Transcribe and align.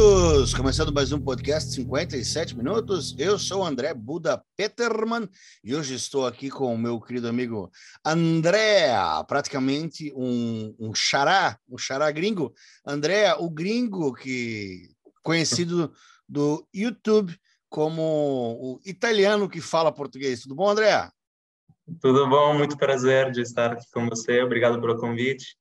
Todos! 0.00 0.54
Começando 0.54 0.94
mais 0.94 1.10
um 1.10 1.20
podcast 1.20 1.72
57 1.72 2.56
minutos. 2.56 3.16
Eu 3.18 3.36
sou 3.36 3.64
André 3.64 3.92
Buda 3.92 4.40
Peterman 4.56 5.28
e 5.64 5.74
hoje 5.74 5.96
estou 5.96 6.24
aqui 6.24 6.50
com 6.50 6.72
o 6.72 6.78
meu 6.78 7.00
querido 7.00 7.26
amigo 7.26 7.68
André, 8.06 8.92
praticamente 9.26 10.12
um, 10.14 10.72
um 10.78 10.94
xará, 10.94 11.58
um 11.68 11.76
xará 11.76 12.12
gringo. 12.12 12.54
André, 12.86 13.34
o 13.40 13.50
gringo 13.50 14.14
que 14.14 14.88
conhecido 15.20 15.92
do 16.28 16.64
YouTube 16.72 17.36
como 17.68 18.56
o 18.62 18.80
italiano 18.86 19.48
que 19.48 19.60
fala 19.60 19.90
português. 19.90 20.42
Tudo 20.42 20.54
bom, 20.54 20.70
André? 20.70 21.10
Tudo 22.00 22.28
bom, 22.28 22.56
muito 22.56 22.78
prazer 22.78 23.32
de 23.32 23.40
estar 23.40 23.72
aqui 23.72 23.86
com 23.92 24.08
você. 24.08 24.40
Obrigado 24.42 24.80
pelo 24.80 24.96
convite. 24.96 25.56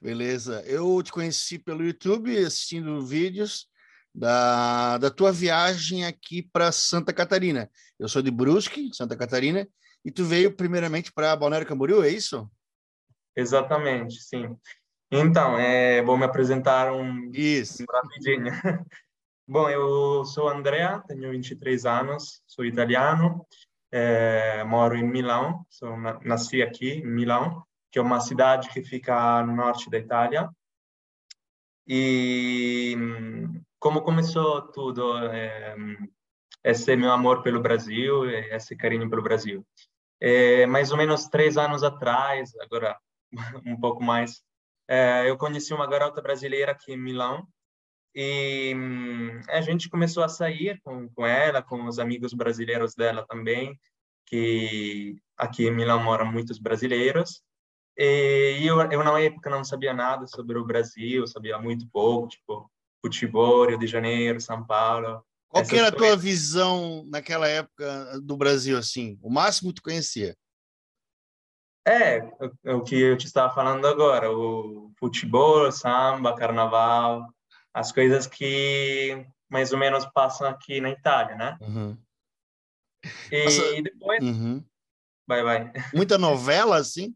Beleza. 0.00 0.62
Eu 0.66 1.02
te 1.02 1.12
conheci 1.12 1.58
pelo 1.58 1.84
YouTube 1.84 2.36
assistindo 2.38 3.04
vídeos 3.04 3.68
da, 4.14 4.98
da 4.98 5.10
tua 5.10 5.32
viagem 5.32 6.04
aqui 6.04 6.42
para 6.42 6.70
Santa 6.70 7.12
Catarina. 7.12 7.70
Eu 7.98 8.08
sou 8.08 8.22
de 8.22 8.30
Brusque, 8.30 8.90
Santa 8.92 9.16
Catarina, 9.16 9.68
e 10.04 10.10
tu 10.10 10.24
veio 10.24 10.54
primeiramente 10.54 11.12
para 11.12 11.34
Balneário 11.34 11.66
Camboriú, 11.66 12.02
é 12.02 12.08
isso? 12.08 12.48
Exatamente, 13.36 14.22
sim. 14.22 14.56
Então, 15.10 15.58
é, 15.58 16.02
vou 16.02 16.16
me 16.16 16.24
apresentar 16.24 16.92
um, 16.92 17.30
isso. 17.32 17.84
rapidinho. 17.90 18.52
Bom, 19.46 19.68
eu 19.68 20.24
sou 20.24 20.48
Andrea, 20.48 21.02
tenho 21.06 21.30
23 21.30 21.84
anos, 21.84 22.42
sou 22.46 22.64
italiano, 22.64 23.46
é, 23.92 24.64
moro 24.64 24.96
em 24.96 25.04
Milão, 25.04 25.66
sou, 25.68 25.96
nasci 26.22 26.62
aqui 26.62 26.92
em 26.92 27.06
Milão, 27.06 27.62
que 27.94 27.98
é 28.00 28.02
uma 28.02 28.18
cidade 28.18 28.70
que 28.70 28.82
fica 28.82 29.40
no 29.44 29.54
norte 29.54 29.88
da 29.88 29.96
Itália. 29.96 30.50
E 31.86 32.96
como 33.78 34.02
começou 34.02 34.62
tudo, 34.72 35.16
é, 35.28 35.76
esse 36.64 36.96
meu 36.96 37.12
amor 37.12 37.40
pelo 37.44 37.62
Brasil, 37.62 38.28
esse 38.28 38.74
carinho 38.74 39.08
pelo 39.08 39.22
Brasil. 39.22 39.64
É, 40.20 40.66
mais 40.66 40.90
ou 40.90 40.96
menos 40.96 41.28
três 41.28 41.56
anos 41.56 41.84
atrás, 41.84 42.50
agora 42.56 42.98
um 43.64 43.78
pouco 43.78 44.02
mais, 44.02 44.42
é, 44.88 45.30
eu 45.30 45.38
conheci 45.38 45.72
uma 45.72 45.86
garota 45.86 46.20
brasileira 46.20 46.72
aqui 46.72 46.94
em 46.94 47.00
Milão, 47.00 47.46
e 48.12 48.74
a 49.48 49.60
gente 49.60 49.88
começou 49.88 50.24
a 50.24 50.28
sair 50.28 50.80
com, 50.82 51.08
com 51.10 51.24
ela, 51.24 51.62
com 51.62 51.86
os 51.86 52.00
amigos 52.00 52.34
brasileiros 52.34 52.96
dela 52.96 53.24
também, 53.24 53.78
que 54.26 55.14
aqui 55.36 55.68
em 55.68 55.72
Milão 55.72 56.02
moram 56.02 56.26
muitos 56.26 56.58
brasileiros. 56.58 57.40
E 57.96 58.60
eu, 58.64 58.80
eu 58.90 59.04
na 59.04 59.20
época 59.20 59.48
não 59.48 59.64
sabia 59.64 59.94
nada 59.94 60.26
sobre 60.26 60.58
o 60.58 60.64
Brasil, 60.64 61.26
sabia 61.26 61.58
muito 61.58 61.88
pouco, 61.88 62.28
tipo 62.28 62.70
futebol, 63.00 63.66
Rio 63.66 63.78
de 63.78 63.86
Janeiro, 63.86 64.40
São 64.40 64.64
Paulo. 64.64 65.24
Qual 65.48 65.64
que 65.64 65.76
era 65.76 65.88
a 65.88 65.92
tua 65.92 66.16
visão 66.16 67.04
naquela 67.06 67.46
época 67.46 68.18
do 68.20 68.36
Brasil, 68.36 68.76
assim? 68.76 69.18
O 69.22 69.30
máximo 69.30 69.70
que 69.70 69.76
tu 69.76 69.82
conhecia? 69.82 70.36
É, 71.86 72.20
o, 72.64 72.78
o 72.78 72.82
que 72.82 72.98
eu 72.98 73.16
te 73.16 73.26
estava 73.26 73.54
falando 73.54 73.86
agora, 73.86 74.32
o 74.32 74.90
futebol, 74.98 75.70
samba, 75.70 76.34
carnaval, 76.34 77.28
as 77.72 77.92
coisas 77.92 78.26
que 78.26 79.26
mais 79.48 79.72
ou 79.72 79.78
menos 79.78 80.06
passam 80.06 80.48
aqui 80.48 80.80
na 80.80 80.90
Itália, 80.90 81.36
né? 81.36 81.58
Uhum. 81.60 81.96
E, 83.30 83.44
Nossa, 83.44 83.82
depois... 83.82 84.24
Uhum. 84.24 84.64
Vai, 85.26 85.42
vai. 85.42 85.72
Muita 85.94 86.18
novela, 86.18 86.76
assim? 86.76 87.14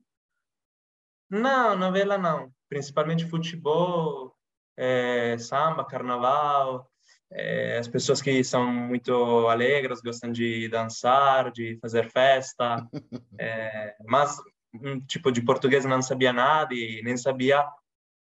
Não, 1.31 1.77
novela 1.77 2.17
não. 2.17 2.51
Principalmente 2.69 3.27
futebol, 3.27 4.35
é, 4.77 5.37
samba, 5.39 5.85
carnaval. 5.85 6.91
É, 7.31 7.79
as 7.79 7.89
pessoas 7.89 8.23
que 8.23 8.43
são 8.43 8.67
muito 8.73 9.13
alegres, 9.49 10.01
gostam 10.01 10.33
de 10.33 10.69
dançar, 10.69 11.51
de 11.51 11.79
fazer 11.81 12.11
festa. 12.11 12.87
é, 13.39 13.95
mas, 14.07 14.37
um 14.75 15.01
tipo, 15.01 15.31
de 15.31 15.43
português 15.43 15.85
não 15.85 16.01
sabia 16.01 16.33
nada 16.33 16.75
e 16.75 17.03
nem 17.03 17.17
sabia 17.17 17.67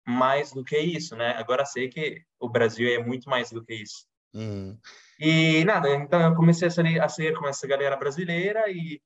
mais 0.06 0.53
do 0.53 0.65
que 0.65 0.78
isso, 0.78 1.17
né? 1.17 1.34
Agora 1.37 1.65
sei 1.65 1.88
que 1.88 2.23
o 2.41 2.49
Brasil 2.49 2.88
é 2.88 3.03
muito 3.03 3.28
mais 3.28 3.50
do 3.50 3.65
que 3.65 3.75
isso. 3.75 4.06
Uhum. 4.34 4.78
E 5.19 5.65
nada, 5.65 5.88
então 5.94 6.21
eu 6.21 6.34
comecei 6.34 6.69
a 6.69 6.71
sair, 6.71 7.00
a 7.00 7.09
sair 7.09 7.34
com 7.37 7.47
essa 7.47 7.67
galera 7.67 7.97
brasileira 7.97 8.71
e 8.71 9.00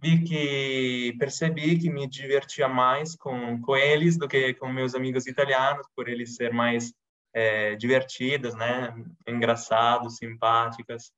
vi 0.00 0.22
que 0.24 1.16
percebi 1.18 1.78
que 1.78 1.90
me 1.90 2.06
divertia 2.06 2.68
mais 2.68 3.14
com 3.16 3.60
com 3.60 3.76
eles 3.76 4.16
do 4.16 4.26
que 4.26 4.54
com 4.54 4.68
meus 4.68 4.94
amigos 4.94 5.26
italianos, 5.26 5.86
por 5.94 6.08
eles 6.08 6.36
ser 6.36 6.52
mais 6.52 6.92
é, 7.34 7.76
divertidos, 7.76 8.54
né? 8.54 8.94
Engraçados, 9.26 10.16
simpáticas. 10.16 11.12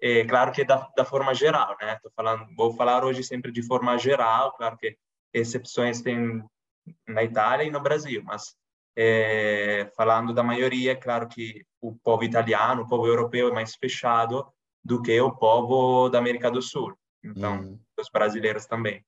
É, 0.00 0.24
claro 0.24 0.52
que 0.52 0.64
da, 0.64 0.88
da 0.96 1.04
forma 1.04 1.34
geral, 1.34 1.76
né? 1.80 1.98
Tô 2.02 2.10
falando, 2.14 2.46
vou 2.56 2.74
falar 2.74 3.04
hoje 3.04 3.22
sempre 3.22 3.52
de 3.52 3.62
forma 3.62 3.96
geral, 3.96 4.52
claro 4.52 4.76
que 4.76 4.96
exceções 5.32 6.02
tem 6.02 6.42
na 7.08 7.22
Itália 7.22 7.64
e 7.64 7.70
no 7.70 7.80
Brasil, 7.80 8.22
mas 8.24 8.54
é, 8.96 9.90
falando 9.96 10.32
da 10.32 10.42
maioria, 10.42 10.92
é 10.92 10.96
claro 10.96 11.28
que 11.28 11.64
o 11.80 11.94
povo 11.96 12.22
italiano, 12.22 12.82
o 12.82 12.88
povo 12.88 13.06
europeu 13.06 13.48
é 13.48 13.52
mais 13.52 13.74
fechado 13.74 14.46
do 14.84 15.02
que 15.02 15.18
o 15.20 15.32
povo 15.32 16.08
da 16.08 16.18
América 16.18 16.50
do 16.50 16.62
Sul. 16.62 16.96
Então, 17.22 17.60
uhum. 17.60 17.80
Os 18.04 18.10
brasileiros 18.10 18.66
também. 18.66 19.04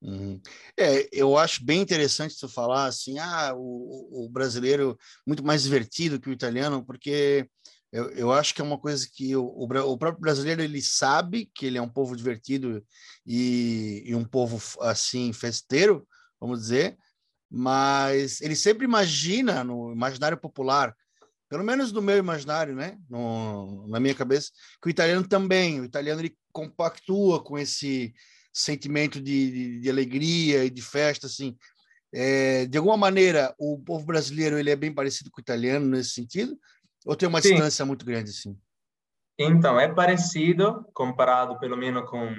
Uhum. 0.00 0.40
É, 0.78 1.08
eu 1.12 1.36
acho 1.36 1.64
bem 1.64 1.80
interessante 1.80 2.34
você 2.34 2.46
falar 2.46 2.86
assim, 2.86 3.18
ah, 3.18 3.52
o, 3.56 4.26
o, 4.26 4.28
brasileiro 4.28 4.96
muito 5.26 5.44
mais 5.44 5.64
divertido 5.64 6.20
que 6.20 6.30
o 6.30 6.32
italiano, 6.32 6.84
porque 6.84 7.48
eu, 7.90 8.10
eu 8.10 8.32
acho 8.32 8.54
que 8.54 8.60
é 8.60 8.64
uma 8.64 8.78
coisa 8.78 9.08
que 9.12 9.34
o, 9.34 9.42
o, 9.44 9.64
o, 9.64 9.98
próprio 9.98 10.20
brasileiro 10.20 10.62
ele 10.62 10.80
sabe 10.80 11.50
que 11.52 11.66
ele 11.66 11.78
é 11.78 11.82
um 11.82 11.88
povo 11.88 12.14
divertido 12.16 12.84
e, 13.26 14.04
e 14.06 14.14
um 14.14 14.24
povo 14.24 14.62
assim 14.82 15.32
festeiro, 15.32 16.06
vamos 16.40 16.60
dizer, 16.60 16.96
mas 17.50 18.40
ele 18.40 18.54
sempre 18.54 18.84
imagina 18.84 19.64
no 19.64 19.92
imaginário 19.92 20.38
popular, 20.38 20.94
pelo 21.48 21.64
menos 21.64 21.90
no 21.90 22.02
meu 22.02 22.18
imaginário, 22.18 22.74
né, 22.74 22.98
no, 23.08 23.88
na 23.88 23.98
minha 23.98 24.14
cabeça, 24.14 24.52
que 24.80 24.88
o 24.88 24.90
italiano 24.90 25.26
também, 25.26 25.80
o 25.80 25.84
italiano 25.84 26.20
ele 26.20 26.36
compactua 26.52 27.42
com 27.42 27.58
esse 27.58 28.14
sentimento 28.58 29.20
de, 29.20 29.50
de, 29.50 29.80
de 29.80 29.90
alegria 29.90 30.64
e 30.64 30.70
de 30.70 30.82
festa, 30.82 31.26
assim. 31.26 31.56
É, 32.12 32.66
de 32.66 32.78
alguma 32.78 32.96
maneira, 32.96 33.54
o 33.58 33.78
povo 33.78 34.04
brasileiro 34.04 34.58
ele 34.58 34.70
é 34.70 34.76
bem 34.76 34.92
parecido 34.92 35.30
com 35.30 35.38
o 35.38 35.42
italiano 35.42 35.86
nesse 35.86 36.10
sentido, 36.10 36.58
ou 37.06 37.14
tem 37.14 37.28
uma 37.28 37.40
Sim. 37.40 37.50
distância 37.50 37.84
muito 37.84 38.04
grande 38.04 38.30
assim? 38.30 38.56
Então, 39.38 39.78
é 39.78 39.86
parecido, 39.86 40.84
comparado 40.92 41.58
pelo 41.60 41.76
menos 41.76 42.08
com 42.10 42.34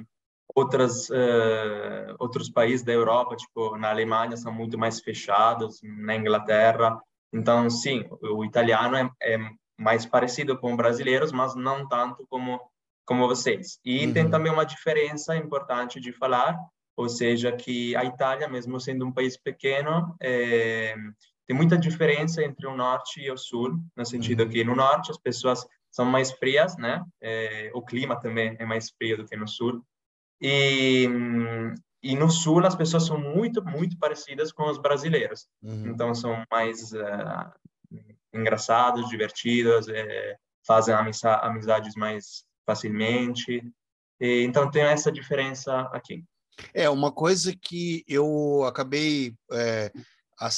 outras 0.54 1.10
uh, 1.10 2.16
outros 2.20 2.50
países 2.50 2.84
da 2.84 2.92
Europa, 2.92 3.36
tipo 3.36 3.78
na 3.78 3.90
Alemanha 3.90 4.36
são 4.36 4.52
muito 4.52 4.78
mais 4.78 5.00
fechados, 5.00 5.80
na 5.84 6.16
Inglaterra. 6.16 7.00
Então, 7.32 7.70
sim, 7.70 8.04
o 8.22 8.44
italiano 8.44 8.98
é, 8.98 9.10
é 9.22 9.38
mais 9.80 10.06
parecido 10.06 10.58
com 10.58 10.76
brasileiros, 10.76 11.32
mas 11.32 11.56
não 11.56 11.88
tanto 11.88 12.26
como 12.28 12.60
como 13.10 13.28
vocês. 13.28 13.80
E 13.84 14.06
uhum. 14.06 14.14
tem 14.14 14.30
também 14.30 14.52
uma 14.52 14.64
diferença 14.64 15.36
importante 15.36 16.00
de 16.00 16.14
falar, 16.14 16.56
ou 16.96 17.10
seja, 17.10 17.52
que 17.52 17.96
a 17.96 18.06
Itália, 18.06 18.48
mesmo 18.48 18.80
sendo 18.80 19.04
um 19.04 19.12
país 19.12 19.36
pequeno, 19.36 20.16
é, 20.22 20.94
tem 21.48 21.58
muita 21.58 21.76
diferença 21.76 22.44
entre 22.44 22.68
o 22.68 22.78
norte 22.78 23.20
e 23.20 23.32
o 23.32 23.36
sul, 23.36 23.80
no 23.98 24.06
sentido 24.06 24.44
uhum. 24.44 24.50
que 24.50 24.64
no 24.64 24.76
norte 24.76 25.10
as 25.10 25.18
pessoas 25.18 25.66
são 25.90 26.06
mais 26.06 26.32
frias, 26.34 26.78
né? 26.78 27.04
É, 27.20 27.72
o 27.74 27.82
clima 27.82 28.16
também 28.16 28.56
é 28.60 28.64
mais 28.64 28.92
frio 28.92 29.18
do 29.18 29.26
que 29.26 29.36
no 29.36 29.48
sul. 29.48 29.84
E, 30.40 31.10
e 32.04 32.16
no 32.16 32.30
sul 32.30 32.64
as 32.64 32.76
pessoas 32.76 33.08
são 33.08 33.18
muito, 33.18 33.66
muito 33.66 33.98
parecidas 33.98 34.52
com 34.52 34.70
os 34.70 34.78
brasileiros. 34.78 35.48
Uhum. 35.64 35.88
Então 35.88 36.14
são 36.14 36.44
mais 36.52 36.92
uh, 36.92 37.52
engraçados, 38.32 39.10
divertidos, 39.10 39.90
é, 39.90 40.38
fazem 40.64 40.94
amizades 40.94 41.96
mais 41.96 42.48
facilmente. 42.70 43.64
E, 44.22 44.44
então 44.44 44.70
tem 44.70 44.84
essa 44.84 45.12
diferença 45.12 45.82
aqui. 45.92 46.24
É, 46.74 46.90
uma 46.90 47.12
coisa 47.12 47.56
que 47.56 48.04
eu 48.08 48.64
acabei 48.66 49.34
é, 49.52 49.92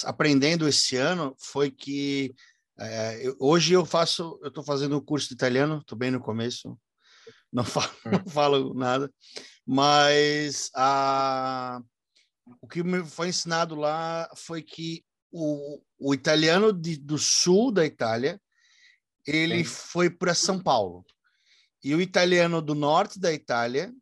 aprendendo 0.06 0.68
esse 0.68 0.98
ano 0.98 1.36
foi 1.40 1.72
que 1.72 2.34
É, 2.80 3.28
eu, 3.28 3.36
hoje 3.40 3.74
eu 3.74 3.86
faço, 3.86 4.40
eu 4.42 4.48
estou 4.48 4.63
fazendo 4.63 4.98
o 4.98 5.02
curso 5.02 5.28
de 5.28 5.36
italiano, 5.36 5.80
estou 5.80 5.96
bem 5.96 6.10
no 6.10 6.19
começo, 6.19 6.75
não 7.54 7.63
falo, 7.66 7.92
não 8.06 8.19
hum. 8.19 8.30
falo 8.30 8.74
nada, 8.74 9.12
mas 9.66 10.72
a, 10.74 11.80
o 12.60 12.68
que 12.68 12.81
me 12.81 13.06
foi 13.06 13.28
ensinado 13.28 13.75
lá 13.75 14.28
foi 14.36 14.63
que 14.63 15.04
o, 15.31 15.80
o 16.00 16.13
italiano 16.13 16.74
de, 16.74 16.98
do 16.98 17.19
sul 17.19 17.72
da 17.72 17.86
Itália 17.86 18.42
ele 19.28 19.63
Sim. 19.63 19.63
foi 19.63 20.10
para 20.10 20.34
São 20.34 20.60
Paulo 20.60 21.06
e 21.83 21.95
o 21.95 22.01
italiano 22.01 22.62
do 22.62 22.75
norte 22.75 23.19
da 23.19 23.31
Itália 23.33 23.94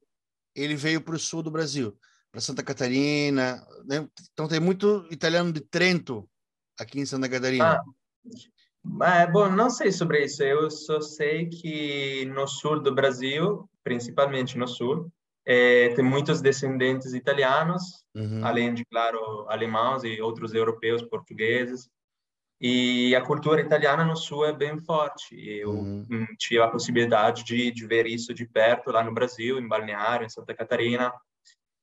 ele 0.56 0.76
veio 0.76 1.02
para 1.02 1.16
o 1.16 1.20
sul 1.20 1.42
do 1.42 1.52
Brasil, 1.52 1.98
para 2.31 2.42
Santa 2.42 2.64
Catarina. 2.64 3.66
Né? 3.86 4.08
Então 4.34 4.48
tem 4.48 4.60
muito 4.60 5.08
italiano 5.10 5.52
de 5.52 5.62
Trento 5.62 6.30
aqui 6.78 7.00
em 7.00 7.06
Santa 7.06 7.30
Catarina. 7.30 7.81
Ah, 9.02 9.16
é, 9.22 9.28
bom, 9.28 9.50
não 9.50 9.70
sei 9.70 9.92
sobre 9.92 10.24
isso. 10.26 10.44
Eu 10.44 10.70
só 10.70 11.02
sei 11.02 11.48
que 11.48 12.26
no 12.26 12.48
sul 12.48 12.81
do 12.81 12.94
Brasil, 12.94 13.70
principalmente 13.84 14.58
no 14.58 14.68
sul, 14.68 15.12
é, 15.46 15.90
tem 15.96 16.04
muitos 16.04 16.42
descendentes 16.42 17.14
italianos, 17.14 17.82
uhum. 18.16 18.46
além 18.46 18.74
de, 18.74 18.86
claro, 18.86 19.46
alemães 19.50 20.04
e 20.04 20.22
outros 20.22 20.54
europeus, 20.54 21.02
portugueses. 21.02 21.90
E 22.62 23.16
a 23.16 23.22
cultura 23.22 23.62
italiana 23.62 24.04
no 24.04 24.16
sul 24.16 24.46
é 24.46 24.52
bem 24.52 24.78
forte. 24.80 25.36
Eu 25.36 25.72
uhum. 25.72 26.06
Hum, 26.12 26.28
tive 26.38 26.62
a 26.62 26.68
possibilidade 26.68 27.44
de, 27.44 27.72
de 27.72 27.88
ver 27.88 28.06
isso 28.06 28.34
de 28.34 28.46
perto 28.46 28.92
lá 28.92 29.04
no 29.04 29.14
Brasil, 29.14 29.58
em 29.58 29.68
Balneário, 29.68 30.26
em 30.26 30.30
Santa 30.30 30.54
Catarina. 30.54 31.14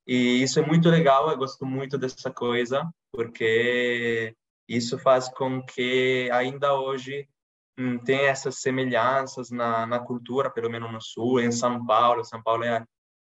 E 0.06 0.42
isso 0.42 0.60
é 0.60 0.66
muito 0.66 0.88
legal, 0.88 1.30
eu 1.30 1.36
gosto 1.36 1.64
muito 1.66 1.98
dessa 1.98 2.30
coisa, 2.30 2.88
porque 3.10 4.34
isso 4.68 4.98
faz 4.98 5.28
com 5.28 5.62
que 5.62 6.28
ainda 6.30 6.78
hoje 6.78 7.26
hum, 7.78 7.98
tenha 7.98 8.28
essas 8.28 8.60
semelhanças 8.60 9.50
na, 9.50 9.86
na 9.86 9.98
cultura, 9.98 10.50
pelo 10.50 10.70
menos 10.70 10.92
no 10.92 11.00
sul, 11.00 11.40
em 11.40 11.50
São 11.50 11.84
Paulo. 11.84 12.24
São 12.24 12.42
Paulo 12.42 12.62
é 12.64 12.84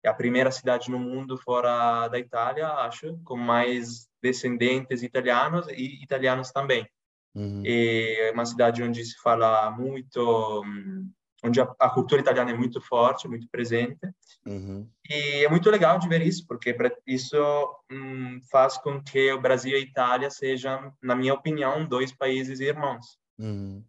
é 0.05 0.09
a 0.09 0.15
primeira 0.15 0.51
cidade 0.51 0.91
no 0.91 0.99
mundo 0.99 1.39
fora 1.39 2.09
da 2.09 2.19
Itália, 2.19 2.69
acho, 2.69 3.17
com 3.25 3.37
mais 3.37 4.09
descendentes 4.21 5.03
italianos 5.03 5.69
e 5.69 6.03
italianos 6.03 6.51
também. 6.51 6.87
Uhum. 7.35 7.63
E 7.65 8.17
é 8.21 8.33
uma 8.33 8.45
cidade 8.45 8.83
onde 8.83 9.05
se 9.05 9.17
fala 9.23 9.71
muito, 9.71 10.63
onde 11.43 11.61
a, 11.61 11.75
a 11.79 11.91
cultura 11.91 12.21
italiana 12.21 12.51
é 12.51 12.57
muito 12.57 12.81
forte, 12.81 13.29
muito 13.29 13.49
presente. 13.49 14.01
Uhum. 14.47 14.89
E 15.09 15.45
é 15.45 15.49
muito 15.49 15.71
legal 15.71 15.99
de 15.99 16.09
ver 16.09 16.23
isso, 16.23 16.47
porque 16.47 16.77
isso 17.07 17.37
hum, 17.91 18.41
faz 18.51 18.77
com 18.79 19.03
que 19.03 19.33
o 19.33 19.41
Brasil 19.41 19.73
e 19.73 19.77
a 19.77 19.81
Itália 19.81 20.31
sejam, 20.31 20.93
na 21.03 21.15
minha 21.15 21.35
opinião, 21.35 21.87
dois 21.87 22.13
países 22.13 22.61
irmãos. 22.61 23.19
Uhum. 23.39 23.83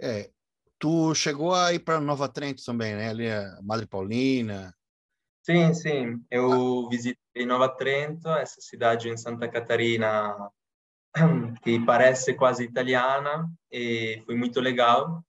É, 0.00 0.30
tu 0.78 1.14
chegou 1.14 1.54
a 1.54 1.72
ir 1.72 1.80
para 1.80 2.00
Nova 2.00 2.28
Trento 2.28 2.64
também, 2.64 2.94
né? 2.94 3.10
Ali 3.10 3.30
a 3.30 3.58
Madre 3.62 3.86
Paulina. 3.86 4.74
Sim, 5.42 5.72
sim. 5.74 6.24
Eu 6.30 6.86
ah. 6.86 6.88
visitei 6.90 7.46
Nova 7.46 7.68
Trento, 7.68 8.28
essa 8.28 8.60
cidade 8.60 9.08
em 9.08 9.16
Santa 9.16 9.48
Catarina 9.48 10.36
que 11.62 11.80
parece 11.84 12.34
quase 12.34 12.64
italiana 12.64 13.48
e 13.70 14.22
foi 14.26 14.34
muito 14.34 14.60
legal. 14.60 15.22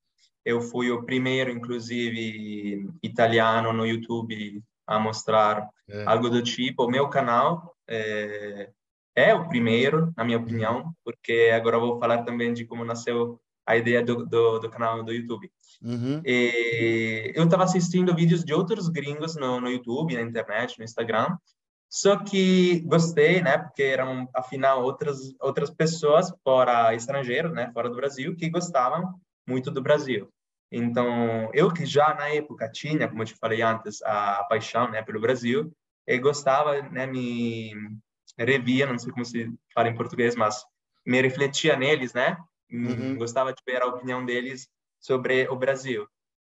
Eu 0.46 0.62
fui 0.62 0.90
o 0.90 1.04
primeiro, 1.04 1.52
inclusive, 1.52 2.90
italiano 3.04 3.74
no 3.74 3.86
YouTube 3.86 4.64
a 4.88 5.00
mostrar 5.00 5.70
é. 5.88 6.04
algo 6.06 6.30
do 6.30 6.42
tipo. 6.42 6.86
O 6.86 6.90
meu 6.90 7.10
canal 7.10 7.76
é, 7.88 8.70
é, 9.16 9.36
o 9.36 9.48
primeiro, 9.48 10.14
na 10.16 10.24
minha 10.24 10.38
opinião, 10.38 10.94
porque 11.04 11.52
agora 11.54 11.78
vou 11.78 12.00
falar 12.00 12.24
também 12.24 12.54
de 12.54 12.66
como 12.66 12.86
nasceu 12.86 13.40
a 13.66 13.78
ideia 13.78 14.04
do, 14.04 14.26
do, 14.26 14.60
do 14.60 14.70
canal 14.70 15.04
do 15.04 15.14
YouTube. 15.14 15.52
Uhum. 15.82 16.22
Eu 16.26 17.44
estava 17.44 17.64
assistindo 17.64 18.16
vídeos 18.16 18.44
de 18.44 18.54
outros 18.54 18.90
gringos 18.90 19.36
no, 19.36 19.62
no 19.62 19.70
YouTube, 19.70 20.16
na 20.16 20.22
internet, 20.22 20.78
no 20.80 20.84
Instagram, 20.84 21.38
só 21.90 22.24
que 22.24 22.82
gostei, 22.82 23.42
né? 23.42 23.58
Porque 23.58 23.82
eram, 23.82 24.30
afinal, 24.34 24.84
outras 24.84 25.34
outras 25.40 25.72
pessoas 25.72 26.32
fora 26.44 26.94
estrangeiros, 26.94 27.52
né? 27.52 27.72
Fora 27.74 27.90
do 27.90 27.96
Brasil, 27.96 28.36
que 28.36 28.50
gostavam 28.50 29.20
muito 29.48 29.72
do 29.72 29.82
Brasil. 29.82 30.30
Então, 30.72 31.50
eu 31.52 31.74
que 31.74 31.86
já 31.86 32.14
na 32.14 32.30
época 32.30 32.70
tinha, 32.70 33.08
como 33.08 33.24
eu 33.24 33.26
te 33.26 33.36
falei 33.36 33.62
antes, 33.64 34.02
a 34.04 34.44
paixão, 34.44 34.92
né, 34.92 35.02
pelo 35.02 35.20
Brasil, 35.20 35.74
e 36.06 36.18
gostava, 36.20 36.80
né, 36.84 37.08
me 37.08 37.74
revia, 38.38 38.86
não 38.86 39.00
sei 39.00 39.12
como 39.12 39.26
se 39.26 39.52
fala 39.74 39.90
em 39.90 39.96
português, 39.96 40.36
mas 40.36 40.64
me 41.04 41.20
refletia 41.22 41.76
neles, 41.76 42.14
né? 42.14 42.38
Uhum. 42.72 43.18
Gostava 43.18 43.52
de 43.52 43.62
ver 43.66 43.82
a 43.82 43.88
opinião 43.88 44.24
deles 44.24 44.70
sobre 45.00 45.48
o 45.50 45.56
Brasil, 45.56 46.08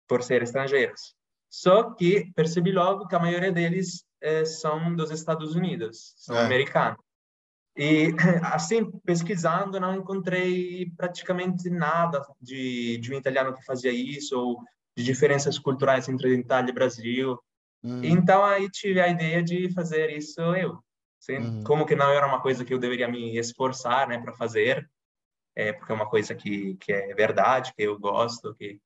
por 0.07 0.23
ser 0.23 0.41
estrangeiros. 0.41 1.13
Só 1.49 1.93
que 1.93 2.31
percebi 2.33 2.71
logo 2.71 3.07
que 3.07 3.15
a 3.15 3.19
maioria 3.19 3.51
deles 3.51 4.04
é, 4.21 4.45
são 4.45 4.95
dos 4.95 5.11
Estados 5.11 5.55
Unidos, 5.55 6.13
são 6.17 6.35
é. 6.37 6.45
americanos. 6.45 6.99
E, 7.77 8.13
assim, 8.53 8.89
pesquisando, 9.05 9.79
não 9.79 9.95
encontrei 9.95 10.91
praticamente 10.95 11.69
nada 11.69 12.25
de, 12.41 12.97
de 12.97 13.13
um 13.13 13.17
italiano 13.17 13.53
que 13.53 13.65
fazia 13.65 13.91
isso, 13.91 14.39
ou 14.39 14.63
de 14.97 15.03
diferenças 15.03 15.59
culturais 15.59 16.07
entre 16.07 16.33
Itália 16.33 16.71
e 16.71 16.73
Brasil. 16.73 17.37
Hum. 17.83 18.01
Então, 18.03 18.43
aí 18.43 18.69
tive 18.69 19.01
a 19.01 19.09
ideia 19.09 19.43
de 19.43 19.71
fazer 19.73 20.09
isso 20.09 20.41
eu. 20.55 20.79
Assim, 21.19 21.37
hum. 21.37 21.63
Como 21.63 21.85
que 21.85 21.95
não 21.95 22.09
era 22.09 22.25
uma 22.25 22.41
coisa 22.41 22.63
que 22.63 22.73
eu 22.73 22.79
deveria 22.79 23.07
me 23.07 23.37
esforçar 23.37 24.07
né, 24.07 24.19
para 24.19 24.33
fazer, 24.33 24.89
é, 25.55 25.73
porque 25.73 25.91
é 25.91 25.95
uma 25.95 26.09
coisa 26.09 26.33
que, 26.33 26.75
que 26.75 26.91
é 26.91 27.13
verdade, 27.13 27.73
que 27.75 27.83
eu 27.83 27.99
gosto, 27.99 28.55
que 28.55 28.79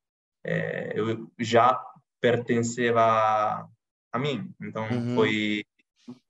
é, 0.44 0.94
eu 0.96 1.30
já 1.38 1.80
pertenceva 2.22 3.68
a 4.12 4.20
mim. 4.20 4.52
Então 4.62 4.88
uhum. 4.90 5.16
foi 5.16 5.64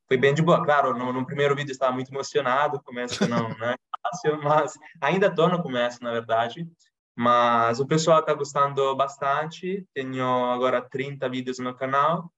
foi 0.08 0.18
bem 0.18 0.34
de 0.34 0.42
boa. 0.42 0.64
Claro, 0.64 0.98
no, 0.98 1.14
no 1.14 1.26
primeiro 1.26 1.56
vídeo 1.56 1.72
estava 1.72 1.94
muito 1.94 2.12
emocionado, 2.12 2.82
começo 2.84 3.28
não, 3.28 3.50
não 3.58 3.68
é 3.68 3.76
fácil, 4.02 4.42
mas 4.42 4.74
ainda 5.00 5.28
estou 5.28 5.48
no 5.48 5.62
começo, 5.62 6.04
na 6.04 6.12
verdade. 6.12 6.68
Mas 7.16 7.80
o 7.80 7.86
pessoal 7.86 8.22
está 8.22 8.34
gostando 8.34 8.96
bastante. 8.96 9.86
Tenho 9.94 10.26
agora 10.52 10.82
30 10.82 11.30
vídeos 11.30 11.60
no 11.60 11.76
canal 11.76 12.32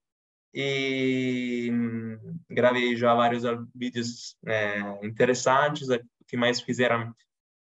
e 0.54 1.70
hum, 1.72 2.36
gravei 2.50 2.94
já 2.96 3.14
vários 3.14 3.44
vídeos 3.74 4.36
é, 4.44 4.80
interessantes. 5.02 5.88
O 5.88 5.98
que 6.26 6.36
mais 6.36 6.60
fizeram 6.60 7.14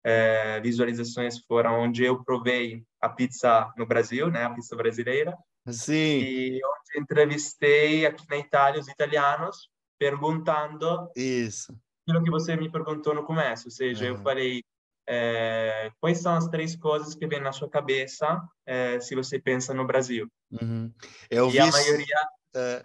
é, 0.03 0.61
visualizações 0.61 1.39
foram 1.47 1.81
onde 1.83 2.05
eu 2.05 2.25
provei 2.25 2.83
a 3.01 3.09
pizza 3.09 3.73
no 3.77 3.87
Brasil, 3.87 4.31
né, 4.31 4.45
a 4.45 4.51
pizza 4.51 4.75
brasileira. 4.75 5.37
Sim. 5.73 6.21
E 6.21 6.61
onde 6.65 7.03
entrevistei 7.03 8.07
aqui 8.07 8.25
na 8.29 8.37
Itália 8.37 8.81
os 8.81 8.89
italianos 8.89 9.69
perguntando 9.99 11.11
isso 11.15 11.75
aquilo 12.11 12.25
que 12.25 12.31
você 12.31 12.57
me 12.57 12.71
perguntou 12.71 13.15
no 13.15 13.25
começo, 13.25 13.69
ou 13.69 13.71
seja, 13.71 14.07
eu 14.07 14.17
falei 14.19 14.65
é, 15.07 15.91
quais 16.01 16.21
são 16.21 16.35
as 16.35 16.49
três 16.49 16.77
coisas 16.77 17.15
que 17.15 17.27
vem 17.27 17.41
na 17.41 17.53
sua 17.53 17.69
cabeça 17.69 18.43
é, 18.67 19.01
se 19.01 19.15
você 19.15 19.39
pensa 19.39 19.73
no 19.73 19.87
Brasil. 19.87 20.29
Uhum. 20.51 20.93
Eu 21.31 21.49
e 21.49 21.53
vi 21.53 21.59
a 21.61 21.67
maioria, 21.71 22.17
é, 22.55 22.83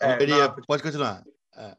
a 0.00 0.08
maioria 0.08 0.48
não, 0.48 0.56
pode 0.66 0.82
continuar. 0.82 1.22
É 1.56 1.76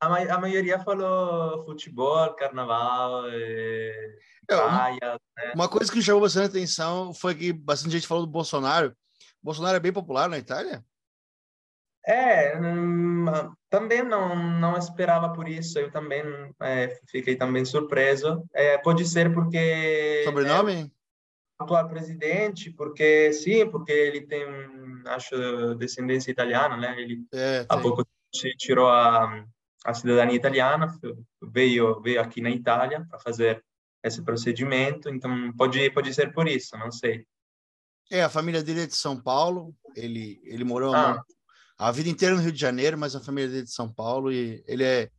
a, 0.00 0.08
ma 0.08 0.18
a 0.20 0.38
maioria 0.38 0.78
falou 0.78 1.64
futebol, 1.64 2.32
carnaval, 2.34 3.24
é, 3.30 4.16
praia, 4.46 5.20
né? 5.36 5.52
Uma 5.54 5.68
coisa 5.68 5.90
que 5.90 6.02
chamou 6.02 6.22
bastante 6.22 6.50
atenção 6.50 7.12
foi 7.12 7.34
que 7.34 7.52
bastante 7.52 7.92
gente 7.92 8.06
falou 8.06 8.24
do 8.24 8.30
Bolsonaro. 8.30 8.96
Bolsonaro 9.42 9.76
é 9.76 9.80
bem 9.80 9.92
popular 9.92 10.28
na 10.28 10.38
Itália? 10.38 10.84
É, 12.06 12.58
hum, 12.58 13.26
também 13.68 14.02
não 14.02 14.34
não 14.34 14.78
esperava 14.78 15.32
por 15.32 15.46
isso. 15.48 15.78
Eu 15.78 15.90
também 15.90 16.22
é, 16.60 16.98
fiquei 17.08 17.36
também 17.36 17.64
surpreso. 17.64 18.42
É, 18.54 18.78
pode 18.78 19.04
ser 19.06 19.32
porque 19.32 20.22
sobrenome? 20.24 20.72
É, 20.84 20.90
atual 21.58 21.88
presidente, 21.88 22.70
porque 22.70 23.32
sim, 23.32 23.68
porque 23.68 23.92
ele 23.92 24.22
tem 24.22 24.44
acho 25.06 25.74
descendência 25.74 26.30
italiana, 26.30 26.76
né? 26.76 26.94
Ele 26.98 27.26
é, 27.34 27.66
há 27.68 27.78
pouco 27.78 28.06
tirou 28.56 28.88
a 28.88 29.44
a 29.84 29.94
cidadania 29.94 30.36
italiana, 30.36 30.88
veio 31.42 32.00
veio 32.00 32.20
aqui 32.20 32.40
na 32.40 32.50
Itália 32.50 33.06
para 33.08 33.18
fazer 33.18 33.62
esse 34.02 34.22
procedimento, 34.22 35.08
então 35.08 35.52
pode 35.56 35.90
pode 35.90 36.12
ser 36.12 36.32
por 36.32 36.48
isso, 36.48 36.76
não 36.76 36.90
sei. 36.90 37.26
É, 38.10 38.22
a 38.22 38.30
família 38.30 38.62
dele 38.62 38.82
é 38.82 38.86
de 38.86 38.96
São 38.96 39.20
Paulo, 39.20 39.74
ele 39.94 40.40
ele 40.44 40.64
morou 40.64 40.94
ah. 40.94 41.22
a 41.78 41.92
vida 41.92 42.08
inteira 42.08 42.34
no 42.34 42.40
Rio 42.40 42.52
de 42.52 42.60
Janeiro, 42.60 42.96
mas 42.96 43.14
a 43.14 43.20
família 43.20 43.48
dele 43.48 43.62
é 43.62 43.64
de 43.64 43.72
São 43.72 43.92
Paulo 43.92 44.32
e 44.32 44.64
ele 44.66 44.82
é, 44.82 45.10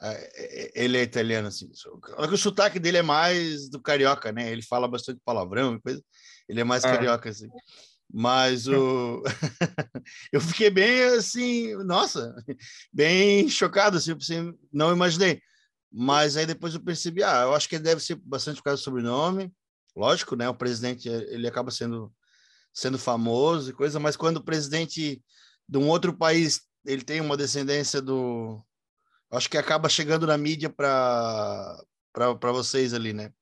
é, 0.00 0.12
é 0.34 0.84
ele 0.84 0.96
é 0.96 1.02
italiano 1.02 1.48
assim. 1.48 1.70
O 2.18 2.36
sotaque 2.36 2.78
dele 2.78 2.98
é 2.98 3.02
mais 3.02 3.68
do 3.68 3.80
carioca, 3.80 4.32
né? 4.32 4.50
Ele 4.50 4.62
fala 4.62 4.88
bastante 4.88 5.20
palavrão 5.24 5.74
e 5.74 5.80
coisa. 5.80 6.02
Ele 6.48 6.60
é 6.60 6.64
mais 6.64 6.84
ah. 6.84 6.90
carioca 6.90 7.28
assim. 7.28 7.48
Mas 8.10 8.66
o 8.66 9.22
eu 10.32 10.40
fiquei 10.40 10.70
bem 10.70 11.02
assim, 11.04 11.74
nossa, 11.84 12.34
bem 12.92 13.48
chocado, 13.48 13.96
assim, 13.96 14.12
assim, 14.12 14.52
não 14.72 14.92
imaginei. 14.92 15.40
Mas 15.90 16.36
aí 16.36 16.46
depois 16.46 16.74
eu 16.74 16.80
percebi, 16.82 17.22
ah, 17.22 17.42
eu 17.42 17.54
acho 17.54 17.68
que 17.68 17.76
ele 17.76 17.84
deve 17.84 18.02
ser 18.02 18.16
bastante 18.16 18.56
por 18.56 18.64
causa 18.64 18.80
do 18.80 18.84
sobrenome. 18.84 19.52
lógico, 19.94 20.36
né? 20.36 20.48
O 20.48 20.54
presidente 20.54 21.08
ele 21.08 21.46
acaba 21.46 21.70
sendo 21.70 22.12
sendo 22.72 22.98
famoso 22.98 23.70
e 23.70 23.74
coisa, 23.74 24.00
mas 24.00 24.16
quando 24.16 24.38
o 24.38 24.44
presidente 24.44 25.22
de 25.68 25.78
um 25.78 25.88
outro 25.88 26.12
país 26.12 26.62
ele 26.84 27.02
tem 27.02 27.20
uma 27.20 27.36
descendência 27.36 28.00
do, 28.02 28.60
acho 29.30 29.48
que 29.48 29.56
acaba 29.58 29.88
chegando 29.88 30.26
na 30.26 30.36
mídia 30.36 30.68
para 30.68 32.52
vocês 32.52 32.92
ali, 32.92 33.12
né? 33.12 33.32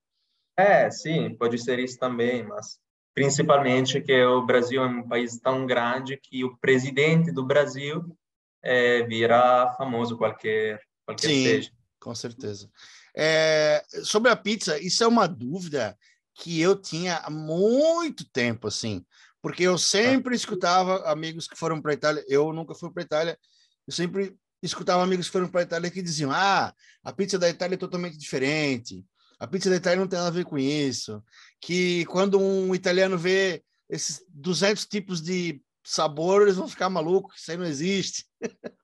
É, 0.56 0.90
sim, 0.90 1.34
pode 1.36 1.58
ser 1.58 1.78
isso 1.78 1.98
também, 1.98 2.42
mas 2.42 2.78
principalmente 3.14 4.00
que 4.00 4.22
o 4.24 4.44
Brasil 4.44 4.82
é 4.82 4.86
um 4.86 5.08
país 5.08 5.38
tão 5.38 5.66
grande 5.66 6.16
que 6.16 6.44
o 6.44 6.56
presidente 6.58 7.32
do 7.32 7.44
Brasil 7.44 8.16
é, 8.62 9.02
vira 9.04 9.72
famoso 9.76 10.16
qualquer 10.16 10.80
qualquer 11.04 11.28
sim, 11.28 11.44
seja. 11.44 11.70
Com 11.98 12.14
certeza. 12.14 12.70
É, 13.14 13.82
sobre 14.04 14.30
a 14.30 14.36
pizza, 14.36 14.78
isso 14.78 15.02
é 15.02 15.06
uma 15.06 15.26
dúvida 15.26 15.98
que 16.40 16.58
eu 16.58 16.74
tinha 16.74 17.18
há 17.18 17.28
muito 17.28 18.24
tempo, 18.24 18.66
assim, 18.66 19.04
porque 19.42 19.62
eu 19.62 19.76
sempre 19.76 20.34
escutava 20.34 21.10
amigos 21.10 21.46
que 21.46 21.54
foram 21.54 21.82
para 21.82 21.92
Itália, 21.92 22.24
eu 22.26 22.50
nunca 22.50 22.74
fui 22.74 22.90
para 22.90 23.02
Itália, 23.02 23.38
eu 23.86 23.92
sempre 23.92 24.34
escutava 24.62 25.02
amigos 25.02 25.26
que 25.26 25.32
foram 25.32 25.48
para 25.48 25.62
Itália 25.62 25.90
que 25.90 26.00
diziam: 26.00 26.32
ah, 26.32 26.74
a 27.04 27.12
pizza 27.12 27.38
da 27.38 27.48
Itália 27.48 27.74
é 27.74 27.78
totalmente 27.78 28.16
diferente, 28.16 29.04
a 29.38 29.46
pizza 29.46 29.68
da 29.68 29.76
Itália 29.76 30.00
não 30.00 30.08
tem 30.08 30.18
nada 30.18 30.30
a 30.30 30.34
ver 30.34 30.46
com 30.46 30.58
isso, 30.58 31.22
que 31.60 32.06
quando 32.06 32.40
um 32.40 32.74
italiano 32.74 33.18
vê 33.18 33.62
esses 33.86 34.24
200 34.30 34.86
tipos 34.86 35.20
de 35.20 35.60
sabor, 35.84 36.42
eles 36.42 36.56
vão 36.56 36.68
ficar 36.68 36.88
malucos, 36.88 37.38
isso 37.38 37.50
aí 37.50 37.58
não 37.58 37.66
existe. 37.66 38.24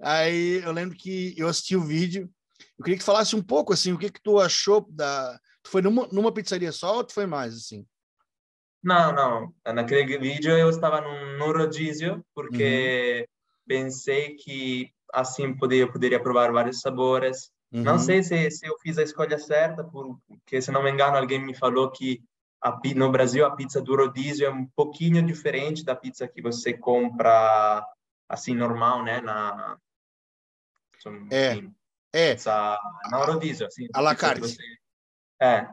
aí 0.00 0.62
eu 0.64 0.72
lembro 0.72 0.96
que 0.96 1.34
eu 1.36 1.48
assisti 1.48 1.76
o 1.76 1.84
vídeo 1.84 2.32
eu 2.78 2.84
queria 2.84 2.98
que 2.98 3.04
falasse 3.04 3.34
um 3.34 3.42
pouco 3.42 3.72
assim, 3.72 3.92
o 3.92 3.98
que 3.98 4.10
que 4.10 4.22
tu 4.22 4.38
achou 4.38 4.86
da 4.90 5.38
tu 5.62 5.70
foi 5.70 5.82
numa, 5.82 6.06
numa 6.12 6.32
pizzaria 6.32 6.72
só 6.72 6.96
ou 6.96 7.04
tu 7.04 7.12
foi 7.12 7.26
mais 7.26 7.54
assim? 7.54 7.86
Não, 8.82 9.12
não. 9.12 9.54
Naquele 9.74 10.18
vídeo 10.18 10.56
eu 10.56 10.70
estava 10.70 11.00
num, 11.00 11.38
num 11.38 11.52
rodízio 11.52 12.24
porque 12.34 13.20
uhum. 13.20 13.26
pensei 13.66 14.34
que 14.36 14.90
assim 15.12 15.54
poderia 15.56 15.90
poderia 15.90 16.20
provar 16.20 16.52
vários 16.52 16.80
sabores. 16.80 17.50
Uhum. 17.72 17.82
Não 17.82 17.98
sei 17.98 18.22
se, 18.22 18.50
se 18.50 18.66
eu 18.66 18.78
fiz 18.78 18.98
a 18.98 19.02
escolha 19.02 19.38
certa, 19.38 19.84
porque 19.84 20.62
se 20.62 20.70
não 20.70 20.82
me 20.82 20.90
engano 20.90 21.16
alguém 21.16 21.44
me 21.44 21.54
falou 21.54 21.90
que 21.90 22.22
a, 22.62 22.78
no 22.96 23.10
Brasil 23.10 23.44
a 23.44 23.54
pizza 23.54 23.80
do 23.80 23.96
rodízio 23.96 24.46
é 24.46 24.50
um 24.50 24.66
pouquinho 24.66 25.24
diferente 25.24 25.84
da 25.84 25.94
pizza 25.94 26.28
que 26.28 26.40
você 26.40 26.72
compra 26.72 27.84
assim 28.28 28.54
normal, 28.54 29.02
né? 29.02 29.20
Na 29.20 29.78
é. 31.30 31.62
É. 32.12 32.30
Essa, 32.32 32.78
não 33.10 33.24
rodízio, 33.24 33.66
assim. 33.66 33.86
A 33.94 34.00
la 34.00 34.14
carte. 34.14 34.40
Você... 34.40 34.62
É. 35.40 35.68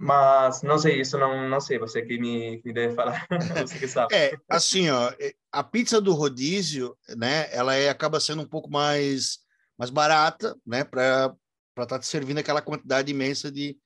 Mas 0.00 0.62
não 0.62 0.78
sei, 0.78 1.00
isso 1.00 1.18
não, 1.18 1.48
não 1.48 1.60
sei, 1.60 1.76
você 1.76 2.02
que 2.02 2.18
me, 2.18 2.62
me 2.64 2.72
deve 2.72 2.94
falar, 2.94 3.26
você 3.66 3.78
que 3.78 3.88
sabe. 3.88 4.14
É, 4.14 4.32
assim, 4.48 4.88
ó, 4.90 5.12
é, 5.18 5.34
a 5.50 5.64
pizza 5.64 6.00
do 6.00 6.12
rodízio, 6.12 6.96
né, 7.16 7.52
ela 7.52 7.74
é, 7.74 7.88
acaba 7.88 8.20
sendo 8.20 8.42
um 8.42 8.48
pouco 8.48 8.70
mais, 8.70 9.40
mais 9.76 9.90
barata, 9.90 10.56
né, 10.64 10.84
para 10.84 11.34
estar 11.70 11.86
tá 11.86 11.98
te 11.98 12.06
servindo 12.06 12.38
aquela 12.38 12.62
quantidade 12.62 13.10
imensa 13.10 13.50
de, 13.50 13.76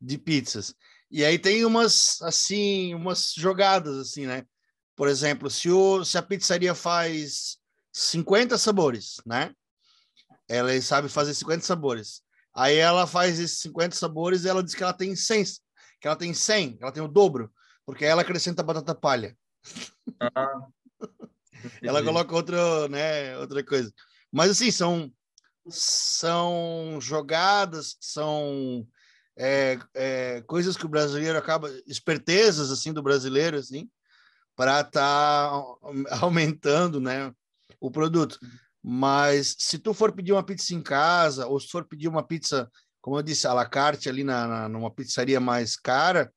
de 0.00 0.16
pizzas. 0.16 0.74
E 1.10 1.22
aí 1.22 1.38
tem 1.38 1.66
umas, 1.66 2.22
assim, 2.22 2.94
umas 2.94 3.34
jogadas, 3.36 3.98
assim, 3.98 4.24
né? 4.24 4.46
Por 4.96 5.06
exemplo, 5.06 5.50
se, 5.50 5.70
o, 5.70 6.02
se 6.02 6.16
a 6.16 6.22
pizzaria 6.22 6.74
faz 6.74 7.58
50 7.92 8.56
sabores, 8.56 9.20
né? 9.26 9.54
Ela 10.48 10.80
sabe 10.80 11.10
fazer 11.10 11.34
50 11.34 11.62
sabores. 11.62 12.21
Aí 12.54 12.76
ela 12.76 13.06
faz 13.06 13.38
esses 13.38 13.60
50 13.60 13.96
sabores 13.96 14.44
e 14.44 14.48
ela 14.48 14.62
diz 14.62 14.74
que 14.74 14.82
ela 14.82 14.92
tem 14.92 15.16
100, 15.16 15.44
que 16.00 16.06
ela 16.06 16.16
tem 16.16 16.34
100, 16.34 16.76
que 16.76 16.82
ela 16.82 16.92
tem 16.92 17.02
o 17.02 17.08
dobro, 17.08 17.52
porque 17.86 18.04
ela 18.04 18.22
acrescenta 18.22 18.62
batata 18.62 18.94
palha. 18.94 19.36
Ah, 20.20 20.66
ela 21.82 22.02
coloca 22.02 22.34
outra, 22.34 22.88
né, 22.88 23.38
outra 23.38 23.64
coisa. 23.64 23.92
Mas 24.30 24.50
assim, 24.50 24.70
são 24.70 25.12
são 25.68 26.98
jogadas, 27.00 27.96
são 28.00 28.86
é, 29.36 29.78
é, 29.94 30.42
coisas 30.42 30.76
que 30.76 30.84
o 30.84 30.88
brasileiro 30.88 31.38
acaba 31.38 31.70
espertezas 31.86 32.70
assim 32.70 32.92
do 32.92 33.02
brasileiro 33.02 33.56
assim 33.56 33.88
para 34.56 34.80
estar 34.80 34.90
tá 34.90 36.18
aumentando, 36.20 37.00
né, 37.00 37.32
o 37.80 37.90
produto. 37.90 38.38
Mas 38.82 39.54
se 39.58 39.78
tu 39.78 39.94
for 39.94 40.12
pedir 40.12 40.32
uma 40.32 40.42
pizza 40.42 40.74
em 40.74 40.82
casa, 40.82 41.46
ou 41.46 41.60
se 41.60 41.68
for 41.68 41.84
pedir 41.86 42.08
uma 42.08 42.26
pizza, 42.26 42.70
como 43.00 43.16
eu 43.16 43.22
disse, 43.22 43.46
à 43.46 43.52
la 43.52 43.64
carte 43.64 44.08
ali 44.08 44.24
na, 44.24 44.46
na 44.46 44.68
numa 44.68 44.90
pizzaria 44.90 45.38
mais 45.38 45.76
cara, 45.76 46.32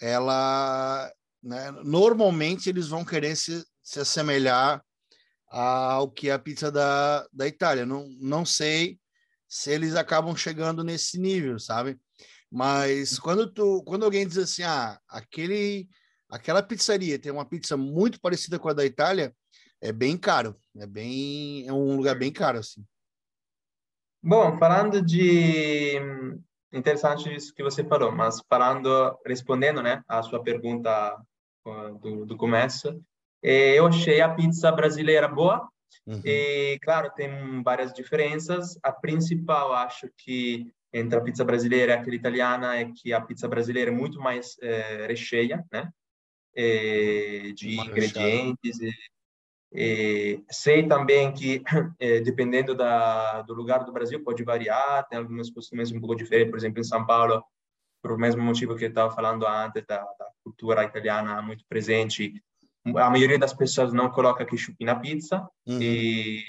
ela 0.00 1.12
né, 1.42 1.70
normalmente 1.82 2.68
eles 2.68 2.88
vão 2.88 3.04
querer 3.04 3.36
se, 3.36 3.64
se 3.82 4.00
assemelhar 4.00 4.82
ao 5.48 6.10
que 6.10 6.30
é 6.30 6.32
a 6.32 6.38
pizza 6.38 6.70
da, 6.70 7.26
da 7.32 7.46
Itália. 7.46 7.86
Não, 7.86 8.08
não 8.20 8.44
sei 8.44 8.98
se 9.48 9.70
eles 9.70 9.94
acabam 9.94 10.36
chegando 10.36 10.82
nesse 10.82 11.18
nível, 11.18 11.58
sabe? 11.58 11.98
Mas 12.50 13.18
quando 13.18 13.52
tu, 13.52 13.82
quando 13.84 14.04
alguém 14.04 14.26
diz 14.26 14.38
assim, 14.38 14.62
ah, 14.62 14.98
aquele, 15.08 15.88
aquela 16.28 16.62
pizzaria 16.62 17.18
tem 17.18 17.30
uma 17.30 17.44
pizza 17.44 17.76
muito 17.76 18.20
parecida 18.20 18.58
com 18.58 18.68
a 18.68 18.72
da 18.72 18.84
Itália, 18.84 19.34
é 19.84 19.92
bem 19.92 20.16
caro. 20.16 20.56
É 20.76 20.86
bem, 20.86 21.68
é 21.68 21.72
um 21.72 21.96
lugar 21.96 22.18
bem 22.18 22.32
caro 22.32 22.58
assim. 22.58 22.82
Bom, 24.22 24.56
falando 24.56 25.02
de 25.02 26.00
interessante 26.72 27.32
isso 27.32 27.54
que 27.54 27.62
você 27.62 27.84
falou, 27.84 28.10
mas 28.10 28.40
falando, 28.48 29.16
respondendo, 29.24 29.82
né, 29.82 30.02
a 30.08 30.22
sua 30.22 30.42
pergunta 30.42 31.16
do, 32.00 32.24
do 32.24 32.36
começo, 32.36 33.00
eh, 33.42 33.78
eu 33.78 33.86
achei 33.86 34.22
a 34.22 34.34
pizza 34.34 34.72
brasileira 34.72 35.28
boa. 35.28 35.68
Uhum. 36.06 36.20
E 36.24 36.78
claro, 36.82 37.10
tem 37.14 37.62
várias 37.62 37.92
diferenças. 37.92 38.78
A 38.82 38.90
principal, 38.90 39.74
acho 39.74 40.08
que 40.16 40.72
entre 40.92 41.18
a 41.18 41.22
pizza 41.22 41.44
brasileira 41.44 41.92
e 41.92 41.96
aquela 41.96 42.16
italiana 42.16 42.76
é 42.76 42.90
que 42.90 43.12
a 43.12 43.20
pizza 43.20 43.46
brasileira 43.46 43.90
é 43.90 43.94
muito 43.94 44.18
mais 44.18 44.56
é, 44.62 45.06
recheia, 45.06 45.62
né? 45.70 45.90
É, 46.56 47.52
de 47.54 47.80
ingredientes 47.80 48.80
e 48.80 48.90
e 49.74 50.40
sei 50.48 50.86
também 50.86 51.32
que, 51.32 51.62
eh, 51.98 52.20
dependendo 52.20 52.76
da, 52.76 53.42
do 53.42 53.54
lugar 53.54 53.84
do 53.84 53.92
Brasil, 53.92 54.22
pode 54.22 54.44
variar, 54.44 55.06
tem 55.08 55.18
alguns 55.18 55.50
costumes 55.50 55.90
um 55.90 55.98
pouco 55.98 56.14
diferentes, 56.14 56.50
por 56.50 56.58
exemplo, 56.58 56.80
em 56.80 56.84
São 56.84 57.04
Paulo, 57.04 57.42
por 58.00 58.12
o 58.12 58.18
mesmo 58.18 58.40
motivo 58.40 58.76
que 58.76 58.84
eu 58.84 58.88
estava 58.88 59.12
falando 59.12 59.44
antes, 59.46 59.84
da, 59.86 59.98
da, 59.98 60.26
cultura 60.44 60.84
italiana 60.84 61.40
muito 61.40 61.64
presente, 61.68 62.40
a 62.86 63.08
maioria 63.08 63.38
das 63.38 63.54
pessoas 63.54 63.94
não 63.94 64.10
coloca 64.10 64.44
ketchup 64.44 64.84
na 64.84 64.94
pizza, 64.94 65.48
uhum. 65.66 65.78
e 65.80 66.44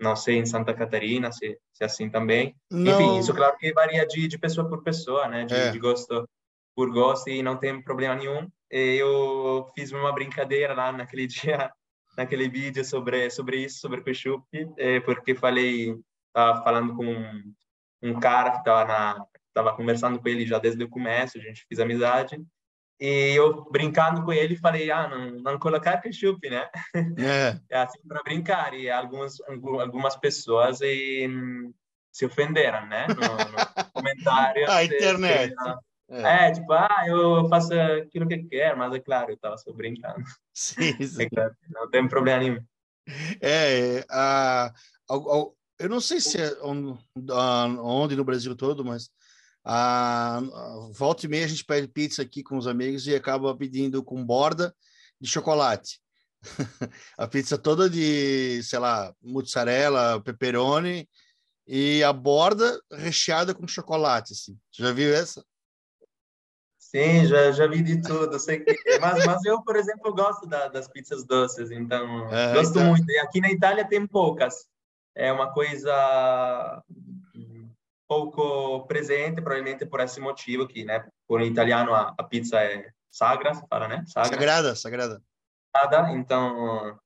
não 0.00 0.16
sei 0.16 0.36
em 0.38 0.46
Santa 0.46 0.72
Catarina 0.72 1.30
se, 1.30 1.58
se 1.74 1.82
é 1.82 1.84
assim 1.84 2.08
também. 2.08 2.56
Não. 2.70 2.90
Enfim, 2.90 3.18
isso 3.18 3.34
claro 3.34 3.56
que 3.58 3.72
varia 3.72 4.06
de, 4.06 4.26
de 4.26 4.38
pessoa 4.38 4.66
por 4.66 4.82
pessoa, 4.82 5.28
né, 5.28 5.44
de, 5.44 5.54
é. 5.54 5.70
de 5.70 5.78
gosto 5.78 6.26
por 6.74 6.90
gosto, 6.90 7.28
e 7.28 7.42
não 7.42 7.56
tem 7.56 7.82
problema 7.82 8.14
nenhum. 8.16 8.48
Eu 8.70 9.66
fiz 9.74 9.92
uma 9.92 10.10
brincadeira 10.10 10.72
lá 10.72 10.90
naquele 10.90 11.26
dia 11.28 11.70
naquele 12.16 12.48
vídeo 12.48 12.84
sobre 12.84 13.30
sobre 13.30 13.64
isso, 13.64 13.80
sobre 13.80 14.02
ketchup, 14.02 14.44
é, 14.76 15.00
porque 15.00 15.34
falei, 15.34 15.96
estava 16.28 16.62
falando 16.62 16.94
com 16.94 17.06
um, 17.06 17.54
um 18.02 18.20
cara 18.20 18.52
que 18.52 18.58
estava 18.58 18.84
na 18.84 19.26
estava 19.48 19.76
conversando 19.76 20.18
com 20.18 20.28
ele 20.28 20.46
já 20.46 20.58
desde 20.58 20.82
o 20.82 20.88
começo, 20.88 21.36
a 21.36 21.40
gente 21.40 21.66
fez 21.68 21.78
amizade. 21.78 22.42
E 22.98 23.34
eu 23.34 23.64
brincando 23.70 24.24
com 24.24 24.32
ele 24.32 24.56
falei, 24.56 24.90
ah, 24.90 25.08
não, 25.08 25.32
não 25.40 25.58
colocar 25.58 26.00
ketchup, 26.00 26.48
né? 26.48 26.68
É, 27.18 27.58
é 27.68 27.78
assim 27.78 28.00
para 28.06 28.22
brincar. 28.22 28.72
E 28.74 28.88
algumas 28.88 29.38
algumas 29.80 30.16
pessoas 30.16 30.80
e, 30.80 31.28
se 32.12 32.26
ofenderam, 32.26 32.86
né? 32.86 33.06
No, 33.08 33.14
no 33.14 33.92
comentário. 33.92 34.70
A 34.70 34.84
internet. 34.84 35.54
É. 36.12 36.48
é. 36.48 36.52
tipo, 36.52 36.72
ah, 36.72 37.04
eu 37.08 37.48
faço 37.48 37.72
aquilo 37.72 38.28
que 38.28 38.42
quero, 38.44 38.76
mas 38.78 38.92
é 38.92 39.00
claro, 39.00 39.30
eu 39.30 39.34
estava 39.34 39.56
só 39.56 39.72
brincando. 39.72 40.22
Sim, 40.52 40.92
sim. 41.02 41.22
É 41.22 41.30
claro, 41.30 41.56
não 41.70 41.90
tem 41.90 42.06
problema 42.06 42.40
nenhum. 42.40 42.64
É, 43.40 44.04
a, 44.10 44.66
a, 45.08 45.14
a, 45.14 45.46
eu 45.78 45.88
não 45.88 46.00
sei 46.00 46.20
se 46.20 46.40
é 46.40 46.56
onde, 46.62 46.98
onde 47.80 48.14
no 48.14 48.24
Brasil 48.24 48.54
todo, 48.54 48.84
mas 48.84 49.10
a, 49.64 50.38
a, 50.38 50.90
volta 50.92 51.24
e 51.24 51.28
meia 51.28 51.46
a 51.46 51.48
gente 51.48 51.64
pede 51.64 51.88
pizza 51.88 52.22
aqui 52.22 52.42
com 52.42 52.56
os 52.56 52.66
amigos 52.66 53.06
e 53.06 53.14
acaba 53.14 53.56
pedindo 53.56 54.04
com 54.04 54.24
borda 54.24 54.74
de 55.20 55.28
chocolate. 55.28 56.00
a 57.16 57.26
pizza 57.26 57.56
toda 57.56 57.88
de, 57.88 58.62
sei 58.62 58.78
lá, 58.78 59.14
mozzarella, 59.22 60.20
pepperoni 60.20 61.08
e 61.66 62.02
a 62.02 62.12
borda 62.12 62.80
recheada 62.92 63.54
com 63.54 63.66
chocolate, 63.66 64.32
assim. 64.32 64.58
Você 64.70 64.82
já 64.82 64.92
viu 64.92 65.14
essa? 65.14 65.44
Sim, 66.94 67.24
já, 67.24 67.50
já 67.52 67.66
vi 67.66 67.82
de 67.82 68.02
tudo. 68.02 68.38
Sei 68.38 68.60
que... 68.60 68.98
mas, 69.00 69.24
mas 69.24 69.42
eu, 69.46 69.62
por 69.62 69.76
exemplo, 69.76 70.14
gosto 70.14 70.46
da, 70.46 70.68
das 70.68 70.86
pizzas 70.86 71.24
doces, 71.24 71.70
então 71.70 72.28
é, 72.30 72.52
gosto 72.52 72.78
então... 72.78 72.90
muito. 72.90 73.10
E 73.10 73.18
aqui 73.18 73.40
na 73.40 73.50
Itália 73.50 73.82
tem 73.88 74.06
poucas. 74.06 74.66
É 75.14 75.32
uma 75.32 75.50
coisa 75.50 76.82
pouco 78.06 78.86
presente, 78.86 79.40
provavelmente 79.40 79.86
por 79.86 80.00
esse 80.00 80.20
motivo 80.20 80.68
que, 80.68 80.84
né, 80.84 81.06
por 81.26 81.40
italiano 81.40 81.94
a, 81.94 82.14
a 82.18 82.22
pizza 82.22 82.60
é 82.60 82.90
sagra, 83.10 83.54
se 83.54 83.66
fala, 83.70 83.88
né? 83.88 84.04
Sagra. 84.06 84.28
Sagrada, 84.28 84.76
sagrada. 84.76 85.22
Então, 86.10 86.98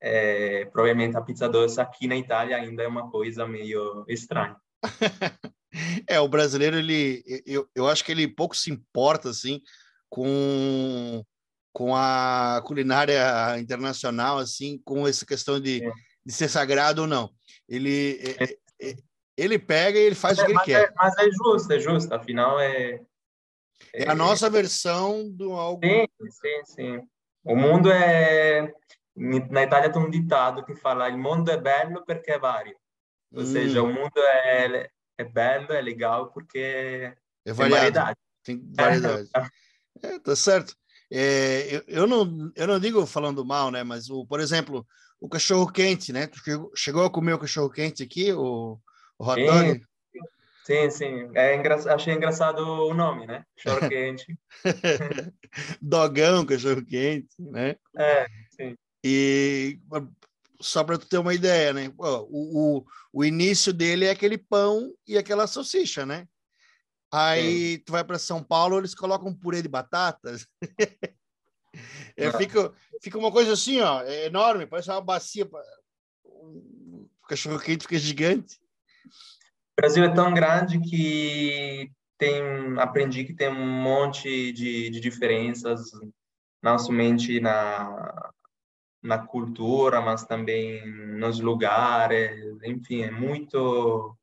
é, 0.00 0.64
provavelmente 0.66 1.16
a 1.16 1.22
pizza 1.22 1.48
doce 1.48 1.80
aqui 1.80 2.06
na 2.06 2.14
Itália 2.14 2.56
ainda 2.56 2.84
é 2.84 2.86
uma 2.86 3.10
coisa 3.10 3.48
meio 3.48 4.04
estranha. 4.06 4.56
é, 6.08 6.20
o 6.20 6.28
brasileiro, 6.28 6.76
ele, 6.76 7.22
eu, 7.46 7.68
eu 7.74 7.88
acho 7.88 8.04
que 8.04 8.12
ele 8.12 8.28
pouco 8.28 8.56
se 8.56 8.70
importa, 8.70 9.30
assim, 9.30 9.60
com, 10.08 11.24
com 11.72 11.94
a 11.94 12.62
culinária 12.64 13.58
internacional, 13.58 14.38
assim, 14.38 14.80
com 14.84 15.06
essa 15.06 15.26
questão 15.26 15.60
de, 15.60 15.84
é. 15.84 15.92
de 16.24 16.32
ser 16.32 16.48
sagrado 16.48 17.02
ou 17.02 17.08
não. 17.08 17.30
Ele, 17.68 18.20
é. 18.38 18.44
é 18.80 18.96
ele 19.36 19.58
pega 19.58 19.98
e 19.98 20.02
ele 20.02 20.14
faz 20.14 20.38
o 20.38 20.42
que 20.44 20.52
ele 20.52 20.54
mas 20.54 20.64
quer. 20.64 20.84
É, 20.84 20.92
mas 20.94 21.18
é 21.18 21.30
justo, 21.30 21.72
é 21.72 21.78
justo, 21.78 22.14
afinal 22.14 22.60
é... 22.60 23.00
É, 23.92 24.08
a 24.08 24.14
nossa 24.14 24.48
versão 24.48 25.28
do 25.28 25.52
algo... 25.52 25.84
Sim, 25.84 26.06
sim, 26.30 26.64
sim. 26.64 27.08
O 27.44 27.56
mundo 27.56 27.90
é... 27.90 28.72
Na 29.16 29.62
Itália 29.62 29.92
tem 29.92 30.02
um 30.02 30.10
ditado 30.10 30.64
que 30.64 30.74
fala 30.74 31.08
il 31.08 31.16
mondo 31.16 31.52
è 31.52 31.60
bello 31.60 32.04
perché 32.04 32.34
è 32.34 32.38
vario. 32.38 32.76
Ou 33.34 33.42
hum. 33.42 33.46
seja, 33.46 33.82
o 33.82 33.88
mundo 33.92 34.18
é, 34.18 34.88
é 35.18 35.24
belo, 35.24 35.72
é 35.72 35.80
legal 35.80 36.30
porque 36.30 37.12
é 37.44 37.52
variedade. 37.52 38.18
Tem 38.44 38.62
variedade. 38.74 39.28
É, 40.02 40.18
tá 40.18 40.36
certo. 40.36 40.74
É, 41.10 41.76
eu, 41.76 41.82
eu, 41.86 42.06
não, 42.06 42.52
eu 42.56 42.66
não 42.66 42.78
digo 42.80 43.04
falando 43.06 43.44
mal, 43.44 43.70
né? 43.70 43.82
Mas, 43.82 44.08
o, 44.08 44.26
por 44.26 44.40
exemplo, 44.40 44.86
o 45.20 45.28
cachorro 45.28 45.70
quente, 45.70 46.12
né? 46.12 46.26
Tu 46.26 46.38
chegou, 46.38 46.72
chegou 46.74 47.04
a 47.04 47.10
comer 47.10 47.34
o 47.34 47.38
cachorro 47.38 47.70
quente 47.70 48.02
aqui, 48.02 48.32
o, 48.32 48.78
o 49.18 49.26
hot 49.26 49.44
dog? 49.44 49.80
Sim, 50.64 50.90
sim. 50.90 51.30
É 51.34 51.54
engra... 51.54 51.76
Achei 51.94 52.14
engraçado 52.14 52.60
o 52.60 52.94
nome, 52.94 53.26
né? 53.26 53.44
Cachorro 53.62 53.86
quente. 53.88 54.38
Dogão, 55.80 56.46
cachorro 56.46 56.84
quente, 56.84 57.34
né? 57.38 57.76
É, 57.96 58.26
sim. 58.50 58.76
E 59.04 59.78
só 60.60 60.84
para 60.84 60.98
tu 60.98 61.06
ter 61.06 61.18
uma 61.18 61.34
ideia, 61.34 61.72
né? 61.72 61.92
O, 61.98 62.78
o, 62.78 62.86
o 63.12 63.24
início 63.24 63.72
dele 63.72 64.04
é 64.04 64.10
aquele 64.10 64.38
pão 64.38 64.92
e 65.06 65.18
aquela 65.18 65.46
salsicha, 65.46 66.06
né? 66.06 66.26
Aí 67.12 67.76
Sim. 67.76 67.82
tu 67.86 67.92
vai 67.92 68.02
para 68.02 68.18
São 68.18 68.42
Paulo, 68.42 68.78
eles 68.78 68.94
colocam 68.94 69.28
um 69.28 69.34
purê 69.34 69.62
de 69.62 69.68
batatas. 69.68 70.46
é, 72.16 72.32
fica, 72.32 72.72
fica 73.00 73.18
uma 73.18 73.30
coisa 73.30 73.52
assim, 73.52 73.80
ó, 73.80 74.02
é 74.02 74.26
enorme, 74.26 74.66
parece 74.66 74.90
uma 74.90 75.00
bacia. 75.00 75.48
O 76.24 77.08
cachorro 77.28 77.60
quente 77.60 77.82
fica 77.82 77.98
gigante. 77.98 78.58
O 79.06 79.80
Brasil 79.80 80.04
é 80.04 80.12
tão 80.12 80.34
grande 80.34 80.80
que 80.80 81.90
tem, 82.18 82.42
aprendi 82.78 83.24
que 83.24 83.34
tem 83.34 83.48
um 83.48 83.82
monte 83.82 84.52
de, 84.52 84.90
de 84.90 85.00
diferenças, 85.00 85.90
não 86.62 86.78
somente 86.78 87.40
na, 87.40 88.32
na 89.04 89.18
cultura, 89.18 90.00
mas 90.00 90.24
também 90.24 90.90
nos 91.18 91.38
lugares, 91.38 92.56
enfim, 92.64 93.02
é 93.02 93.10
muito. 93.10 94.16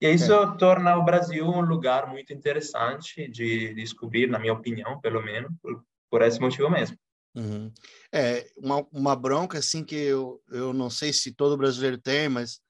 E 0.00 0.08
isso 0.10 0.32
é. 0.32 0.56
torna 0.58 0.96
o 0.96 1.04
Brasil 1.04 1.46
um 1.46 1.62
lugar 1.62 2.06
muito 2.06 2.32
interessante 2.32 3.26
de 3.28 3.74
descobrir, 3.74 4.28
na 4.28 4.38
minha 4.38 4.52
opinião, 4.52 5.00
pelo 5.00 5.22
menos, 5.22 5.50
por, 5.62 5.82
por 6.10 6.22
esse 6.22 6.38
motivo 6.38 6.68
mesmo. 6.68 6.96
Uhum. 7.34 7.72
É, 8.12 8.46
uma, 8.56 8.86
uma 8.92 9.16
bronca, 9.16 9.58
assim, 9.58 9.82
que 9.82 9.94
eu, 9.94 10.42
eu 10.50 10.74
não 10.74 10.90
sei 10.90 11.12
se 11.12 11.32
todo 11.32 11.56
brasileiro 11.56 11.96
tem, 11.96 12.28
mas 12.28 12.60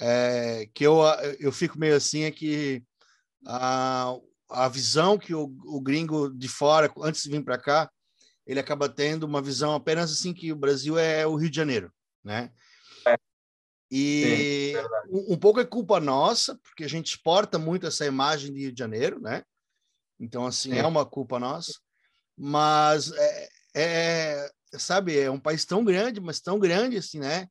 é, 0.00 0.68
que 0.74 0.84
eu, 0.84 1.00
eu 1.40 1.50
fico 1.50 1.78
meio 1.78 1.96
assim, 1.96 2.24
é 2.24 2.30
que 2.30 2.82
a, 3.46 4.14
a 4.50 4.68
visão 4.68 5.16
que 5.16 5.34
o, 5.34 5.54
o 5.64 5.80
gringo 5.80 6.28
de 6.30 6.48
fora, 6.48 6.92
antes 7.02 7.22
de 7.22 7.30
vir 7.30 7.42
para 7.42 7.58
cá, 7.58 7.90
ele 8.48 8.58
acaba 8.58 8.88
tendo 8.88 9.24
uma 9.24 9.42
visão 9.42 9.74
apenas 9.74 10.10
assim 10.10 10.32
que 10.32 10.50
o 10.50 10.56
Brasil 10.56 10.98
é 10.98 11.26
o 11.26 11.36
Rio 11.36 11.50
de 11.50 11.56
Janeiro, 11.56 11.92
né? 12.24 12.50
É. 13.06 13.18
E 13.90 14.72
Sim, 14.74 15.10
um, 15.10 15.34
um, 15.34 15.36
pouco 15.36 15.60
é 15.60 15.66
culpa 15.66 16.00
nossa, 16.00 16.56
porque 16.62 16.82
a 16.82 16.88
gente 16.88 17.08
exporta 17.08 17.58
muito 17.58 17.86
essa 17.86 18.06
imagem 18.06 18.50
de 18.50 18.60
Rio 18.60 18.72
de 18.72 18.78
Janeiro, 18.78 19.20
né? 19.20 19.44
Então, 20.18 20.46
assim, 20.46 20.70
Sim. 20.70 20.78
é 20.78 20.86
uma 20.86 21.04
culpa 21.04 21.38
nossa. 21.38 21.78
Mas, 22.34 23.12
é, 23.12 23.48
é, 23.74 24.50
sabe, 24.78 25.18
é 25.18 25.30
um 25.30 25.38
país 25.38 25.66
tão 25.66 25.84
grande, 25.84 26.18
mas 26.18 26.40
tão 26.40 26.58
grande, 26.58 26.96
assim, 26.96 27.18
né? 27.18 27.46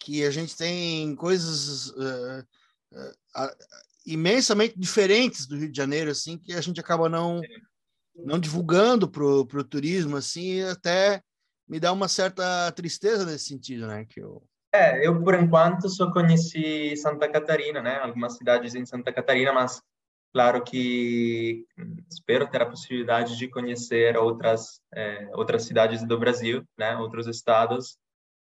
Que 0.00 0.24
a 0.24 0.30
gente 0.30 0.56
tem 0.56 1.14
coisas 1.14 1.90
uh, 1.90 2.46
uh, 2.92 3.44
uh, 3.44 3.56
imensamente 4.04 4.76
diferentes 4.76 5.46
do 5.46 5.56
Rio 5.56 5.70
de 5.70 5.76
Janeiro, 5.76 6.10
assim, 6.10 6.36
que 6.36 6.52
a 6.52 6.60
gente 6.60 6.80
acaba 6.80 7.08
não... 7.08 7.40
Sim 7.40 7.71
não 8.14 8.38
divulgando 8.38 9.08
para 9.08 9.24
o 9.24 9.64
turismo, 9.64 10.16
assim, 10.16 10.62
até 10.62 11.22
me 11.68 11.80
dá 11.80 11.92
uma 11.92 12.08
certa 12.08 12.70
tristeza 12.72 13.24
nesse 13.24 13.46
sentido, 13.46 13.86
né? 13.86 14.04
Que 14.04 14.20
eu... 14.20 14.42
É, 14.74 15.06
eu 15.06 15.22
por 15.22 15.34
enquanto 15.34 15.88
só 15.88 16.10
conheci 16.10 16.96
Santa 16.96 17.28
Catarina, 17.28 17.82
né? 17.82 17.98
Algumas 17.98 18.36
cidades 18.36 18.74
em 18.74 18.86
Santa 18.86 19.12
Catarina, 19.12 19.52
mas 19.52 19.82
claro 20.32 20.62
que 20.64 21.66
espero 22.10 22.48
ter 22.48 22.62
a 22.62 22.66
possibilidade 22.66 23.36
de 23.36 23.48
conhecer 23.48 24.16
outras 24.16 24.80
é, 24.94 25.28
outras 25.34 25.64
cidades 25.64 26.02
do 26.06 26.18
Brasil, 26.18 26.64
né? 26.78 26.96
Outros 26.96 27.26
estados, 27.26 27.98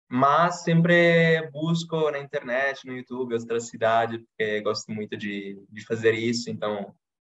mas 0.07 0.61
sempre 0.61 1.49
busco 1.51 2.11
na 2.11 2.19
internet, 2.19 2.85
no 2.85 2.95
YouTube, 2.95 3.33
outras 3.33 3.69
cidades, 3.69 4.21
porque 4.21 4.61
gosto 4.61 4.91
muito 4.91 5.17
de, 5.17 5.59
de 5.67 5.85
fazer 5.85 6.13
isso, 6.13 6.51
então 6.51 6.93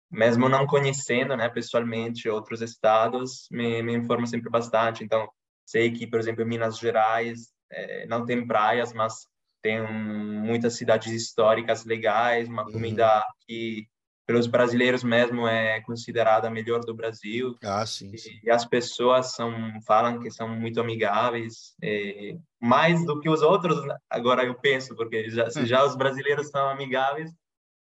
mesmo 0.10 0.48
não 0.48 0.66
conhecendo, 0.66 1.36
né, 1.36 1.50
pessoalmente 1.50 2.30
outros 2.30 2.62
estados, 2.62 3.48
me, 3.52 3.82
me 3.84 3.94
informo 3.94 4.26
sempre 4.26 4.50
bastante. 4.50 5.04
Então, 5.04 5.28
sei 5.66 5.92
que, 5.92 6.08
por 6.08 6.20
exemplo, 6.20 6.44
em 6.44 6.48
Minas 6.48 6.78
Gerais 6.78 7.52
é, 7.72 8.06
não 8.08 8.26
tem 8.26 8.46
praias, 8.46 8.94
mas 8.94 9.28
tem 9.62 9.82
muitas 9.82 10.76
cidades 10.76 11.12
históricas 11.12 11.84
legais, 11.84 12.48
uma 12.48 12.66
uhum. 12.66 12.72
comida 12.72 13.24
que 13.46 13.86
pelos 14.28 14.46
brasileiros 14.46 15.06
mesmo 15.06 15.48
é 15.48 15.80
considerada 15.82 16.48
a 16.50 16.52
melhor 16.52 16.82
do 16.82 16.94
Brasil. 16.94 17.56
Ah, 17.64 17.86
sim. 17.86 18.16
sim. 18.18 18.38
E, 18.44 18.52
as 18.52 18.66
pessoas 18.66 19.34
são 19.34 19.54
falam 19.86 20.20
que 20.20 20.30
são 20.30 20.50
muito 20.50 20.82
amigáveis, 20.82 21.74
é, 21.82 22.36
mais 22.62 23.06
do 23.06 23.22
que 23.22 23.30
os 23.30 23.42
outros. 23.42 23.80
Agora 24.10 24.44
eu 24.44 24.56
penso, 24.56 24.96
porque 24.98 25.30
já, 25.30 25.50
se 25.50 25.66
já 25.66 25.84
os 25.86 25.96
brasileiros 25.96 26.50
são 26.50 26.70
amigáveis, 26.70 27.32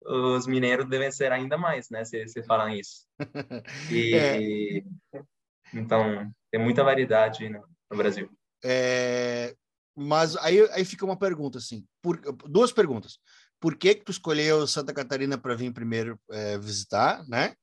os 0.06 0.48
mineiros 0.48 0.88
devem 0.88 1.12
ser 1.12 1.32
ainda 1.32 1.58
mais, 1.58 1.90
né? 1.90 2.04
Se, 2.04 2.28
se 2.28 2.44
falam 2.44 2.70
isso. 2.70 3.06
E, 3.92 4.16
é. 4.16 4.84
Então, 5.74 6.32
tem 6.52 6.62
muita 6.62 6.84
variedade 6.84 7.48
no, 7.50 7.64
no 7.90 7.98
Brasil. 7.98 8.30
É, 8.64 9.56
mas 9.96 10.36
aí, 10.38 10.60
aí 10.72 10.84
fica 10.86 11.06
uma 11.06 11.18
pergunta, 11.18 11.58
assim, 11.58 11.86
por, 12.02 12.20
duas 12.48 12.72
perguntas. 12.72 13.20
Por 13.60 13.76
que 13.76 13.96
que 13.96 14.04
tu 14.04 14.12
escolheu 14.12 14.66
Santa 14.68 14.94
Catarina 14.94 15.38
para 15.38 15.56
vir 15.56 15.72
primeiro 15.72 16.20
é, 16.32 16.58
visitar, 16.58 17.24
né? 17.28 17.56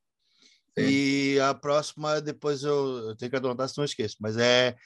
Sim. 0.79 0.87
E 0.87 1.41
a 1.41 1.53
próxima, 1.55 2.21
depois 2.21 2.63
eu, 2.63 3.09
eu 3.09 3.17
tenho 3.17 3.31
que 3.31 3.37
anotar, 3.37 3.69
se 3.69 3.77
não 3.77 3.85
esqueço. 3.85 4.17
Mas 4.21 4.37
é 4.37 4.77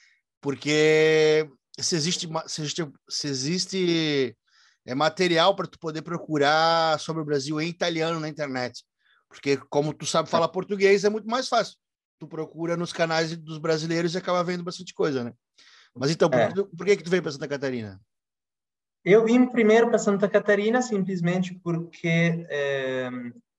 porque 0.40 1.48
se 1.78 1.94
existe, 1.94 2.28
se 2.46 2.62
existe, 2.62 2.92
se 3.08 3.28
existe 3.28 4.36
é 4.86 4.94
material 4.94 5.54
para 5.54 5.66
tu 5.66 5.78
poder 5.78 6.02
procurar 6.02 6.98
sobre 6.98 7.22
o 7.22 7.24
Brasil 7.24 7.60
em 7.60 7.68
italiano 7.68 8.18
na 8.18 8.28
internet. 8.28 8.84
Porque 9.28 9.56
como 9.70 9.94
tu 9.94 10.04
sabe 10.04 10.28
falar 10.28 10.48
português, 10.48 11.04
é 11.04 11.08
muito 11.08 11.28
mais 11.28 11.48
fácil. 11.48 11.76
Tu 12.18 12.26
procura 12.26 12.76
nos 12.76 12.92
canais 12.92 13.36
dos 13.36 13.58
brasileiros 13.58 14.14
e 14.14 14.18
acaba 14.18 14.44
vendo 14.44 14.62
bastante 14.62 14.92
coisa, 14.92 15.24
né? 15.24 15.32
Mas 15.94 16.10
então, 16.10 16.28
por, 16.28 16.38
é. 16.38 16.52
por 16.52 16.86
que 16.86 16.96
que 16.96 17.02
tu 17.02 17.10
veio 17.10 17.22
para 17.22 17.32
Santa 17.32 17.48
Catarina? 17.48 18.00
Eu 19.04 19.24
vim 19.24 19.46
primeiro 19.46 19.88
para 19.88 19.98
Santa 19.98 20.28
Catarina 20.28 20.80
simplesmente 20.80 21.54
porque 21.62 22.46
é, 22.48 23.10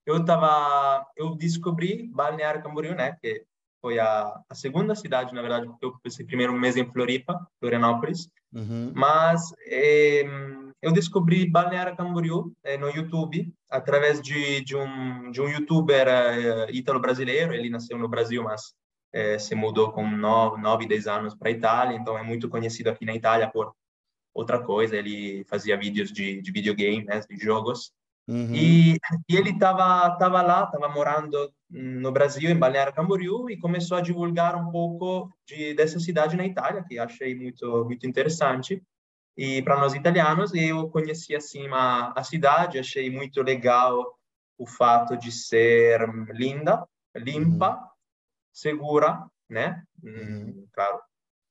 eu 0.06 0.24
tava, 0.24 1.06
eu 1.18 1.36
descobri 1.36 2.08
Balneário 2.14 2.64
Camboriú, 2.64 2.96
né? 2.96 3.18
Que 3.22 3.44
foi 3.82 4.00
a, 4.00 4.40
a 4.50 4.56
segunda 4.56 4.96
cidade, 4.96 5.34
na 5.34 5.42
verdade, 5.42 5.68
porque 5.68 5.86
eu 5.86 6.00
passei 6.02 6.26
primeiro 6.26 6.54
um 6.54 6.60
mês 6.60 6.78
em 6.78 6.90
Floripa, 6.90 7.46
Florianópolis. 7.60 8.30
Uhum. 8.54 8.94
Mas 8.96 9.54
é, 9.68 10.24
eu 10.84 10.92
descobri 10.92 11.50
Balneário 11.50 11.96
Camboriú 11.96 12.54
é, 12.62 12.78
no 12.78 12.90
YouTube 12.90 13.52
através 13.70 14.22
de, 14.22 14.60
de 14.66 14.76
um 14.76 15.32
de 15.32 15.42
um 15.42 15.48
youtuber 15.48 16.06
é, 16.10 16.72
ítalo-brasileiro. 16.72 17.54
Ele 17.54 17.70
nasceu 17.70 17.98
no 17.98 18.10
Brasil, 18.10 18.44
mas 18.44 18.74
é, 19.14 19.40
se 19.40 19.56
mudou 19.56 19.94
com 19.94 20.06
9, 20.06 20.62
9, 20.62 20.86
10 20.86 21.08
anos 21.08 21.36
para 21.36 21.48
a 21.48 21.52
Itália, 21.52 21.96
então 21.96 22.18
é 22.18 22.22
muito 22.22 22.50
conhecido 22.50 22.90
aqui 22.90 23.06
na 23.06 23.16
Itália 23.16 23.50
por 23.50 23.74
outra 24.34 24.60
coisa. 24.62 24.98
Ele 24.98 25.46
fazia 25.46 25.78
vídeos 25.78 26.12
de, 26.12 26.42
de 26.42 26.52
videogame, 26.52 27.06
né, 27.06 27.22
de 27.22 27.38
jogos. 27.38 27.94
Uhum. 28.28 28.54
E, 28.54 28.98
e, 29.30 29.36
ele 29.38 29.52
estava 29.52 30.18
tava 30.18 30.42
lá, 30.42 30.66
estava 30.66 30.90
morando 30.90 31.50
no 31.70 32.12
Brasil, 32.12 32.50
em 32.50 32.60
Balneário 32.60 32.94
Camboriú, 32.94 33.50
e 33.50 33.58
começou 33.58 33.98
a 33.98 34.02
divulgar 34.02 34.56
um 34.56 34.70
pouco 34.70 35.30
de, 35.48 35.74
dessa 35.74 35.98
cidade 36.00 36.36
na 36.36 36.46
Itália, 36.46 36.84
que 36.86 37.00
achei 37.00 37.34
muito 37.34 37.86
muito 37.86 38.06
interessante. 38.06 38.84
E 39.36 39.62
para 39.64 39.78
nós 39.78 39.94
italianos, 39.94 40.54
eu 40.54 40.90
conheci 40.90 41.36
assim 41.36 41.68
a, 41.70 42.14
a 42.16 42.24
cidade, 42.24 42.78
achei 42.78 43.10
muito 43.10 43.42
legal 43.42 44.18
o 44.58 44.68
fato 44.68 45.18
de 45.18 45.32
ser 45.32 46.08
linda, 46.30 46.88
limpa, 47.16 47.76
uhum. 47.76 47.88
segura, 48.52 49.26
né? 49.50 49.84
Uhum. 50.04 50.56
Hum, 50.58 50.68
claro, 50.72 51.00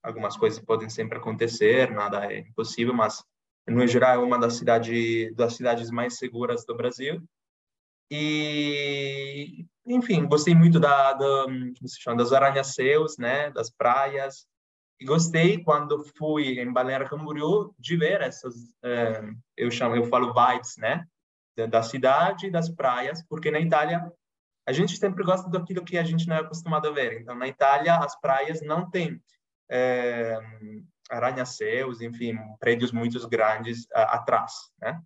algumas 0.02 0.36
coisas 0.36 0.60
podem 0.60 0.88
sempre 0.88 1.18
acontecer, 1.18 1.90
nada 1.90 2.32
é 2.32 2.38
impossível, 2.40 2.94
mas 2.94 3.24
no 3.66 3.86
geral 3.86 4.14
é 4.14 4.24
uma 4.24 4.38
das 4.38 4.54
cidades 4.54 5.34
das 5.34 5.54
cidades 5.54 5.90
mais 5.90 6.18
seguras 6.18 6.64
do 6.64 6.76
Brasil. 6.76 7.22
E, 8.10 9.64
enfim, 9.86 10.26
gostei 10.26 10.54
muito 10.54 10.78
da, 10.78 11.14
da 11.14 11.44
como 11.46 11.88
se 11.88 12.00
chama, 12.00 12.18
das 12.18 12.32
arranha-céus, 12.32 13.16
né, 13.16 13.50
das 13.50 13.70
praias. 13.70 14.46
Gostei 15.04 15.62
quando 15.62 16.04
fui 16.16 16.60
em 16.60 16.72
Balneário 16.72 17.08
Camboriú 17.08 17.74
de 17.78 17.96
ver 17.96 18.20
essas, 18.20 18.54
é, 18.82 19.22
eu 19.56 19.70
chamo, 19.70 19.96
eu 19.96 20.04
falo 20.04 20.32
vibes, 20.32 20.76
né, 20.76 21.04
da 21.68 21.82
cidade, 21.82 22.50
das 22.50 22.68
praias, 22.68 23.22
porque 23.28 23.50
na 23.50 23.60
Itália 23.60 24.10
a 24.66 24.72
gente 24.72 24.96
sempre 24.96 25.24
gosta 25.24 25.50
daquilo 25.50 25.84
que 25.84 25.98
a 25.98 26.04
gente 26.04 26.26
não 26.26 26.36
é 26.36 26.40
acostumado 26.40 26.88
a 26.88 26.92
ver. 26.92 27.20
Então, 27.20 27.34
na 27.34 27.48
Itália, 27.48 27.96
as 27.96 28.18
praias 28.20 28.62
não 28.62 28.88
têm 28.88 29.20
é, 29.70 30.38
arranha-céus, 31.10 32.00
enfim, 32.00 32.38
prédios 32.58 32.92
muito 32.92 33.28
grandes 33.28 33.86
atrás, 33.92 34.52
né? 34.80 35.00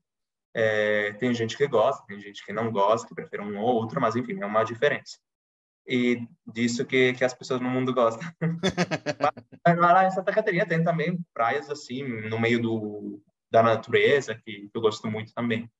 É, 0.54 1.12
tem 1.14 1.34
gente 1.34 1.56
que 1.56 1.66
gosta, 1.66 2.06
tem 2.06 2.18
gente 2.18 2.44
que 2.44 2.52
não 2.52 2.70
gosta, 2.72 3.06
que 3.06 3.14
prefere 3.14 3.42
um 3.42 3.58
ou 3.58 3.74
outro, 3.74 4.00
mas 4.00 4.16
enfim, 4.16 4.40
é 4.40 4.46
uma 4.46 4.64
diferença. 4.64 5.18
E 5.86 6.26
disso 6.46 6.84
que, 6.84 7.12
que 7.14 7.24
as 7.24 7.32
pessoas 7.32 7.60
no 7.60 7.68
mundo 7.68 7.94
gostam. 7.94 8.28
mas, 9.64 9.78
lá 9.78 10.06
em 10.06 10.10
Santa 10.10 10.32
Catarina 10.32 10.66
tem 10.66 10.82
também 10.82 11.18
praias 11.32 11.70
assim, 11.70 12.02
no 12.28 12.40
meio 12.40 12.60
do, 12.60 13.22
da 13.50 13.62
natureza, 13.62 14.34
que, 14.34 14.68
que 14.68 14.70
eu 14.74 14.80
gosto 14.80 15.08
muito 15.08 15.32
também. 15.32 15.70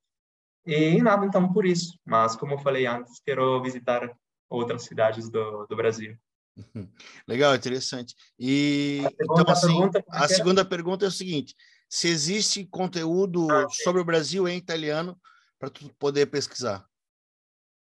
E 0.65 1.01
nada, 1.03 1.27
então, 1.27 1.53
por 1.53 1.67
isso. 1.67 1.99
Mas, 2.05 2.37
como 2.37 2.55
eu 2.55 2.59
falei 2.59 2.87
antes, 2.87 3.21
quero 3.25 3.63
visitar 3.63 4.11
outras 4.49 4.85
cidades 4.85 5.29
do, 5.29 5.67
do 5.67 5.77
Brasil. 5.77 6.17
Legal, 7.27 7.55
interessante. 7.55 8.15
E 8.39 9.03
então, 9.21 9.45
assim, 9.49 9.67
pergunta, 9.67 10.05
a 10.09 10.29
segunda 10.29 10.65
pergunta 10.65 11.05
é 11.05 11.09
o 11.09 11.13
seguinte: 11.13 11.55
se 11.89 12.09
existe 12.09 12.65
conteúdo 12.65 13.51
ah, 13.51 13.67
sobre 13.71 14.01
o 14.01 14.05
Brasil 14.05 14.49
em 14.49 14.57
italiano 14.57 15.19
para 15.59 15.71
tu 15.71 15.93
poder 15.99 16.27
pesquisar? 16.27 16.85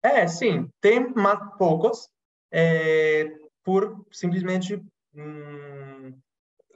É, 0.03 0.27
sim, 0.27 0.69
tem 0.81 1.13
mas 1.15 1.39
poucos, 1.57 2.09
é, 2.53 3.27
por 3.65 4.07
simplesmente 4.13 4.81
hum, 5.15 6.15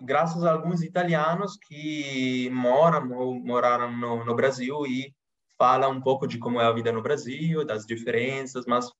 graças 0.00 0.44
a 0.44 0.52
alguns 0.52 0.82
italianos 0.82 1.56
que 1.56 2.50
moram 2.50 3.12
ou 3.12 3.34
moraram 3.34 3.96
no, 3.96 4.24
no 4.24 4.34
Brasil 4.34 4.84
e 4.86 5.14
fala 5.56 5.88
um 5.88 6.00
pouco 6.00 6.26
de 6.26 6.38
como 6.38 6.60
é 6.60 6.64
a 6.64 6.72
vida 6.72 6.90
no 6.90 7.02
Brasil, 7.02 7.64
das 7.64 7.86
diferenças, 7.86 8.66
mas 8.66 8.90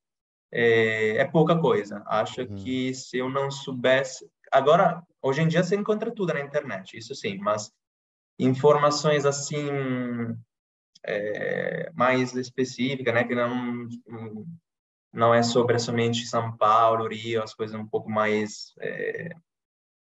é, 0.52 1.16
é 1.16 1.24
pouca 1.24 1.58
coisa. 1.58 2.02
Acho 2.06 2.42
uhum. 2.42 2.54
que 2.54 2.94
se 2.94 3.18
eu 3.18 3.28
não 3.28 3.50
soubesse. 3.50 4.30
Agora, 4.50 5.02
hoje 5.20 5.42
em 5.42 5.48
dia 5.48 5.64
você 5.64 5.74
encontra 5.74 6.14
tudo 6.14 6.32
na 6.32 6.40
internet, 6.40 6.96
isso 6.96 7.14
sim, 7.14 7.38
mas 7.38 7.72
informações 8.38 9.26
assim 9.26 9.68
é, 11.04 11.90
mais 11.94 12.34
específicas, 12.34 13.14
né, 13.14 13.24
que 13.24 13.34
não 13.34 13.88
não 15.12 15.34
é 15.34 15.42
sobre 15.42 15.78
somente 15.78 16.24
São 16.26 16.56
Paulo, 16.56 17.06
Rio, 17.06 17.42
as 17.42 17.52
coisas 17.52 17.78
um 17.78 17.86
pouco 17.86 18.10
mais 18.10 18.72
é, 18.80 19.36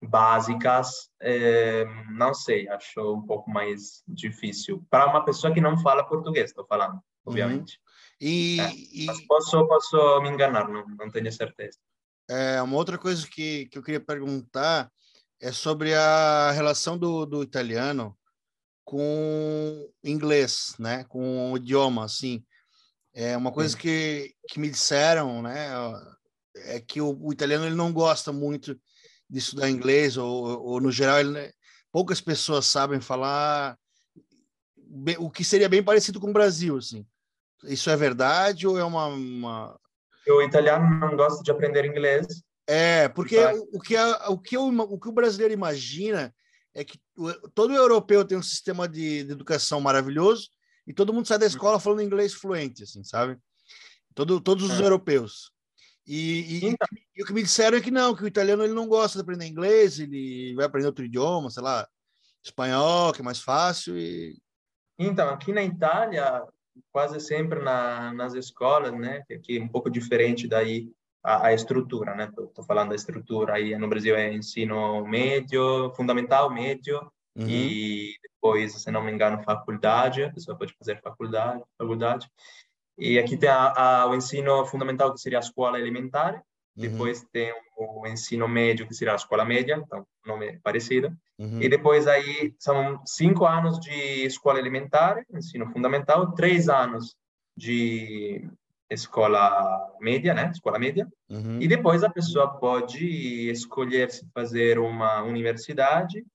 básicas, 0.01 1.09
é, 1.19 1.85
não 2.11 2.33
sei, 2.33 2.69
acho 2.69 3.15
um 3.15 3.25
pouco 3.25 3.49
mais 3.49 4.03
difícil. 4.07 4.85
Para 4.89 5.07
uma 5.07 5.25
pessoa 5.25 5.53
que 5.53 5.59
não 5.59 5.77
fala 5.77 6.03
português, 6.03 6.51
estou 6.51 6.65
falando, 6.67 6.93
uhum. 6.93 7.01
obviamente. 7.25 7.79
Uhum. 7.79 8.27
E, 8.27 8.59
é. 8.59 9.05
Mas 9.07 9.25
posso, 9.25 9.67
posso 9.67 10.21
me 10.21 10.29
enganar, 10.29 10.69
não, 10.69 10.85
não 10.87 11.09
tenho 11.09 11.31
certeza. 11.31 11.79
É, 12.29 12.61
uma 12.61 12.77
outra 12.77 12.97
coisa 12.97 13.27
que, 13.27 13.65
que 13.65 13.77
eu 13.79 13.83
queria 13.83 13.99
perguntar 13.99 14.91
é 15.39 15.51
sobre 15.51 15.95
a 15.95 16.51
relação 16.51 16.95
do, 16.97 17.25
do 17.25 17.41
italiano 17.41 18.15
com 18.91 19.89
inglês, 20.03 20.75
né? 20.77 21.05
Com 21.05 21.53
o 21.53 21.55
idioma, 21.55 22.03
assim. 22.03 22.43
É 23.13 23.37
uma 23.37 23.49
coisa 23.49 23.77
que, 23.77 24.33
que 24.49 24.59
me 24.59 24.69
disseram, 24.69 25.41
né? 25.41 25.69
É 26.65 26.81
que 26.81 26.99
o, 26.99 27.17
o 27.21 27.31
italiano 27.31 27.65
ele 27.65 27.75
não 27.75 27.93
gosta 27.93 28.33
muito 28.33 28.77
de 29.29 29.39
estudar 29.39 29.69
inglês, 29.69 30.17
ou, 30.17 30.61
ou 30.61 30.81
no 30.81 30.91
geral, 30.91 31.21
ele, 31.21 31.53
poucas 31.89 32.19
pessoas 32.19 32.65
sabem 32.65 32.99
falar 32.99 33.77
bem, 34.75 35.15
o 35.17 35.29
que 35.29 35.45
seria 35.45 35.69
bem 35.69 35.81
parecido 35.81 36.19
com 36.19 36.29
o 36.29 36.33
Brasil, 36.33 36.75
assim. 36.75 37.05
Isso 37.63 37.89
é 37.89 37.95
verdade 37.95 38.67
ou 38.67 38.77
é 38.77 38.83
uma, 38.83 39.05
uma... 39.07 39.79
O 40.27 40.41
italiano 40.41 40.99
não 40.99 41.15
gosta 41.15 41.41
de 41.41 41.49
aprender 41.49 41.85
inglês. 41.85 42.27
É, 42.67 43.07
porque 43.07 43.37
o, 43.37 43.69
o, 43.77 43.79
que 43.79 43.95
a, 43.95 44.29
o, 44.29 44.37
que 44.37 44.57
o, 44.57 44.67
o 44.67 44.99
que 44.99 45.07
o 45.07 45.13
brasileiro 45.13 45.53
imagina 45.53 46.35
é 46.73 46.83
que 46.83 46.99
todo 47.53 47.73
europeu 47.73 48.25
tem 48.25 48.37
um 48.37 48.43
sistema 48.43 48.87
de, 48.87 49.23
de, 49.23 49.31
educação 49.31 49.81
maravilhoso 49.81 50.49
e 50.87 50.93
todo 50.93 51.13
mundo 51.13 51.27
sai 51.27 51.37
da 51.37 51.45
escola 51.45 51.79
falando 51.79 52.01
inglês 52.01 52.33
fluente, 52.33 52.83
assim, 52.83 53.03
sabe? 53.03 53.37
Todo, 54.15 54.39
todos 54.41 54.63
os 54.69 54.79
é. 54.79 54.83
europeus. 54.83 55.51
E, 56.07 56.59
e, 56.59 56.65
então, 56.65 56.87
e, 57.15 57.23
o 57.23 57.25
que 57.25 57.33
me 57.33 57.43
disseram 57.43 57.77
é 57.77 57.81
que 57.81 57.91
não, 57.91 58.15
que 58.15 58.23
o 58.23 58.27
italiano 58.27 58.63
ele 58.63 58.73
não 58.73 58.87
gosta 58.87 59.17
de 59.17 59.21
aprender 59.21 59.45
inglês, 59.45 59.99
ele 59.99 60.53
vai 60.55 60.65
aprender 60.65 60.87
outro 60.87 61.05
idioma, 61.05 61.49
sei 61.49 61.63
lá, 61.63 61.87
espanhol, 62.43 63.13
que 63.13 63.21
é 63.21 63.23
mais 63.23 63.39
fácil. 63.39 63.97
E... 63.97 64.37
Então, 64.97 65.29
aqui 65.29 65.53
na 65.53 65.63
Itália, 65.63 66.43
quase 66.91 67.19
sempre 67.19 67.61
na, 67.61 68.13
nas 68.13 68.33
escolas, 68.33 68.93
né, 68.93 69.23
que 69.27 69.33
aqui 69.33 69.57
é 69.57 69.61
um 69.61 69.67
pouco 69.67 69.89
diferente 69.89 70.47
daí 70.47 70.91
a, 71.23 71.47
a 71.47 71.53
estrutura, 71.53 72.15
né? 72.15 72.25
Estou 72.25 72.65
falando 72.65 72.89
da 72.89 72.95
estrutura 72.95 73.53
aí 73.53 73.77
no 73.77 73.87
Brasil 73.87 74.15
é 74.15 74.33
ensino 74.33 75.05
médio, 75.05 75.91
fundamental, 75.95 76.49
médio 76.49 76.99
uhum. 77.35 77.47
e 77.47 78.15
depois, 78.23 78.73
se 78.73 78.91
não 78.91 79.03
me 79.03 79.11
engano, 79.11 79.43
faculdade. 79.43 80.23
A 80.23 80.33
pessoa 80.33 80.57
pode 80.57 80.73
fazer 80.77 80.99
faculdade, 81.01 81.63
faculdade. 81.77 82.29
E 82.97 83.17
aqui 83.17 83.37
tem 83.37 83.49
a, 83.49 83.73
a, 83.75 84.07
o 84.07 84.15
ensino 84.15 84.65
fundamental, 84.65 85.13
que 85.13 85.19
seria 85.19 85.39
a 85.39 85.41
escola 85.41 85.79
elementar. 85.79 86.35
Uhum. 86.75 86.83
Depois 86.89 87.23
tem 87.31 87.53
o 87.77 88.07
ensino 88.07 88.47
médio, 88.47 88.87
que 88.87 88.93
seria 88.93 89.13
a 89.13 89.15
escola 89.15 89.45
média, 89.45 89.81
então, 89.83 90.05
nome 90.25 90.59
parecido. 90.63 91.11
Uhum. 91.37 91.61
E 91.61 91.69
depois 91.69 92.07
aí 92.07 92.53
são 92.57 93.01
cinco 93.05 93.45
anos 93.45 93.79
de 93.79 94.25
escola 94.25 94.59
elementar, 94.59 95.23
ensino 95.33 95.67
fundamental, 95.71 96.33
três 96.33 96.69
anos 96.69 97.15
de 97.55 98.47
escola 98.93 99.95
média, 99.99 100.33
né? 100.33 100.51
Escola 100.51 100.77
média. 100.77 101.07
Uhum. 101.29 101.61
E 101.61 101.67
depois 101.67 102.03
a 102.03 102.09
pessoa 102.09 102.57
pode 102.59 103.49
escolher 103.49 104.11
se 104.11 104.27
fazer 104.33 104.77
uma 104.79 105.21
universidade, 105.23 106.25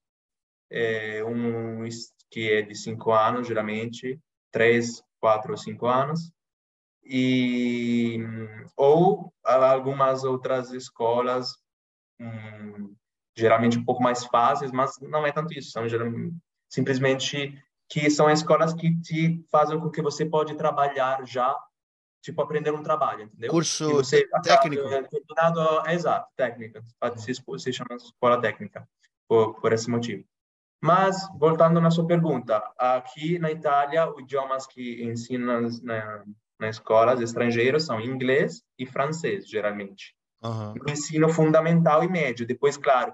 é, 0.70 1.22
um 1.24 1.86
que 2.30 2.52
é 2.52 2.62
de 2.62 2.74
cinco 2.74 3.12
anos, 3.12 3.46
geralmente, 3.46 4.18
três, 4.50 5.02
quatro 5.20 5.52
ou 5.52 5.56
cinco 5.56 5.86
anos, 5.86 6.32
e 7.04 8.18
ou 8.76 9.32
algumas 9.44 10.24
outras 10.24 10.72
escolas 10.72 11.52
hum, 12.20 12.94
geralmente 13.36 13.78
um 13.78 13.84
pouco 13.84 14.02
mais 14.02 14.24
fáceis, 14.24 14.72
mas 14.72 14.92
não 15.00 15.24
é 15.26 15.30
tanto 15.30 15.56
isso, 15.56 15.70
são 15.70 15.84
simplesmente 16.68 17.56
que 17.88 18.10
são 18.10 18.28
escolas 18.28 18.74
que 18.74 18.98
te 19.00 19.44
fazem 19.50 19.78
com 19.78 19.90
que 19.90 20.02
você 20.02 20.24
pode 20.24 20.56
trabalhar 20.56 21.24
já, 21.24 21.56
tipo 22.26 22.42
aprender 22.42 22.74
um 22.74 22.82
trabalho, 22.82 23.22
entendeu? 23.22 23.50
Curso 23.50 23.88
você, 23.88 24.28
técnico. 24.42 24.82
Terminado, 24.82 25.86
é, 25.86 25.94
exato, 25.94 26.28
técnica, 26.36 26.82
se, 27.16 27.32
se 27.34 27.72
chama 27.72 27.94
escola 27.94 28.40
técnica, 28.40 28.86
por, 29.28 29.54
por 29.60 29.72
esse 29.72 29.88
motivo. 29.88 30.24
Mas, 30.82 31.16
voltando 31.38 31.80
na 31.80 31.90
sua 31.90 32.06
pergunta, 32.06 32.62
aqui 32.76 33.38
na 33.38 33.50
Itália, 33.50 34.10
os 34.10 34.22
idiomas 34.22 34.66
que 34.66 35.04
ensinam 35.04 35.68
na, 35.82 36.24
na 36.58 36.68
escola, 36.68 37.14
os 37.14 37.20
estrangeiros, 37.20 37.84
são 37.84 38.00
inglês 38.00 38.62
e 38.76 38.84
francês, 38.84 39.48
geralmente. 39.48 40.14
Uhum. 40.42 40.74
No 40.74 40.90
ensino 40.90 41.28
fundamental 41.28 42.02
e 42.02 42.08
médio. 42.08 42.44
Depois, 42.44 42.76
claro, 42.76 43.12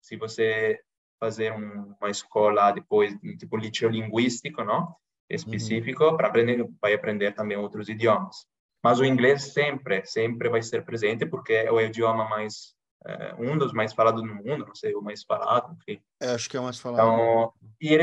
se 0.00 0.16
você 0.16 0.80
fazer 1.20 1.52
um, 1.52 1.94
uma 2.00 2.10
escola 2.10 2.70
depois, 2.70 3.12
tipo, 3.38 3.56
linguístico, 3.56 4.64
não? 4.64 4.94
Específico, 5.28 6.04
uhum. 6.04 6.16
para 6.16 6.28
aprender, 6.28 6.66
vai 6.80 6.94
aprender 6.94 7.32
também 7.32 7.56
outros 7.56 7.88
idiomas. 7.88 8.46
Mas 8.82 8.98
o 8.98 9.04
inglês 9.04 9.52
sempre, 9.52 10.04
sempre 10.04 10.48
vai 10.48 10.62
ser 10.62 10.84
presente, 10.84 11.24
porque 11.24 11.52
é 11.52 11.70
o 11.70 11.80
idioma 11.80 12.28
mais 12.28 12.74
é, 13.04 13.34
um 13.38 13.58
dos 13.58 13.72
mais 13.72 13.92
falados 13.92 14.22
no 14.22 14.34
mundo, 14.34 14.66
não 14.66 14.74
sei, 14.74 14.94
o 14.94 15.02
mais 15.02 15.24
falado, 15.24 15.76
enfim. 15.76 16.00
É, 16.20 16.30
acho 16.30 16.48
que 16.48 16.56
é 16.56 16.60
o 16.60 16.64
mais 16.64 16.78
falado. 16.78 17.02
Então, 17.02 17.52
e, 17.80 17.94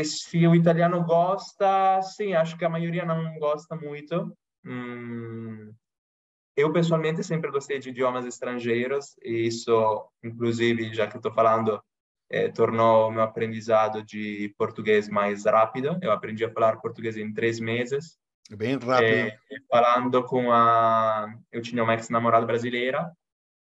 e, 0.00 0.04
se 0.04 0.46
o 0.46 0.54
italiano 0.54 1.02
gosta, 1.04 2.00
sim, 2.02 2.34
acho 2.34 2.56
que 2.56 2.64
a 2.64 2.68
maioria 2.68 3.04
não 3.04 3.38
gosta 3.38 3.74
muito. 3.74 4.32
Hum, 4.64 5.72
eu, 6.56 6.72
pessoalmente, 6.72 7.22
sempre 7.24 7.50
gostei 7.50 7.78
de 7.78 7.90
idiomas 7.90 8.24
estrangeiros, 8.24 9.16
e 9.22 9.46
isso, 9.46 10.08
inclusive, 10.22 10.94
já 10.94 11.06
que 11.06 11.16
estou 11.16 11.32
falando, 11.32 11.82
é, 12.30 12.48
tornou 12.48 13.10
meu 13.10 13.22
aprendizado 13.22 14.04
de 14.04 14.54
português 14.56 15.08
mais 15.08 15.46
rápido. 15.46 15.98
Eu 16.00 16.12
aprendi 16.12 16.44
a 16.44 16.50
falar 16.50 16.80
português 16.80 17.16
em 17.16 17.32
três 17.32 17.58
meses. 17.58 18.18
Bem 18.50 18.78
rápido. 18.78 19.04
É, 19.04 19.38
falando 19.70 20.24
com 20.24 20.50
a... 20.50 21.26
Eu 21.52 21.60
tinha 21.60 21.82
uma 21.82 21.94
ex-namorada 21.94 22.46
brasileira, 22.46 23.12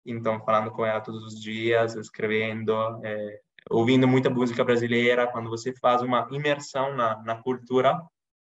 então 0.06 0.44
falando 0.46 0.72
com 0.72 0.86
ela 0.86 1.02
todos 1.02 1.24
os 1.24 1.42
dias, 1.42 1.96
escrevendo, 1.96 2.74
é, 3.04 3.42
ouvindo 3.70 4.08
muita 4.08 4.30
música 4.30 4.64
brasileira. 4.64 5.28
Quando 5.28 5.50
você 5.50 5.74
faz 5.74 6.02
uma 6.02 6.28
imersão 6.32 6.96
na, 6.96 7.22
na 7.24 7.36
cultura 7.42 8.02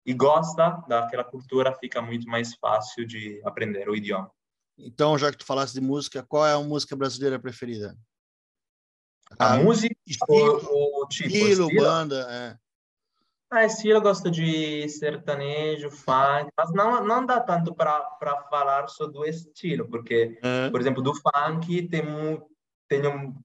e 0.07 0.15
gosta 0.15 0.83
daquela 0.89 1.25
cultura, 1.25 1.75
fica 1.75 2.01
muito 2.01 2.27
mais 2.27 2.55
fácil 2.55 3.07
de 3.07 3.41
aprender 3.45 3.89
o 3.89 3.95
idioma. 3.95 4.31
Então, 4.79 5.19
já 5.19 5.31
que 5.31 5.37
tu 5.37 5.45
falaste 5.45 5.75
de 5.75 5.81
música, 5.81 6.23
qual 6.23 6.47
é 6.47 6.55
a 6.55 6.59
música 6.59 6.97
brasileira 6.97 7.39
preferida? 7.39 7.97
A, 9.39 9.55
a 9.55 9.57
música 9.59 9.95
estilo, 10.07 10.57
o 11.03 11.07
tipo? 11.09 11.29
Estilo, 11.29 11.67
estilo? 11.67 11.85
banda, 11.85 12.27
é. 12.31 12.57
Ah, 13.53 13.67
estilo 13.67 13.99
eu 13.99 14.03
gosto 14.03 14.31
de 14.31 14.89
sertanejo, 14.89 15.91
funk, 15.91 16.51
mas 16.57 16.73
não, 16.73 17.05
não 17.05 17.27
dá 17.27 17.39
tanto 17.39 17.75
para 17.75 18.03
falar 18.49 18.89
sobre 18.89 19.19
o 19.19 19.25
estilo, 19.27 19.87
porque, 19.89 20.39
é. 20.43 20.71
por 20.71 20.81
exemplo, 20.81 21.03
do 21.03 21.13
funk 21.15 21.83
tem, 21.89 22.03
tem, 22.89 23.03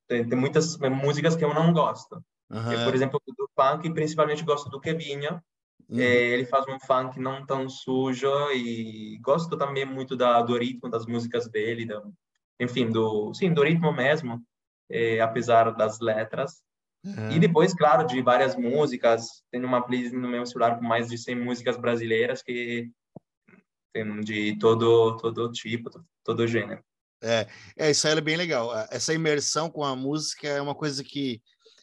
tem, 0.08 0.30
tem, 0.30 0.40
muitas 0.40 0.78
músicas 0.78 1.36
que 1.36 1.44
eu 1.44 1.54
não 1.54 1.74
gosto. 1.74 2.24
Uhum. 2.50 2.72
Eu, 2.72 2.86
por 2.86 2.96
exemplo, 2.96 3.22
do 3.28 3.50
funk, 3.54 3.94
principalmente 3.94 4.46
gosto 4.46 4.70
do 4.70 4.80
Kevinho, 4.80 5.42
Uhum. 5.90 6.02
É, 6.02 6.06
ele 6.06 6.46
faz 6.46 6.66
um 6.68 6.78
funk 6.80 7.20
não 7.20 7.46
tão 7.46 7.70
sujo 7.70 8.52
e 8.52 9.18
gosto 9.20 9.58
também 9.58 9.86
muito 9.86 10.18
da, 10.18 10.42
do 10.42 10.58
ritmo 10.58 10.90
das 10.90 11.06
músicas 11.06 11.48
dele, 11.48 11.86
da, 11.86 12.04
enfim, 12.60 12.90
do, 12.90 13.34
sim, 13.34 13.54
do 13.54 13.64
ritmo 13.64 13.94
mesmo, 13.94 14.44
é, 14.90 15.22
apesar 15.22 15.72
das 15.72 16.00
letras. 16.00 16.62
E 17.32 17.40
depois, 17.40 17.74
claro, 17.74 18.06
de 18.06 18.22
várias 18.22 18.56
músicas. 18.56 19.44
Tenho 19.52 19.66
uma 19.66 19.82
playlist 19.82 20.14
no 20.14 20.28
meu 20.28 20.46
celular 20.46 20.78
com 20.78 20.86
mais 20.86 21.08
de 21.08 21.18
100 21.18 21.36
músicas 21.36 21.78
brasileiras 21.78 22.42
que 22.42 22.90
tem 23.94 24.20
de 24.22 24.58
todo 24.60 25.18
todo 25.18 25.52
tipo, 25.52 25.90
todo 26.24 26.48
gênero. 26.48 26.84
É, 27.22 27.48
é, 27.76 27.92
isso 27.92 28.08
aí 28.08 28.18
é 28.18 28.22
bem 28.22 28.38
legal. 28.38 28.72
Essa 28.92 29.14
imersão 29.14 29.70
com 29.70 29.84
a 29.84 29.96
música 29.96 30.48
é 30.48 30.62
uma 30.62 30.76
coisa 30.76 31.04
que 31.04 31.42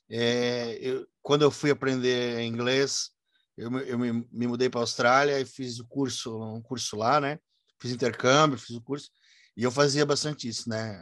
é, 0.09 0.79
eu, 0.81 1.07
quando 1.23 1.43
eu 1.43 1.51
fui 1.51 1.71
aprender 1.71 2.41
inglês, 2.43 3.11
eu, 3.57 3.71
eu 3.81 3.99
me, 3.99 4.27
me 4.31 4.47
mudei 4.47 4.69
para 4.69 4.81
a 4.81 4.83
Austrália 4.83 5.41
e 5.41 5.45
fiz 5.45 5.81
o 5.81 5.87
curso, 5.87 6.41
um 6.41 6.63
curso 6.63 6.97
lá, 6.97 7.21
né? 7.21 7.39
Fiz 7.81 7.93
intercâmbio, 7.93 8.59
fiz 8.59 8.77
o 8.77 8.83
curso 8.83 9.11
e 9.57 9.63
eu 9.63 9.71
fazia 9.71 10.05
bastante 10.05 10.49
isso, 10.49 10.69
né? 10.69 11.01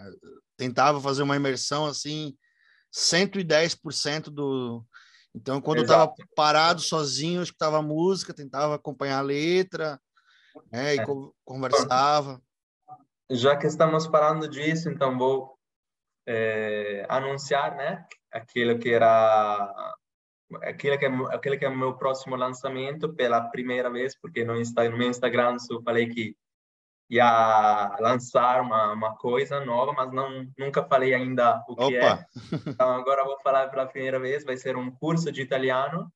Tentava 0.56 1.00
fazer 1.00 1.22
uma 1.22 1.36
imersão 1.36 1.86
assim, 1.86 2.36
110% 2.92 4.24
do. 4.24 4.84
Então, 5.34 5.60
quando 5.60 5.82
Exato. 5.82 5.92
eu 5.92 6.12
estava 6.12 6.30
parado 6.36 6.80
sozinho, 6.80 7.38
eu 7.38 7.42
escutava 7.42 7.80
música, 7.80 8.34
tentava 8.34 8.74
acompanhar 8.74 9.18
a 9.18 9.22
letra, 9.22 9.98
né? 10.70 10.96
E 10.96 11.00
é. 11.00 11.04
conversava. 11.44 12.40
Já 13.30 13.56
que 13.56 13.66
estamos 13.66 14.06
falando 14.06 14.46
disso, 14.46 14.90
então 14.90 15.16
vou 15.16 15.58
é, 16.26 17.06
anunciar, 17.08 17.74
né? 17.76 18.04
Aquilo 18.30 18.78
que 18.78 18.90
era 18.90 19.94
aquele 20.62 20.98
que, 20.98 21.06
é, 21.06 21.08
aquele 21.30 21.56
que 21.56 21.64
é 21.64 21.68
o 21.68 21.76
meu 21.76 21.96
próximo 21.96 22.36
lançamento 22.36 23.12
pela 23.14 23.40
primeira 23.40 23.90
vez, 23.90 24.14
porque 24.20 24.44
no, 24.44 24.56
Insta, 24.56 24.88
no 24.88 24.98
meu 24.98 25.08
Instagram 25.08 25.56
eu 25.70 25.82
falei 25.82 26.08
que 26.08 26.36
ia 27.12 27.94
lançar 28.00 28.62
uma, 28.62 28.92
uma 28.92 29.14
coisa 29.16 29.62
nova, 29.62 29.92
mas 29.92 30.10
não 30.12 30.48
nunca 30.58 30.82
falei 30.82 31.12
ainda 31.12 31.62
o 31.68 31.76
que 31.76 31.96
é. 31.96 32.06
Opa. 32.06 32.26
é. 32.26 32.70
Então 32.70 32.90
agora 32.90 33.24
vou 33.24 33.38
falar 33.40 33.68
pela 33.68 33.86
primeira 33.86 34.18
vez, 34.18 34.44
vai 34.44 34.56
ser 34.56 34.76
um 34.78 34.90
curso 34.90 35.30
de 35.30 35.42
italiano. 35.42 36.10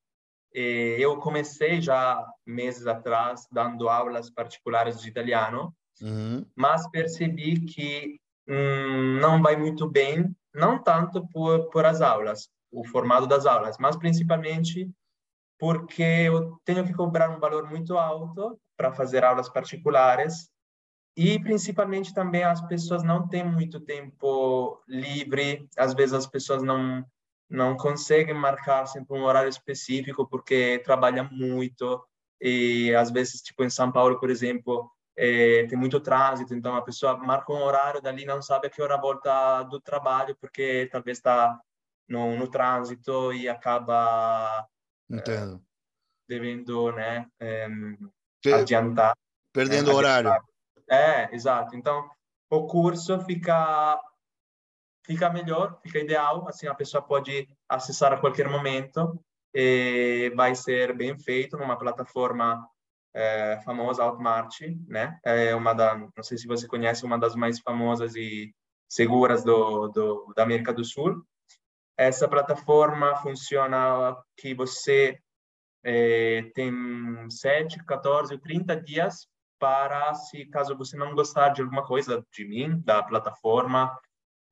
E 0.54 0.96
eu 0.98 1.18
comecei 1.18 1.82
já 1.82 2.26
meses 2.46 2.86
atrás 2.86 3.46
dando 3.52 3.90
aulas 3.90 4.30
particulares 4.30 4.98
de 4.98 5.10
italiano, 5.10 5.74
uhum. 6.00 6.46
mas 6.56 6.88
percebi 6.88 7.60
que 7.66 8.18
hum, 8.48 9.18
não 9.20 9.42
vai 9.42 9.54
muito 9.54 9.86
bem, 9.86 10.34
não 10.54 10.82
tanto 10.82 11.28
por, 11.28 11.68
por 11.68 11.84
as 11.84 12.00
aulas, 12.00 12.48
o 12.72 12.86
formato 12.86 13.26
das 13.26 13.44
aulas, 13.44 13.76
mas 13.78 13.96
principalmente 13.96 14.90
porque 15.58 16.02
eu 16.02 16.58
tenho 16.64 16.86
que 16.86 16.94
cobrar 16.94 17.28
um 17.28 17.38
valor 17.38 17.68
muito 17.68 17.98
alto 17.98 18.58
para 18.78 18.92
fazer 18.92 19.24
aulas 19.24 19.50
particulares 19.50 20.48
e 21.16 21.38
principalmente 21.40 22.12
também 22.12 22.44
as 22.44 22.60
pessoas 22.60 23.02
não 23.02 23.26
têm 23.26 23.42
muito 23.42 23.80
tempo 23.80 24.82
livre, 24.86 25.66
às 25.76 25.94
vezes 25.94 26.12
as 26.12 26.26
pessoas 26.26 26.62
não 26.62 27.04
não 27.48 27.76
conseguem 27.76 28.34
marcar 28.34 28.86
sempre 28.86 29.16
um 29.16 29.22
horário 29.22 29.48
específico 29.48 30.26
porque 30.28 30.80
trabalham 30.84 31.28
muito 31.30 32.04
e 32.40 32.92
às 32.94 33.10
vezes 33.10 33.40
tipo 33.40 33.64
em 33.64 33.70
São 33.70 33.90
Paulo, 33.90 34.18
por 34.18 34.28
exemplo, 34.30 34.90
é, 35.16 35.64
tem 35.66 35.78
muito 35.78 36.00
trânsito, 36.00 36.52
então 36.54 36.74
a 36.74 36.82
pessoa 36.82 37.16
marca 37.16 37.52
um 37.52 37.62
horário 37.62 38.02
dali 38.02 38.24
não 38.24 38.42
sabe 38.42 38.66
a 38.66 38.70
que 38.70 38.82
hora 38.82 39.00
volta 39.00 39.62
do 39.62 39.80
trabalho 39.80 40.36
porque 40.40 40.88
talvez 40.90 41.18
está 41.18 41.58
no, 42.08 42.36
no 42.36 42.48
trânsito 42.48 43.32
e 43.32 43.48
acaba 43.48 44.66
Entendo. 45.08 45.54
É, 45.54 45.60
devendo 46.28 46.92
né, 46.92 47.26
é, 47.40 47.68
adiantar. 48.52 49.16
Perdendo 49.52 49.92
o 49.92 49.94
horário. 49.94 50.32
É, 50.90 51.34
exato. 51.34 51.76
Então, 51.76 52.08
o 52.50 52.66
curso 52.66 53.20
fica 53.20 54.00
fica 55.04 55.30
melhor, 55.30 55.78
fica 55.82 56.00
ideal, 56.00 56.48
assim 56.48 56.66
a 56.66 56.74
pessoa 56.74 57.00
pode 57.00 57.48
acessar 57.68 58.12
a 58.12 58.18
qualquer 58.18 58.48
momento 58.48 59.20
e 59.54 60.32
vai 60.34 60.54
ser 60.54 60.92
bem 60.96 61.16
feito 61.16 61.56
numa 61.56 61.78
plataforma 61.78 62.68
é, 63.14 63.60
famosa 63.64 64.02
Outmart, 64.02 64.60
né? 64.88 65.18
É 65.24 65.54
uma 65.54 65.72
da, 65.72 65.96
não 65.96 66.22
sei 66.22 66.36
se 66.36 66.46
você 66.46 66.66
conhece, 66.66 67.04
uma 67.04 67.18
das 67.18 67.34
mais 67.36 67.60
famosas 67.60 68.16
e 68.16 68.52
seguras 68.88 69.44
do, 69.44 69.88
do 69.88 70.32
da 70.36 70.42
América 70.42 70.72
do 70.72 70.84
Sul. 70.84 71.24
Essa 71.96 72.28
plataforma 72.28 73.16
funciona 73.16 74.16
que 74.36 74.54
você 74.54 75.18
é, 75.82 76.42
tem 76.54 76.72
7, 77.30 77.82
14 77.86 78.34
ou 78.34 78.40
30 78.40 78.76
dias 78.76 79.28
para, 79.58 80.14
se 80.14 80.44
caso 80.46 80.76
você 80.76 80.96
não 80.96 81.14
gostar 81.14 81.50
de 81.50 81.62
alguma 81.62 81.84
coisa 81.84 82.24
de 82.32 82.44
mim, 82.44 82.80
da 82.84 83.02
plataforma, 83.02 83.96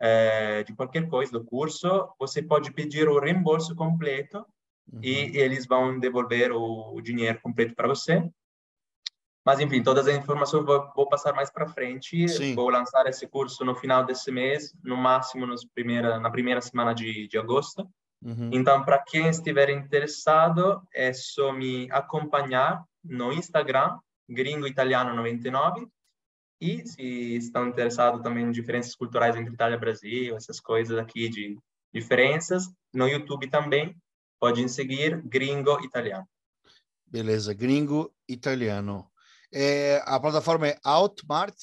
é, 0.01 0.63
de 0.65 0.75
qualquer 0.75 1.09
coisa 1.09 1.33
do 1.33 1.45
curso, 1.45 2.09
você 2.19 2.43
pode 2.43 2.73
pedir 2.73 3.09
o 3.09 3.19
reembolso 3.19 3.75
completo 3.75 4.45
uhum. 4.93 5.01
e 5.03 5.37
eles 5.37 5.67
vão 5.67 5.99
devolver 5.99 6.53
o, 6.53 6.95
o 6.95 7.01
dinheiro 7.01 7.41
completo 7.41 7.75
para 7.75 7.89
você. 7.89 8.29
Mas, 9.45 9.61
enfim, 9.61 9.83
todas 9.83 10.09
as 10.09 10.17
informações 10.17 10.65
vou, 10.65 10.91
vou 10.97 11.07
passar 11.07 11.35
mais 11.35 11.51
para 11.51 11.69
frente. 11.69 12.27
Sim. 12.29 12.55
Vou 12.55 12.71
lançar 12.71 13.07
esse 13.07 13.27
curso 13.27 13.63
no 13.65 13.75
final 13.75 14.05
desse 14.05 14.33
mês, 14.33 14.75
no 14.83 14.97
máximo 14.97 15.47
nos 15.47 15.65
primeira, 15.67 16.19
na 16.19 16.31
primeira 16.31 16.63
semana 16.63 16.95
de, 16.95 17.29
de 17.29 17.37
agosto. 17.37 17.87
Uhum. 18.23 18.49
Então, 18.53 18.83
para 18.83 18.99
quem 18.99 19.29
estiver 19.29 19.69
interessado, 19.69 20.83
é 20.95 21.13
só 21.13 21.53
me 21.53 21.91
acompanhar 21.93 22.83
no 23.05 23.35
Instagram, 23.35 23.99
Gringo 24.29 24.67
Italiano 24.67 25.15
99. 25.15 25.89
E 26.61 26.87
se 26.87 27.37
estão 27.37 27.67
interessados 27.67 28.23
também 28.23 28.45
em 28.45 28.53
diferenças 28.53 28.95
culturais 28.95 29.37
entre 29.37 29.53
Itália 29.53 29.77
e 29.77 29.81
Brasil, 29.81 30.37
essas 30.37 30.61
coisas 30.61 30.99
aqui 30.99 31.29
de 31.29 31.59
diferenças, 31.93 32.69
no 32.93 33.07
YouTube 33.07 33.49
também, 33.49 33.97
podem 34.41 34.67
seguir 34.69 35.21
Gringo 35.23 35.81
Italiano. 35.85 36.27
Beleza, 37.07 37.53
Gringo 37.55 38.13
Italiano. 38.29 39.11
É, 39.53 40.03
a 40.05 40.19
plataforma 40.19 40.69
é 40.69 40.79
Outmart? 40.85 41.57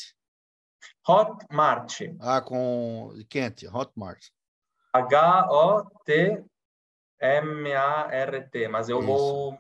Hotmart. 1.08 2.02
Ah, 2.20 2.42
com 2.42 3.14
quente, 3.30 3.68
Hotmart. 3.68 4.28
H-O-T-M-A-R-T, 4.94 6.48
mas 8.68 8.90
eu 8.90 9.00
Isso. 9.00 9.08
vou... 9.08 9.58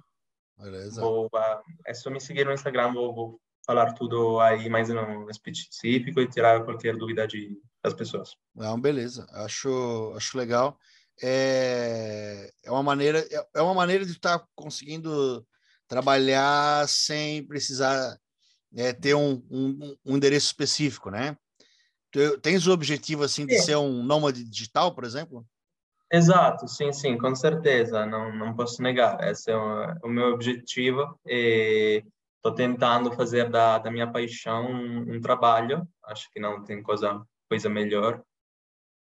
Beleza. 0.62 1.02
Vou, 1.02 1.26
uh, 1.26 1.62
é 1.86 1.94
só 1.94 2.10
me 2.10 2.20
seguir 2.20 2.46
no 2.46 2.54
Instagram, 2.54 2.94
vou, 2.94 3.14
vou 3.14 3.42
falar 3.66 3.94
tudo 3.94 4.40
aí 4.40 4.70
mais 4.70 4.90
no 4.90 5.30
específico 5.30 6.20
e 6.20 6.30
tirar 6.30 6.64
qualquer 6.64 6.96
dúvida 6.96 7.28
de, 7.28 7.58
das 7.84 7.94
pessoas. 7.94 8.36
Não, 8.56 8.80
beleza, 8.80 9.28
acho, 9.32 10.14
acho 10.16 10.38
legal. 10.38 10.78
É, 11.22 12.52
é 12.64 12.72
uma 12.72 12.82
maneira 12.82 13.20
é, 13.20 13.48
é 13.56 13.62
uma 13.62 13.74
maneira 13.74 14.04
de 14.06 14.12
estar 14.12 14.44
conseguindo 14.56 15.46
trabalhar 15.88 16.88
sem 16.88 17.46
precisar 17.46 18.18
é, 18.76 18.94
ter 18.94 19.14
um, 19.14 19.44
um, 19.52 19.98
um, 20.06 20.16
endereço 20.16 20.48
específico, 20.48 21.12
né? 21.12 21.38
Tens 22.42 22.66
o 22.66 22.72
objetivo 22.72 23.24
assim 23.24 23.46
de 23.46 23.58
sim. 23.60 23.66
ser 23.66 23.76
um 23.78 24.04
nômade 24.04 24.44
digital, 24.44 24.94
por 24.94 25.04
exemplo? 25.04 25.46
Exato, 26.14 26.68
sim, 26.68 26.92
sim, 26.92 27.18
com 27.18 27.34
certeza, 27.34 28.06
não, 28.06 28.36
não 28.36 28.54
posso 28.54 28.82
negar. 28.82 29.24
Esse 29.30 29.52
é 29.52 29.56
o, 29.56 29.96
o 30.04 30.10
meu 30.10 30.34
objetivo 30.34 31.18
e 31.26 32.04
estou 32.36 32.54
tentando 32.54 33.14
fazer 33.14 33.50
da, 33.50 33.78
da 33.78 33.90
minha 33.90 34.12
paixão 34.12 34.66
um, 34.70 35.16
um, 35.16 35.22
trabalho. 35.22 35.88
Acho 36.06 36.30
que 36.32 36.40
não 36.40 36.64
tem 36.64 36.84
coisa 36.84 37.26
coisa 37.50 37.70
melhor. 37.70 38.22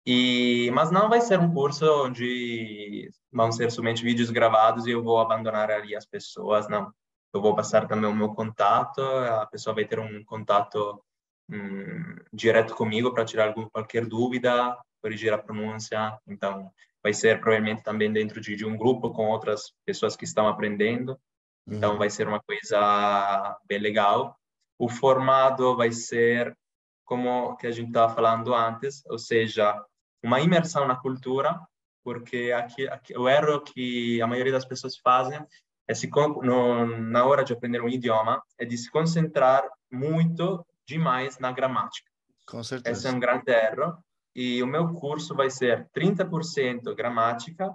E 0.06 0.70
mas 0.72 0.90
não 0.90 1.08
vai 1.08 1.20
ser 1.20 1.38
um 1.40 1.52
curso 1.52 1.84
onde 2.06 3.10
vão 3.32 3.52
ser 3.52 3.70
somente 3.70 4.02
vídeos 4.02 4.30
gravados 4.30 4.86
e 4.86 4.92
eu 4.92 5.02
vou 5.02 5.18
abandonar 5.20 5.70
ali 5.70 5.96
as 5.96 6.06
pessoas, 6.06 6.68
não. 6.68 6.92
eu 7.34 7.40
vou 7.40 7.54
passar 7.54 7.86
também 7.88 8.08
o 8.10 8.14
meu 8.14 8.34
contato, 8.34 9.00
a 9.02 9.46
pessoa 9.46 9.74
vai 9.74 9.84
ter 9.86 9.98
um 9.98 10.24
contato 10.24 11.02
um, 11.50 12.16
direto 12.32 12.74
comigo 12.74 13.12
para 13.12 13.24
tirar 13.24 13.48
algum, 13.48 13.68
qualquer 13.68 14.06
dúvida, 14.06 14.76
corrigir 15.02 15.32
a 15.32 15.38
pronúncia. 15.38 16.18
Então, 16.26 16.70
vai 17.04 17.12
ser 17.12 17.38
provavelmente 17.38 17.82
também 17.82 18.10
dentro 18.10 18.40
de, 18.40 18.56
de 18.56 18.64
um 18.64 18.78
grupo 18.78 19.10
com 19.10 19.28
outras 19.28 19.74
pessoas 19.84 20.16
que 20.16 20.24
estão 20.24 20.48
aprendendo. 20.48 21.20
Então, 21.68 21.92
uhum. 21.92 21.98
vai 21.98 22.08
ser 22.08 22.26
uma 22.26 22.40
coisa 22.40 23.58
bem 23.68 23.78
legal. 23.78 24.34
O 24.78 24.88
formato 24.88 25.76
vai 25.76 25.92
ser 25.92 26.56
como 27.04 27.56
que 27.56 27.66
a 27.66 27.70
gente 27.70 27.88
estava 27.88 28.14
falando 28.14 28.54
antes, 28.54 29.04
ou 29.06 29.18
seja, 29.18 29.78
uma 30.22 30.40
imersão 30.40 30.88
na 30.88 30.96
cultura, 30.96 31.60
porque 32.02 32.52
aqui, 32.56 32.88
aqui, 32.88 33.16
o 33.16 33.28
erro 33.28 33.60
que 33.60 34.20
a 34.22 34.26
maioria 34.26 34.52
das 34.52 34.64
pessoas 34.64 34.96
fazem 34.96 35.38
é 35.86 35.94
se 35.94 36.08
no, 36.08 36.86
na 36.86 37.26
hora 37.26 37.44
de 37.44 37.52
aprender 37.52 37.82
um 37.82 37.88
idioma 37.88 38.42
é 38.58 38.64
de 38.64 38.78
se 38.78 38.90
concentrar 38.90 39.62
muito 39.90 40.66
demais 40.86 41.38
na 41.38 41.52
gramática. 41.52 42.10
Com 42.46 42.62
certeza. 42.62 42.98
Esse 42.98 43.08
é 43.08 43.10
um 43.10 43.20
grande 43.20 43.50
erro. 43.52 43.98
E 44.34 44.62
o 44.62 44.66
meu 44.66 44.92
curso 44.94 45.34
vai 45.34 45.48
ser 45.48 45.88
30% 45.96 46.94
gramática 46.94 47.72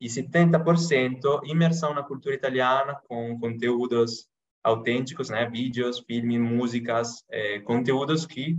e 0.00 0.08
70% 0.08 1.40
imersão 1.44 1.94
na 1.94 2.02
cultura 2.02 2.34
italiana 2.34 3.00
com 3.08 3.38
conteúdos 3.38 4.28
autênticos, 4.62 5.30
né? 5.30 5.48
Vídeos, 5.48 6.00
filmes, 6.00 6.40
músicas, 6.40 7.24
é, 7.30 7.60
conteúdos 7.60 8.26
que 8.26 8.58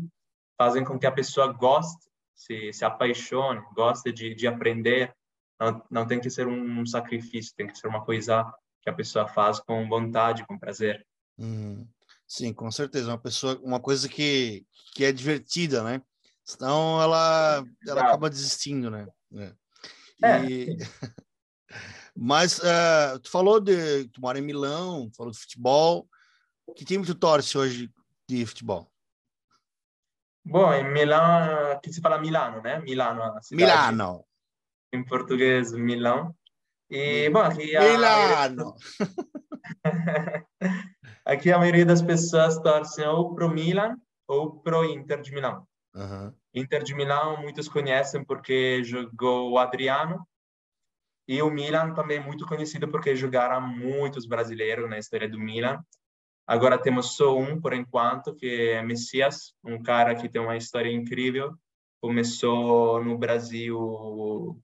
fazem 0.58 0.84
com 0.84 0.98
que 0.98 1.06
a 1.06 1.12
pessoa 1.12 1.54
goste, 1.54 2.08
se, 2.34 2.74
se 2.74 2.86
apaixone, 2.86 3.62
goste 3.76 4.12
de, 4.12 4.34
de 4.34 4.48
aprender. 4.48 5.14
Não, 5.60 5.84
não 5.92 6.08
tem 6.08 6.20
que 6.20 6.30
ser 6.30 6.48
um 6.48 6.86
sacrifício, 6.86 7.54
tem 7.56 7.68
que 7.68 7.78
ser 7.78 7.88
uma 7.88 8.04
coisa 8.04 8.46
que 8.82 8.90
a 8.90 8.94
pessoa 8.94 9.28
faz 9.28 9.60
com 9.60 9.88
vontade, 9.88 10.46
com 10.48 10.58
prazer. 10.58 11.06
Hum, 11.38 11.86
sim, 12.26 12.54
com 12.54 12.72
certeza. 12.72 13.12
Uma 13.12 13.18
pessoa, 13.18 13.60
uma 13.62 13.80
coisa 13.80 14.08
que, 14.08 14.66
que 14.96 15.04
é 15.04 15.12
divertida, 15.12 15.84
né? 15.84 16.02
Senão 16.48 17.02
ela, 17.02 17.62
ela 17.86 18.02
acaba 18.04 18.30
desistindo, 18.30 18.90
né? 18.90 19.06
É. 19.36 19.54
é 20.24 20.46
e... 20.46 20.78
Mas 22.16 22.58
uh, 22.60 23.20
tu 23.22 23.30
falou 23.30 23.60
de 23.60 24.08
tu 24.08 24.22
mora 24.22 24.40
em 24.40 24.42
Milão, 24.42 25.12
falou 25.16 25.32
de 25.32 25.38
futebol. 25.38 26.08
Que 26.74 26.86
time 26.86 27.06
tu 27.06 27.14
torce 27.14 27.58
hoje 27.58 27.92
de 28.28 28.46
futebol? 28.46 28.90
Bom, 30.44 30.74
em 30.74 30.90
Milão, 30.90 31.78
que 31.84 31.92
se 31.92 32.00
fala 32.00 32.18
Milano, 32.18 32.62
né? 32.62 32.80
Milano. 32.80 33.22
Milano. 33.52 34.26
Em 34.94 35.04
português, 35.04 35.74
Milão. 35.74 36.34
E, 36.90 37.30
bom, 37.30 37.42
aqui 37.42 37.76
a 37.76 37.82
Milano. 37.82 38.76
aqui 41.26 41.52
a 41.52 41.60
maioria 41.60 41.86
das 41.86 42.02
pessoas 42.02 42.58
torcem 42.60 43.06
ou 43.06 43.36
pro 43.36 43.50
Milan 43.50 43.98
ou 44.26 44.62
pro 44.62 44.86
Inter 44.86 45.22
de 45.22 45.34
Milão. 45.34 45.68
Uhum. 45.98 46.34
Inter 46.54 46.84
de 46.84 46.94
Milão 46.94 47.42
muitos 47.42 47.68
conhecem 47.68 48.24
porque 48.24 48.84
jogou 48.84 49.52
o 49.52 49.58
Adriano 49.58 50.26
e 51.28 51.42
o 51.42 51.50
Milan 51.50 51.94
também 51.94 52.20
muito 52.20 52.46
conhecido 52.46 52.88
porque 52.88 53.16
jogaram 53.16 53.62
muitos 53.62 54.26
brasileiros 54.26 54.90
na 54.90 55.00
história 55.00 55.28
do 55.28 55.40
Milan. 55.40 55.84
Agora 56.46 56.78
temos 56.78 57.18
só 57.18 57.38
um 57.38 57.60
por 57.60 57.74
enquanto, 57.74 58.34
que 58.36 58.70
é 58.70 58.82
Messias, 58.82 59.54
um 59.64 59.82
cara 59.82 60.16
que 60.16 60.30
tem 60.30 60.40
uma 60.40 60.56
história 60.56 60.90
incrível. 60.90 61.54
Começou 62.00 63.04
no 63.04 63.18
Brasil, 63.18 64.58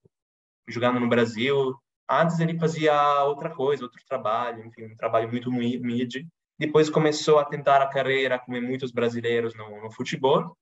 jogando 0.69 1.00
no 1.00 1.10
Brasil, 1.10 1.76
Antes 2.10 2.39
ele 2.39 2.60
fazia 2.60 3.24
outra 3.24 3.50
coisa, 3.50 3.84
outro 3.84 4.02
trabalho, 4.08 4.65
enfim, 4.65 4.86
um 4.86 4.96
trabalho 4.96 5.30
muito 5.30 5.52
mid. 5.52 6.28
Depois 6.60 6.89
começou 6.89 7.39
a 7.39 7.46
tentar 7.46 7.82
a 7.82 7.88
carreira, 7.88 8.38
como 8.38 8.62
muitos 8.62 8.91
brasileiros, 8.91 9.56
no, 9.56 9.82
no 9.82 9.91
futebol. 9.91 10.56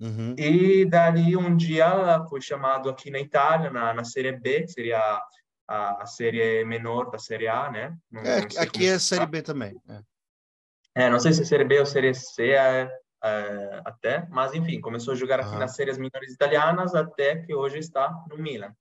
Uhum. 0.00 0.34
E 0.38 0.84
dali 0.84 1.36
um 1.36 1.56
dia 1.56 2.24
foi 2.28 2.40
chamado 2.40 2.88
aqui 2.88 3.10
na 3.10 3.18
Itália, 3.18 3.70
na, 3.70 3.92
na 3.92 4.04
Série 4.04 4.32
B, 4.32 4.66
seria 4.68 5.20
a, 5.66 6.02
a 6.02 6.06
série 6.06 6.64
menor 6.64 7.10
da 7.10 7.18
Série 7.18 7.48
A, 7.48 7.70
né? 7.70 7.96
Não, 8.10 8.22
é, 8.22 8.40
não 8.40 8.62
aqui 8.62 8.86
é 8.86 8.98
Série 8.98 9.26
B 9.26 9.42
também. 9.42 9.76
É. 9.88 11.04
é. 11.04 11.10
não 11.10 11.18
sei 11.18 11.32
se 11.32 11.42
é 11.42 11.44
Série 11.44 11.64
B 11.64 11.80
ou 11.80 11.86
Série 11.86 12.14
C 12.14 12.50
é, 12.50 12.90
é, 13.24 13.82
até, 13.84 14.26
mas 14.30 14.54
enfim, 14.54 14.80
começou 14.80 15.12
a 15.12 15.16
jogar 15.16 15.40
aqui 15.40 15.50
uhum. 15.50 15.58
nas 15.58 15.74
séries 15.74 15.98
menores 15.98 16.32
italianas 16.32 16.94
até 16.94 17.36
que 17.36 17.54
hoje 17.54 17.78
está 17.78 18.10
no 18.30 18.38
Milan 18.38 18.72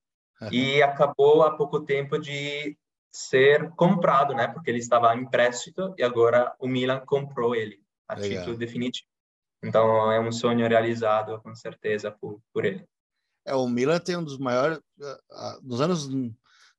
e 0.51 0.82
acabou 0.84 1.41
há 1.41 1.56
pouco 1.56 1.80
tempo 1.80 2.17
de 2.19 2.77
ser 3.12 3.71
comprado, 3.71 4.36
né? 4.36 4.47
Porque 4.47 4.69
ele 4.69 4.77
estava 4.77 5.15
em 5.15 5.21
empréstimo 5.21 5.95
e 5.97 6.03
agora 6.03 6.53
o 6.60 6.67
Milan 6.67 7.01
comprou 7.06 7.56
ele 7.56 7.82
a 8.08 8.13
Legal. 8.13 8.39
título 8.39 8.58
definitivo. 8.58 9.08
Então 9.67 10.12
é 10.12 10.19
um 10.19 10.32
sonho 10.32 10.67
realizado 10.67 11.39
com 11.41 11.53
certeza 11.56 12.12
por, 12.12 12.41
por 12.53 12.65
ele. 12.65 12.86
É, 13.45 13.53
o 13.56 13.67
Milan 13.67 13.99
tem 13.99 14.17
um 14.17 14.23
dos 14.23 14.38
maiores 14.38 14.80
nos 15.62 15.82
anos 15.82 16.08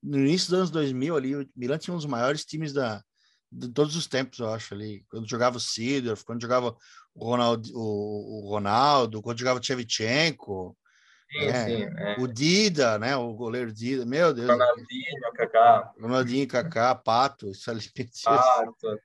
no 0.01 0.19
início 0.19 0.51
dos 0.51 0.59
anos 0.59 0.71
2000 0.71 1.17
ali, 1.17 1.37
o 1.37 1.49
Milan 1.57 1.79
tinha 1.79 1.93
um 1.93 1.97
dos 1.97 2.07
maiores 2.07 2.45
times 2.45 2.73
da 2.73 3.03
de 3.51 3.67
todos 3.71 3.97
os 3.97 4.07
tempos, 4.07 4.41
eu 4.41 4.53
acho 4.53 4.75
ali, 4.75 5.07
quando 5.11 5.29
jogava 5.29 5.57
o 5.57 5.61
Sidor, 5.61 6.19
quando 6.23 6.43
jogava 6.43 6.77
o 7.15 7.25
Ronaldo, 7.25 7.67
o, 7.75 8.45
o 8.45 8.51
Ronaldo, 8.51 9.23
quando 9.23 9.39
jogava 9.39 9.59
o 9.59 9.63
Shevchenko, 9.63 10.77
Sim, 11.31 11.47
é, 11.47 11.65
sim, 11.67 11.83
é. 11.83 12.17
O 12.19 12.27
Dida, 12.27 12.99
né? 12.99 13.15
O 13.15 13.35
goleiro 13.35 13.71
Dida, 13.71 14.07
meu 14.07 14.33
Deus. 14.33 14.49
Ronaldinho, 14.49 15.33
Kaká. 15.35 15.93
Ronaldinho, 16.01 16.49
Kaká, 16.49 16.95
Pato, 16.95 17.51
isso 17.51 17.71
ali. 17.71 17.83
Pato. 18.25 18.99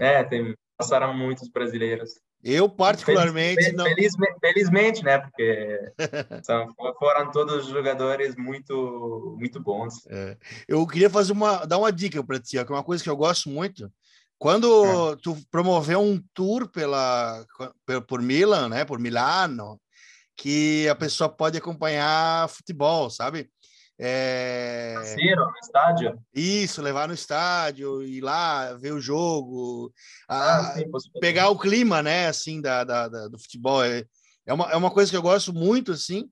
É, 0.00 0.14
é 0.14 0.24
tem, 0.24 0.56
passaram 0.76 1.12
muitos 1.14 1.48
brasileiros. 1.48 2.14
Eu, 2.48 2.68
particularmente. 2.68 3.56
Feliz, 3.56 3.76
não... 3.76 3.84
felizmente, 3.84 4.34
felizmente, 4.40 5.04
né? 5.04 5.18
Porque 5.18 5.92
são, 6.44 6.72
foram 6.96 7.32
todos 7.32 7.66
jogadores 7.66 8.36
muito, 8.36 9.36
muito 9.36 9.60
bons. 9.60 10.06
É. 10.06 10.36
Eu 10.68 10.86
queria 10.86 11.10
fazer 11.10 11.32
uma, 11.32 11.64
dar 11.66 11.78
uma 11.78 11.90
dica 11.90 12.22
para 12.22 12.38
ti, 12.38 12.52
que 12.52 12.72
é 12.72 12.76
uma 12.76 12.84
coisa 12.84 13.02
que 13.02 13.10
eu 13.10 13.16
gosto 13.16 13.48
muito. 13.50 13.90
Quando 14.38 15.12
é. 15.12 15.16
tu 15.16 15.36
promoveu 15.50 16.00
um 16.00 16.22
tour 16.32 16.68
pela, 16.68 17.44
por 18.06 18.22
Milan, 18.22 18.68
né? 18.68 18.84
Por 18.84 19.00
Milano, 19.00 19.80
que 20.36 20.88
a 20.88 20.94
pessoa 20.94 21.28
pode 21.28 21.58
acompanhar 21.58 22.48
futebol, 22.48 23.10
sabe? 23.10 23.50
É... 23.98 24.94
no 25.36 25.58
estádio? 25.62 26.22
Isso, 26.34 26.82
levar 26.82 27.08
no 27.08 27.14
estádio, 27.14 28.02
ir 28.02 28.20
lá 28.20 28.74
ver 28.74 28.92
o 28.92 29.00
jogo, 29.00 29.92
ah, 30.28 30.58
a... 30.58 30.74
sim, 30.74 30.84
pegar 31.18 31.48
o 31.48 31.58
clima, 31.58 32.02
né, 32.02 32.28
assim, 32.28 32.60
da, 32.60 32.84
da, 32.84 33.08
da, 33.08 33.28
do 33.28 33.38
futebol. 33.38 33.82
É, 33.82 34.04
é, 34.44 34.52
uma, 34.52 34.70
é 34.70 34.76
uma 34.76 34.90
coisa 34.90 35.10
que 35.10 35.16
eu 35.16 35.22
gosto 35.22 35.52
muito, 35.52 35.92
assim, 35.92 36.28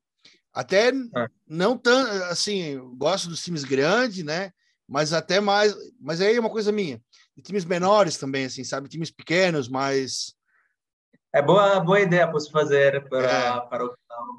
até 0.52 0.90
é. 0.90 1.26
não 1.48 1.78
tão, 1.78 2.06
assim, 2.24 2.78
gosto 2.96 3.28
dos 3.28 3.42
times 3.42 3.64
grandes, 3.64 4.22
né, 4.22 4.50
mas 4.86 5.14
até 5.14 5.40
mais, 5.40 5.74
mas 5.98 6.20
aí 6.20 6.36
é 6.36 6.40
uma 6.40 6.50
coisa 6.50 6.70
minha, 6.70 7.00
de 7.34 7.42
times 7.42 7.64
menores 7.64 8.18
também, 8.18 8.44
assim, 8.44 8.62
sabe, 8.62 8.88
times 8.88 9.10
pequenos, 9.10 9.68
mas 9.68 10.34
é 11.34 11.42
boa, 11.42 11.80
boa 11.80 12.00
ideia 12.00 12.28
para 12.28 12.40
fazer 12.52 13.08
para, 13.08 13.26
é. 13.26 13.60
para 13.68 13.84
o 13.84 13.96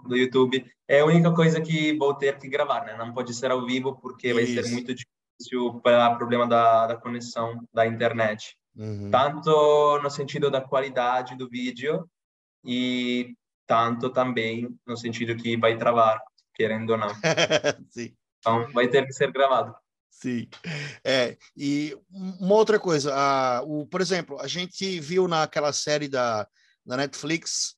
do 0.08 0.16
YouTube. 0.16 0.66
É 0.88 1.00
a 1.00 1.06
única 1.06 1.32
coisa 1.34 1.62
que 1.62 1.98
vou 1.98 2.14
ter 2.14 2.38
que 2.38 2.48
gravar, 2.48 2.86
né? 2.86 2.96
Não 2.98 3.14
pode 3.14 3.34
ser 3.34 3.52
ao 3.52 3.66
vivo 3.66 3.96
porque 4.02 4.28
Isso. 4.28 4.36
vai 4.36 4.46
ser 4.46 4.72
muito 4.72 4.94
difícil 4.94 5.80
pelo 5.82 6.18
problema 6.18 6.48
da, 6.48 6.88
da 6.88 6.96
conexão 6.96 7.60
da 7.74 7.86
internet. 7.86 8.58
Uhum. 8.76 9.10
Tanto 9.10 10.00
no 10.02 10.10
sentido 10.10 10.52
da 10.52 10.62
qualidade 10.62 11.36
do 11.36 11.50
vídeo 11.50 12.10
e 12.64 13.34
tanto 13.66 14.10
também 14.10 14.70
no 14.86 14.98
sentido 14.98 15.36
que 15.36 15.58
vai 15.58 15.78
travar, 15.78 16.20
querendo 16.54 16.92
ou 16.92 16.98
não. 16.98 17.10
Então 18.38 18.72
vai 18.74 18.88
ter 18.88 19.04
que 19.08 19.12
ser 19.12 19.32
gravado. 19.32 19.76
Sim. 20.12 20.48
É, 21.04 21.36
e 21.58 21.98
uma 22.12 22.54
outra 22.54 22.80
coisa, 22.80 23.12
a, 23.12 23.64
o, 23.64 23.88
por 23.88 24.02
exemplo, 24.02 24.40
a 24.40 24.46
gente 24.46 25.00
viu 25.00 25.28
naquela 25.28 25.74
série 25.74 26.08
da 26.08 26.48
da 26.86 26.96
Netflix, 26.96 27.76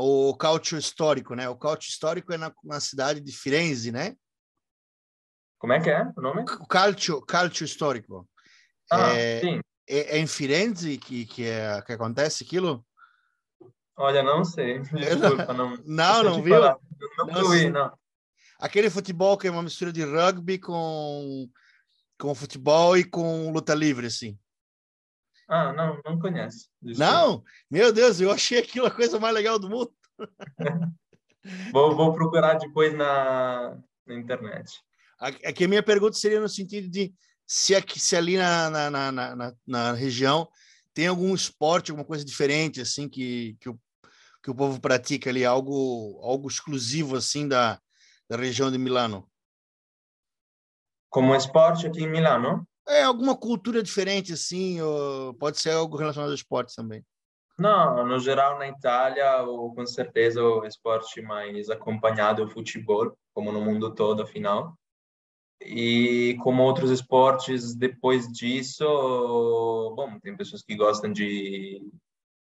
o 0.00 0.34
Cálcio 0.34 0.78
Histórico, 0.78 1.34
né? 1.34 1.48
O 1.48 1.56
Cálcio 1.56 1.88
Histórico 1.88 2.32
é 2.32 2.38
na, 2.38 2.52
na 2.64 2.80
cidade 2.80 3.20
de 3.20 3.32
Firenze, 3.32 3.92
né? 3.92 4.16
Como 5.58 5.74
é 5.74 5.80
que 5.80 5.90
é 5.90 6.02
o 6.16 6.22
nome? 6.22 6.42
O 6.42 6.66
Calcio, 6.66 7.20
Calcio 7.20 7.64
Histórico. 7.64 8.26
Ah, 8.90 9.12
é, 9.12 9.40
sim. 9.40 9.60
É, 9.86 10.16
é, 10.16 10.18
em 10.18 10.26
Firenze 10.26 10.96
que, 10.96 11.26
que, 11.26 11.46
é, 11.46 11.82
que 11.82 11.92
acontece 11.92 12.44
aquilo? 12.44 12.84
Olha, 13.96 14.22
não 14.22 14.42
sei. 14.42 14.78
Desculpa, 14.88 15.52
não. 15.52 15.76
não, 15.84 16.22
não 16.22 16.42
viu? 16.42 16.54
Falar. 16.54 16.78
Não, 17.18 17.26
não 17.26 17.50
vi, 17.50 17.68
não. 17.68 17.92
Aquele 18.58 18.88
futebol 18.88 19.36
que 19.36 19.48
é 19.48 19.50
uma 19.50 19.62
mistura 19.62 19.92
de 19.92 20.02
rugby 20.02 20.58
com, 20.58 21.48
com 22.18 22.34
futebol 22.34 22.96
e 22.96 23.04
com 23.04 23.50
luta 23.52 23.74
livre, 23.74 24.06
assim. 24.06 24.38
Ah, 25.50 25.72
não, 25.72 26.00
não 26.04 26.16
conhece. 26.20 26.68
Desculpa. 26.80 27.12
Não? 27.12 27.42
Meu 27.68 27.92
Deus, 27.92 28.20
eu 28.20 28.30
achei 28.30 28.60
aquilo 28.60 28.86
a 28.86 28.90
coisa 28.90 29.18
mais 29.18 29.34
legal 29.34 29.58
do 29.58 29.68
mundo. 29.68 29.92
vou, 31.72 31.96
vou 31.96 32.12
procurar 32.12 32.54
depois 32.54 32.94
na, 32.94 33.76
na 34.06 34.14
internet. 34.14 34.80
Aqui 35.18 35.64
a 35.64 35.68
minha 35.68 35.82
pergunta 35.82 36.16
seria 36.16 36.40
no 36.40 36.48
sentido 36.48 36.88
de 36.88 37.12
se, 37.44 37.74
aqui, 37.74 37.98
se 37.98 38.14
ali 38.14 38.36
na, 38.36 38.70
na, 38.70 38.90
na, 38.90 39.12
na, 39.12 39.52
na 39.66 39.92
região 39.92 40.48
tem 40.94 41.08
algum 41.08 41.34
esporte, 41.34 41.90
alguma 41.90 42.06
coisa 42.06 42.24
diferente, 42.24 42.80
assim, 42.80 43.08
que, 43.08 43.56
que, 43.60 43.68
o, 43.68 43.80
que 44.44 44.50
o 44.52 44.54
povo 44.54 44.80
pratica 44.80 45.30
ali, 45.30 45.44
algo, 45.44 46.20
algo 46.22 46.48
exclusivo, 46.48 47.16
assim, 47.16 47.48
da, 47.48 47.80
da 48.28 48.36
região 48.36 48.70
de 48.70 48.78
Milano? 48.78 49.28
Como 51.08 51.34
esporte 51.34 51.88
aqui 51.88 52.04
em 52.04 52.10
Milano? 52.10 52.64
É, 52.88 53.02
alguma 53.02 53.36
cultura 53.36 53.82
diferente, 53.82 54.32
assim, 54.32 54.78
pode 55.38 55.60
ser 55.60 55.70
algo 55.70 55.96
relacionado 55.96 56.30
ao 56.30 56.34
esporte 56.34 56.74
também. 56.74 57.04
Não, 57.58 58.06
no 58.06 58.18
geral 58.18 58.58
na 58.58 58.68
Itália, 58.68 59.42
o, 59.42 59.74
com 59.74 59.84
certeza 59.86 60.42
o 60.42 60.64
esporte 60.64 61.20
mais 61.20 61.68
acompanhado 61.68 62.40
é 62.40 62.44
o 62.46 62.48
futebol, 62.48 63.14
como 63.34 63.52
no 63.52 63.60
mundo 63.60 63.94
todo, 63.94 64.22
afinal. 64.22 64.74
E 65.60 66.38
como 66.42 66.62
outros 66.62 66.90
esportes, 66.90 67.74
depois 67.74 68.26
disso, 68.32 68.82
bom, 69.94 70.18
tem 70.22 70.34
pessoas 70.34 70.62
que 70.62 70.74
gostam 70.74 71.12
de 71.12 71.86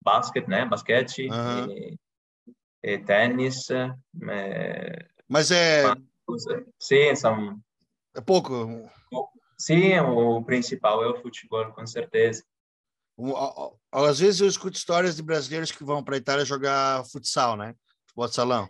basquete, 0.03 0.47
né? 0.47 0.65
Basquete, 0.65 1.29
uhum. 1.29 1.71
e, 1.71 1.97
e 2.81 2.97
tênis. 2.97 3.69
É... 3.69 5.05
Mas 5.29 5.51
é. 5.51 5.93
Sim, 6.79 7.15
são. 7.15 7.59
É 8.15 8.21
pouco. 8.21 8.89
Sim, 9.63 9.97
o 9.97 10.43
principal 10.43 11.01
é 11.01 11.07
o 11.07 11.15
futebol, 11.21 11.71
com 11.71 11.87
certeza. 11.87 12.43
Às 13.89 14.19
vezes 14.19 14.41
eu 14.41 14.47
escuto 14.47 14.75
histórias 14.75 15.15
de 15.15 15.23
brasileiros 15.23 15.71
que 15.71 15.85
vão 15.85 16.03
para 16.03 16.15
a 16.15 16.17
Itália 16.17 16.43
jogar 16.43 17.05
futsal, 17.05 17.55
né? 17.55 17.73
Futebol 18.07 18.27
de 18.27 18.35
salão. 18.35 18.69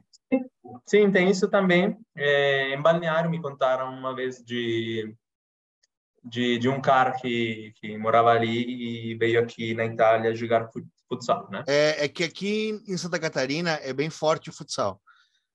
Sim, 0.86 1.10
tem 1.12 1.32
isso 1.32 1.50
também. 1.50 1.98
É, 2.16 2.76
em 2.76 2.80
Balneário 2.80 3.28
me 3.28 3.42
contaram 3.42 3.92
uma 3.92 4.14
vez 4.14 4.44
de, 4.44 5.16
de, 6.24 6.60
de 6.60 6.70
um 6.70 6.80
cara 6.80 7.14
que, 7.14 7.74
que 7.78 7.98
morava 7.98 8.30
ali 8.30 9.10
e 9.12 9.16
veio 9.16 9.42
aqui 9.42 9.74
na 9.74 9.86
Itália 9.86 10.36
jogar 10.36 10.70
futsal, 11.10 11.50
né? 11.50 11.64
É, 11.68 12.06
é 12.06 12.08
que 12.08 12.24
aqui 12.24 12.80
em 12.88 12.98
Santa 12.98 13.18
Catarina 13.18 13.80
é 13.82 13.94
bem 13.94 14.12
forte 14.12 14.52
o 14.52 14.54
futsal. 14.54 15.02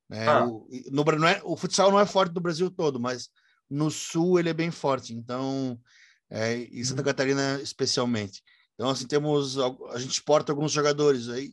Né? 0.08 0.26
Ah. 0.26 0.44
O, 0.44 0.66
no, 0.90 1.04
não 1.04 1.28
é, 1.28 1.40
o 1.44 1.56
futsal 1.56 1.92
não 1.92 2.00
é 2.00 2.06
forte 2.06 2.34
no 2.34 2.40
Brasil 2.40 2.68
todo, 2.72 2.98
mas 2.98 3.30
no 3.70 3.90
sul 3.90 4.38
ele 4.38 4.50
é 4.50 4.54
bem 4.54 4.70
forte. 4.70 5.14
Então, 5.14 5.78
é, 6.30 6.56
em 6.56 6.84
Santa 6.84 7.02
uhum. 7.02 7.06
Catarina 7.06 7.60
especialmente. 7.60 8.42
Então, 8.74 8.90
assim, 8.90 9.06
temos 9.06 9.58
a 9.58 9.98
gente 9.98 10.12
exporta 10.12 10.52
alguns 10.52 10.72
jogadores 10.72 11.28
aí. 11.28 11.52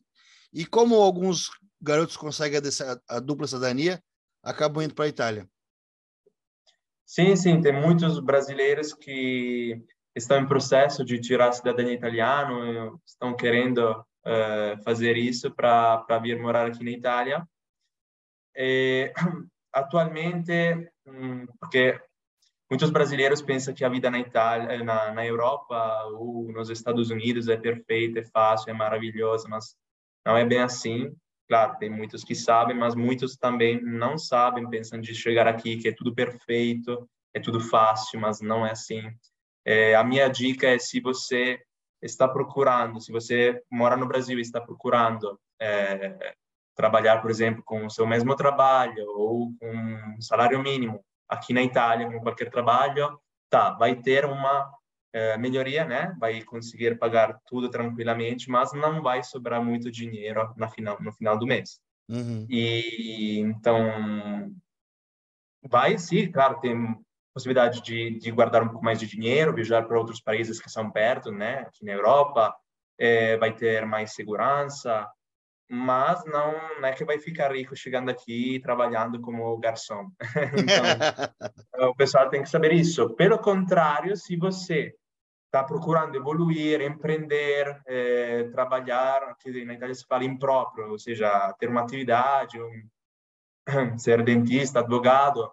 E 0.53 0.65
como 0.65 0.95
alguns 0.95 1.49
garotos 1.81 2.17
conseguem 2.17 2.59
a, 2.59 3.15
a 3.15 3.19
dupla 3.19 3.47
cidadania, 3.47 4.01
acabam 4.43 4.83
indo 4.83 4.93
para 4.93 5.05
a 5.05 5.09
Itália. 5.09 5.49
Sim, 7.05 7.35
sim, 7.35 7.61
tem 7.61 7.73
muitos 7.73 8.19
brasileiros 8.19 8.93
que 8.93 9.83
estão 10.15 10.39
em 10.39 10.47
processo 10.47 11.03
de 11.03 11.19
tirar 11.19 11.49
a 11.49 11.51
cidadania 11.51 11.93
italiana, 11.93 12.91
estão 13.05 13.35
querendo 13.35 13.91
uh, 13.91 14.83
fazer 14.83 15.17
isso 15.17 15.53
para 15.53 16.19
vir 16.21 16.39
morar 16.39 16.67
aqui 16.67 16.83
na 16.83 16.91
Itália. 16.91 17.47
E, 18.55 19.11
atualmente, 19.73 20.89
porque 21.59 21.99
muitos 22.69 22.89
brasileiros 22.89 23.41
pensam 23.41 23.73
que 23.73 23.85
a 23.85 23.89
vida 23.89 24.09
na 24.09 24.19
Itália, 24.19 24.83
na, 24.83 25.13
na 25.13 25.25
Europa 25.25 26.05
ou 26.13 26.51
nos 26.51 26.69
Estados 26.69 27.09
Unidos 27.09 27.47
é 27.47 27.57
perfeita, 27.57 28.19
é 28.19 28.23
fácil, 28.23 28.69
é 28.69 28.73
maravilhosa, 28.73 29.47
mas 29.47 29.75
não 30.25 30.35
é 30.35 30.45
bem 30.45 30.59
assim. 30.59 31.15
Claro, 31.47 31.77
tem 31.77 31.89
muitos 31.89 32.23
que 32.23 32.33
sabem, 32.33 32.75
mas 32.75 32.95
muitos 32.95 33.37
também 33.37 33.79
não 33.81 34.17
sabem, 34.17 34.67
pensam 34.67 34.99
de 34.99 35.13
chegar 35.13 35.47
aqui 35.47 35.77
que 35.77 35.87
é 35.87 35.93
tudo 35.93 36.13
perfeito, 36.13 37.07
é 37.33 37.39
tudo 37.39 37.59
fácil, 37.59 38.19
mas 38.19 38.41
não 38.41 38.65
é 38.65 38.71
assim. 38.71 39.01
É, 39.63 39.95
a 39.95 40.03
minha 40.03 40.27
dica 40.27 40.67
é 40.67 40.79
se 40.79 40.99
você 40.99 41.61
está 42.01 42.27
procurando, 42.27 42.99
se 42.99 43.11
você 43.11 43.61
mora 43.71 43.95
no 43.95 44.07
Brasil 44.07 44.39
e 44.39 44.41
está 44.41 44.59
procurando 44.59 45.39
é, 45.59 46.35
trabalhar, 46.75 47.21
por 47.21 47.31
exemplo, 47.31 47.63
com 47.63 47.85
o 47.85 47.89
seu 47.89 48.05
mesmo 48.05 48.35
trabalho 48.35 49.05
ou 49.17 49.53
com 49.59 49.71
um 50.17 50.21
salário 50.21 50.61
mínimo 50.61 51.03
aqui 51.27 51.53
na 51.53 51.63
Itália, 51.63 52.07
com 52.11 52.19
qualquer 52.19 52.49
trabalho, 52.49 53.19
tá, 53.49 53.71
vai 53.71 53.95
ter 53.95 54.25
uma 54.25 54.69
é, 55.13 55.37
melhoria, 55.37 55.85
né? 55.85 56.15
Vai 56.19 56.41
conseguir 56.43 56.99
pagar 56.99 57.39
tudo 57.47 57.69
tranquilamente, 57.69 58.49
mas 58.49 58.73
não 58.73 59.01
vai 59.01 59.23
sobrar 59.23 59.63
muito 59.63 59.89
dinheiro 59.89 60.53
na 60.57 60.67
final, 60.67 61.01
no 61.01 61.11
final 61.13 61.37
do 61.37 61.47
mês. 61.47 61.79
Uhum. 62.09 62.45
E 62.49 63.39
então 63.39 64.51
vai 65.63 65.97
sim, 65.97 66.31
claro, 66.31 66.59
tem 66.59 66.75
possibilidade 67.33 67.81
de, 67.81 68.19
de 68.19 68.31
guardar 68.31 68.61
um 68.61 68.69
pouco 68.69 68.85
mais 68.85 68.99
de 68.99 69.07
dinheiro, 69.07 69.53
viajar 69.53 69.83
para 69.83 69.97
outros 69.97 70.21
países 70.21 70.59
que 70.61 70.69
são 70.69 70.91
perto, 70.91 71.31
né? 71.31 71.59
Aqui 71.59 71.83
na 71.83 71.93
Europa, 71.93 72.55
é, 72.97 73.37
vai 73.37 73.53
ter 73.53 73.85
mais 73.85 74.13
segurança, 74.13 75.07
mas 75.69 76.23
não, 76.25 76.53
não, 76.79 76.87
é 76.87 76.93
que 76.93 77.03
vai 77.03 77.19
ficar 77.19 77.51
rico 77.51 77.75
chegando 77.75 78.09
aqui 78.09 78.59
trabalhando 78.59 79.19
como 79.19 79.57
garçom. 79.57 80.09
então, 80.57 81.89
o 81.89 81.95
pessoal 81.95 82.29
tem 82.29 82.43
que 82.43 82.49
saber 82.49 82.71
isso. 82.73 83.15
Pelo 83.15 83.39
contrário, 83.39 84.15
se 84.15 84.35
você 84.37 84.93
está 85.45 85.63
procurando 85.63 86.15
evoluir, 86.15 86.81
empreender, 86.81 87.81
é, 87.87 88.43
trabalhar, 88.51 89.35
que 89.39 89.65
na 89.65 89.73
Itália 89.73 89.95
se 89.95 90.05
fala 90.05 90.25
impróprio, 90.25 90.91
ou 90.91 90.99
seja, 90.99 91.53
ter 91.57 91.69
uma 91.69 91.81
atividade, 91.81 92.59
um, 92.61 92.89
ser 93.97 94.23
dentista, 94.23 94.79
advogado. 94.79 95.49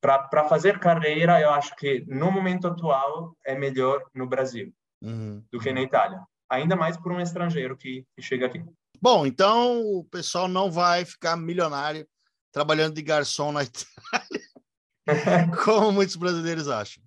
Para 0.00 0.48
fazer 0.48 0.80
carreira, 0.80 1.40
eu 1.40 1.50
acho 1.50 1.76
que 1.76 2.04
no 2.08 2.30
momento 2.30 2.66
atual 2.66 3.36
é 3.44 3.54
melhor 3.54 4.02
no 4.12 4.26
Brasil 4.26 4.72
uhum. 5.00 5.44
do 5.50 5.60
que 5.60 5.72
na 5.72 5.82
Itália. 5.82 6.20
Ainda 6.50 6.74
mais 6.74 6.96
por 6.96 7.12
um 7.12 7.20
estrangeiro 7.20 7.76
que, 7.76 8.04
que 8.16 8.22
chega 8.22 8.46
aqui. 8.46 8.64
Bom, 9.02 9.26
então 9.26 9.84
o 9.84 10.04
pessoal 10.04 10.46
não 10.46 10.70
vai 10.70 11.04
ficar 11.04 11.36
milionário 11.36 12.06
trabalhando 12.52 12.94
de 12.94 13.02
garçom 13.02 13.50
na 13.50 13.64
Itália, 13.66 15.50
como 15.64 15.90
muitos 15.90 16.14
brasileiros 16.14 16.68
acham. 16.68 17.02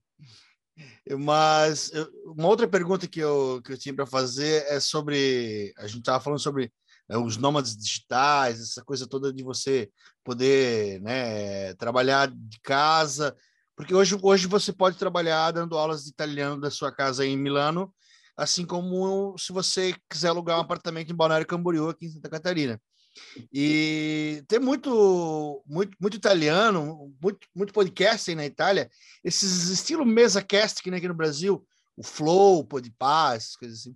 Mas 1.17 1.93
uma 2.25 2.49
outra 2.49 2.67
pergunta 2.67 3.07
que 3.07 3.21
eu, 3.21 3.61
que 3.63 3.71
eu 3.71 3.77
tinha 3.77 3.95
para 3.95 4.05
fazer 4.05 4.65
é 4.67 4.77
sobre. 4.77 5.73
A 5.77 5.87
gente 5.87 5.99
estava 5.99 6.21
falando 6.21 6.39
sobre 6.39 6.69
né, 7.07 7.17
os 7.17 7.37
nômades 7.37 7.77
digitais, 7.77 8.59
essa 8.59 8.83
coisa 8.83 9.07
toda 9.07 9.31
de 9.31 9.41
você 9.41 9.89
poder 10.21 10.99
né, 10.99 11.73
trabalhar 11.75 12.29
de 12.29 12.59
casa. 12.59 13.33
Porque 13.73 13.95
hoje, 13.95 14.17
hoje 14.21 14.47
você 14.47 14.73
pode 14.73 14.97
trabalhar 14.97 15.51
dando 15.51 15.77
aulas 15.77 16.03
de 16.03 16.09
italiano 16.09 16.59
da 16.59 16.69
sua 16.69 16.91
casa 16.91 17.25
em 17.25 17.37
Milano, 17.37 17.93
assim 18.35 18.65
como 18.65 19.37
se 19.37 19.51
você 19.53 19.95
quiser 20.09 20.29
alugar 20.29 20.57
um 20.57 20.61
apartamento 20.61 21.11
em 21.11 21.15
Balneário 21.15 21.47
Camboriú, 21.47 21.89
aqui 21.89 22.05
em 22.05 22.09
Santa 22.09 22.29
Catarina. 22.29 22.81
E 23.51 24.43
tem 24.47 24.59
muito, 24.59 25.63
muito, 25.65 25.97
muito 25.99 26.17
italiano, 26.17 27.13
muito, 27.21 27.47
muito 27.55 27.73
podcast 27.73 28.29
aí 28.29 28.35
na 28.35 28.45
Itália, 28.45 28.89
esses 29.23 29.69
estilo 29.69 30.05
mesa 30.05 30.41
cast 30.41 30.83
que 30.83 30.91
nem 30.91 30.97
aqui 30.97 31.07
no 31.07 31.13
Brasil, 31.13 31.65
o 31.95 32.03
Flow, 32.03 32.59
o 32.59 32.65
Podpah, 32.65 33.35
essas 33.35 33.55
coisas 33.55 33.79
assim. 33.79 33.95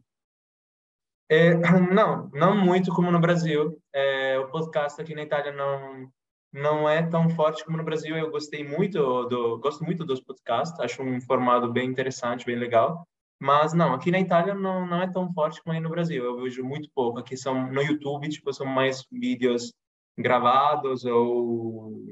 É, 1.29 1.53
não, 1.93 2.29
não 2.33 2.57
muito 2.57 2.91
como 2.93 3.11
no 3.11 3.19
Brasil. 3.19 3.79
É, 3.93 4.39
o 4.39 4.47
podcast 4.47 4.99
aqui 5.01 5.13
na 5.13 5.23
Itália 5.23 5.51
não 5.51 6.11
não 6.51 6.89
é 6.89 7.03
tão 7.03 7.29
forte 7.29 7.63
como 7.63 7.77
no 7.77 7.83
Brasil. 7.83 8.17
Eu 8.17 8.31
gostei 8.31 8.67
muito 8.67 9.25
do 9.25 9.59
gosto 9.59 9.83
muito 9.83 10.03
dos 10.03 10.19
podcasts. 10.19 10.79
Acho 10.79 11.03
um 11.03 11.21
formato 11.21 11.71
bem 11.71 11.87
interessante, 11.87 12.45
bem 12.45 12.55
legal. 12.55 13.07
Mas 13.39 13.73
não, 13.73 13.93
aqui 13.93 14.11
na 14.11 14.19
Itália 14.19 14.53
não, 14.53 14.85
não 14.85 15.01
é 15.01 15.09
tão 15.09 15.31
forte 15.33 15.63
como 15.63 15.73
aí 15.73 15.79
no 15.79 15.89
Brasil. 15.89 16.23
Eu 16.23 16.41
vejo 16.41 16.63
muito 16.63 16.89
pouco. 16.93 17.19
Aqui 17.19 17.37
são 17.37 17.71
no 17.71 17.81
YouTube, 17.81 18.27
tipo, 18.27 18.51
são 18.51 18.65
mais 18.65 19.05
vídeos 19.09 19.73
gravados 20.17 21.05
ou 21.05 22.03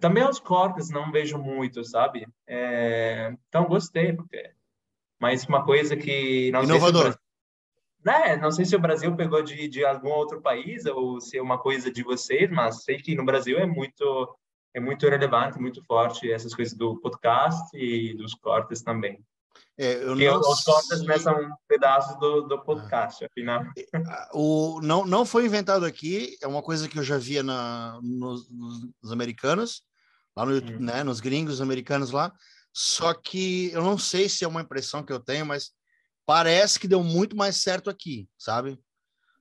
também 0.00 0.26
os 0.26 0.38
cortes 0.38 0.90
não 0.90 1.10
vejo 1.10 1.38
muito, 1.38 1.84
sabe? 1.84 2.26
É... 2.46 3.34
Então 3.48 3.66
gostei 3.66 4.12
porque 4.12 4.52
mas 5.20 5.46
uma 5.46 5.64
coisa 5.64 5.96
que 5.96 6.50
não 6.52 6.64
inovador. 6.64 7.02
Sei 7.04 7.12
se 7.12 7.18
Brasil... 8.02 8.28
né? 8.34 8.36
Não 8.36 8.50
sei 8.50 8.64
se 8.64 8.76
o 8.76 8.80
Brasil 8.80 9.16
pegou 9.16 9.42
de, 9.42 9.68
de 9.68 9.84
algum 9.84 10.10
outro 10.10 10.42
país 10.42 10.84
ou 10.84 11.20
se 11.20 11.38
é 11.38 11.42
uma 11.42 11.58
coisa 11.58 11.90
de 11.90 12.02
vocês, 12.02 12.50
mas 12.50 12.84
sei 12.84 12.98
que 12.98 13.14
no 13.14 13.24
Brasil 13.24 13.58
é 13.58 13.66
muito 13.66 14.36
é 14.74 14.80
muito 14.80 15.08
relevante, 15.08 15.58
muito 15.58 15.82
forte 15.84 16.30
essas 16.30 16.54
coisas 16.54 16.76
do 16.76 17.00
podcast 17.00 17.74
e 17.74 18.14
dos 18.14 18.34
cortes 18.34 18.82
também. 18.82 19.24
É, 19.76 20.04
eu 20.04 20.14
não 20.14 20.40
os 20.40 20.62
cortes 20.62 21.02
né, 21.02 21.18
são 21.18 21.34
pedaços 21.66 22.16
do, 22.20 22.42
do 22.42 22.62
podcast, 22.62 23.24
afinal. 23.24 23.64
O, 24.32 24.80
não, 24.80 25.04
não 25.04 25.26
foi 25.26 25.46
inventado 25.46 25.84
aqui, 25.84 26.36
é 26.40 26.46
uma 26.46 26.62
coisa 26.62 26.88
que 26.88 26.98
eu 26.98 27.02
já 27.02 27.18
via 27.18 27.42
na, 27.42 27.98
nos, 28.00 28.48
nos 28.50 29.10
americanos, 29.10 29.82
lá 30.36 30.46
no 30.46 30.54
YouTube, 30.54 30.76
hum. 30.76 30.84
né, 30.86 31.02
nos 31.02 31.20
gringos 31.20 31.60
americanos 31.60 32.12
lá, 32.12 32.32
só 32.72 33.12
que 33.14 33.70
eu 33.72 33.82
não 33.82 33.98
sei 33.98 34.28
se 34.28 34.44
é 34.44 34.48
uma 34.48 34.62
impressão 34.62 35.02
que 35.02 35.12
eu 35.12 35.18
tenho, 35.18 35.44
mas 35.44 35.72
parece 36.24 36.78
que 36.78 36.88
deu 36.88 37.02
muito 37.02 37.36
mais 37.36 37.56
certo 37.56 37.90
aqui, 37.90 38.28
sabe? 38.38 38.78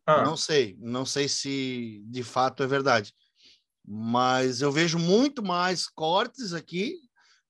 Ah. 0.06 0.24
Não 0.24 0.36
sei, 0.36 0.76
não 0.80 1.06
sei 1.06 1.30
se 1.30 2.04
de 2.08 2.24
fato 2.24 2.64
é 2.64 2.68
verdade, 2.68 3.14
mas 3.86 4.62
eu 4.62 4.72
vejo 4.72 4.98
muito 4.98 5.44
mais 5.44 5.88
cortes 5.88 6.54
aqui 6.54 7.00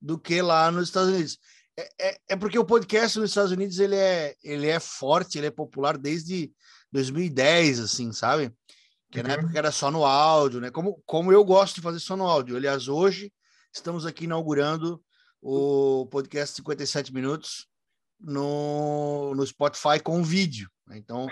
do 0.01 0.19
que 0.19 0.41
lá 0.41 0.69
nos 0.69 0.89
Estados 0.89 1.09
Unidos. 1.09 1.39
É, 1.77 1.89
é, 1.99 2.17
é, 2.29 2.35
porque 2.35 2.57
o 2.59 2.65
podcast 2.65 3.17
nos 3.17 3.31
Estados 3.31 3.51
Unidos 3.51 3.79
ele 3.79 3.95
é, 3.95 4.35
ele 4.43 4.67
é 4.67 4.79
forte, 4.79 5.37
ele 5.37 5.47
é 5.47 5.51
popular 5.51 5.97
desde 5.97 6.51
2010, 6.91 7.79
assim, 7.79 8.11
sabe? 8.11 8.53
Que 9.11 9.19
uhum. 9.19 9.27
na 9.27 9.33
época 9.33 9.57
era 9.57 9.71
só 9.71 9.89
no 9.89 10.05
áudio, 10.05 10.61
né? 10.61 10.69
Como, 10.69 11.01
como 11.05 11.31
eu 11.31 11.43
gosto 11.43 11.75
de 11.75 11.81
fazer 11.81 11.99
só 11.99 12.15
no 12.15 12.27
áudio. 12.27 12.55
Aliás, 12.55 12.87
hoje 12.87 13.33
estamos 13.73 14.05
aqui 14.05 14.25
inaugurando 14.25 15.03
o 15.41 16.05
podcast 16.11 16.55
57 16.55 17.11
Minutos 17.11 17.67
no, 18.19 19.33
no 19.35 19.45
Spotify 19.45 19.99
com 20.01 20.23
vídeo. 20.23 20.69
Né? 20.87 20.97
Então, 20.97 21.27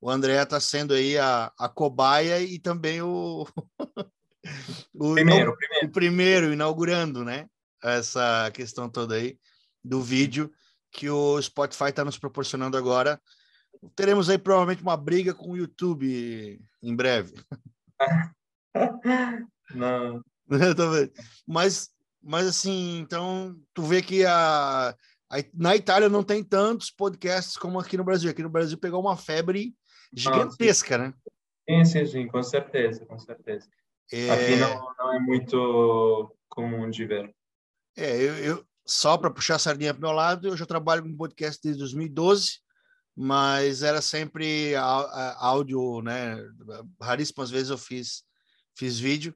o 0.00 0.10
André 0.10 0.42
está 0.42 0.58
sendo 0.58 0.92
aí 0.92 1.16
a, 1.16 1.52
a 1.56 1.68
cobaia 1.68 2.40
e 2.40 2.58
também 2.58 3.00
o, 3.00 3.46
o, 4.92 5.14
primeiro, 5.14 5.56
primeiro. 5.56 5.86
o 5.86 5.90
primeiro 5.90 6.52
inaugurando, 6.52 7.24
né? 7.24 7.46
Essa 7.82 8.50
questão 8.52 8.88
toda 8.88 9.14
aí 9.14 9.38
do 9.84 10.00
vídeo 10.00 10.50
que 10.90 11.10
o 11.10 11.40
Spotify 11.42 11.88
está 11.88 12.04
nos 12.04 12.16
proporcionando 12.16 12.76
agora. 12.76 13.20
Teremos 13.94 14.30
aí 14.30 14.38
provavelmente 14.38 14.82
uma 14.82 14.96
briga 14.96 15.34
com 15.34 15.50
o 15.50 15.56
YouTube 15.56 16.60
em 16.82 16.96
breve. 16.96 17.34
Não. 19.74 20.22
mas, 21.46 21.90
mas 22.22 22.46
assim, 22.46 22.98
então 22.98 23.58
tu 23.72 23.82
vê 23.82 24.00
que 24.00 24.24
a, 24.24 24.90
a, 24.90 25.36
na 25.52 25.76
Itália 25.76 26.08
não 26.08 26.22
tem 26.22 26.42
tantos 26.44 26.90
podcasts 26.90 27.56
como 27.56 27.78
aqui 27.78 27.96
no 27.96 28.04
Brasil. 28.04 28.30
Aqui 28.30 28.42
no 28.42 28.50
Brasil 28.50 28.78
pegou 28.78 29.00
uma 29.00 29.16
febre 29.16 29.74
gigantesca, 30.12 30.98
né? 30.98 31.14
Sim, 31.68 31.84
sim, 31.84 32.06
sim, 32.06 32.26
com 32.26 32.42
certeza, 32.42 33.04
com 33.06 33.18
certeza. 33.18 33.68
É... 34.12 34.30
Aqui 34.30 34.56
não, 34.56 34.94
não 34.98 35.14
é 35.14 35.18
muito 35.18 36.36
comum 36.48 36.90
de 36.90 37.06
ver. 37.06 37.34
É, 37.96 38.16
eu, 38.16 38.36
eu 38.38 38.66
só 38.86 39.16
para 39.16 39.30
puxar 39.30 39.56
a 39.56 39.58
sardinha 39.58 39.94
para 39.94 40.00
meu 40.00 40.12
lado, 40.12 40.48
eu 40.48 40.56
já 40.56 40.66
trabalho 40.66 41.02
com 41.02 41.16
podcast 41.16 41.60
desde 41.62 41.80
2012, 41.80 42.60
mas 43.16 43.82
era 43.82 44.02
sempre 44.02 44.74
áudio, 45.36 46.02
né? 46.02 46.36
Raríssimas 47.00 47.50
vezes 47.50 47.70
eu 47.70 47.78
fiz, 47.78 48.24
fiz 48.76 48.98
vídeo. 48.98 49.34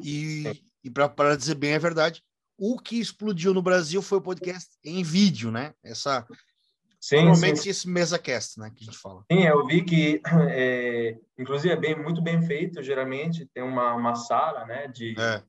E, 0.00 0.44
e 0.84 0.90
para 0.90 1.36
dizer 1.36 1.54
bem 1.54 1.74
a 1.74 1.78
verdade, 1.78 2.22
o 2.58 2.78
que 2.78 3.00
explodiu 3.00 3.54
no 3.54 3.62
Brasil 3.62 4.02
foi 4.02 4.18
o 4.18 4.22
podcast 4.22 4.70
em 4.84 5.02
vídeo, 5.02 5.50
né? 5.50 5.74
Essa 5.82 6.26
Sim, 7.02 7.24
Normalmente 7.24 7.62
sim. 7.62 7.70
esse 7.70 7.88
mesa 7.88 8.16
cast, 8.16 8.60
né, 8.60 8.70
que 8.70 8.84
a 8.84 8.84
gente 8.84 8.96
fala. 8.96 9.24
Sim, 9.30 9.42
eu 9.42 9.66
vi 9.66 9.82
que, 9.82 10.22
é, 10.50 11.18
inclusive, 11.36 11.74
é 11.74 11.76
bem, 11.76 12.00
muito 12.00 12.22
bem 12.22 12.40
feito, 12.42 12.80
geralmente 12.80 13.44
tem 13.52 13.60
uma, 13.60 13.92
uma 13.94 14.14
sala, 14.14 14.64
né, 14.66 14.86
de 14.86 15.16
é. 15.18 15.42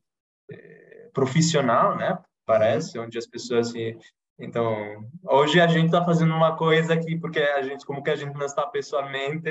É, 0.50 1.10
profissional, 1.14 1.96
né, 1.96 2.18
parece, 2.46 2.98
uhum. 2.98 3.06
onde 3.06 3.18
as 3.18 3.28
pessoas 3.28 3.70
se... 3.70 3.98
Então, 4.40 5.08
hoje 5.24 5.62
a 5.62 5.68
gente 5.68 5.86
está 5.86 6.04
fazendo 6.04 6.34
uma 6.34 6.58
coisa 6.58 6.94
aqui, 6.94 7.18
porque 7.20 7.40
a 7.40 7.62
gente, 7.62 7.86
como 7.86 8.04
que 8.04 8.10
a 8.10 8.16
gente 8.16 8.34
não 8.34 8.46
está 8.46 8.66
pessoalmente, 8.66 9.48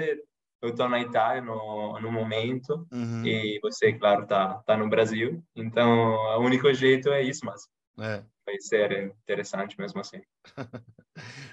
eu 0.60 0.70
estou 0.70 0.88
na 0.88 1.00
Itália 1.00 1.40
no, 1.40 2.00
no 2.00 2.10
momento, 2.10 2.86
uhum. 2.92 3.24
e 3.24 3.58
você, 3.62 3.92
claro, 3.92 4.24
está 4.24 4.54
tá 4.66 4.76
no 4.76 4.88
Brasil, 4.88 5.42
então, 5.54 6.14
o 6.14 6.38
único 6.38 6.72
jeito 6.74 7.10
é 7.10 7.22
isso, 7.22 7.44
mas 7.44 7.68
é. 7.98 8.24
vai 8.46 8.60
ser 8.60 9.14
interessante 9.22 9.78
mesmo 9.78 10.00
assim. 10.00 10.20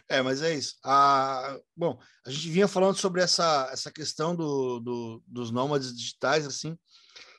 É, 0.07 0.21
mas 0.21 0.41
é 0.41 0.53
isso. 0.55 0.75
Ah, 0.83 1.59
bom, 1.75 1.99
a 2.25 2.31
gente 2.31 2.49
vinha 2.49 2.67
falando 2.67 2.95
sobre 2.95 3.21
essa, 3.21 3.69
essa 3.71 3.91
questão 3.91 4.35
do, 4.35 4.79
do 4.79 5.23
dos 5.27 5.51
nômades 5.51 5.95
digitais, 5.95 6.47
assim, 6.47 6.75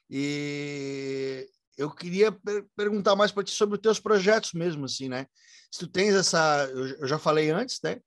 e 0.09 1.49
eu 1.81 1.91
queria 1.91 2.31
per 2.31 2.67
perguntar 2.77 3.17
mais 3.17 3.33
para 3.33 3.43
ti 3.43 3.53
sobre 3.53 3.77
os 3.77 3.81
teus 3.81 3.99
projetos 3.99 4.53
mesmo, 4.53 4.85
assim, 4.85 5.09
né? 5.09 5.27
Se 5.73 5.81
tu 5.81 5.89
tens 5.89 6.15
essa, 6.15 6.69
eu, 6.71 6.87
eu 6.99 7.09
já 7.09 7.19
falei 7.19 7.51
antes, 7.51 7.81
né? 7.83 8.01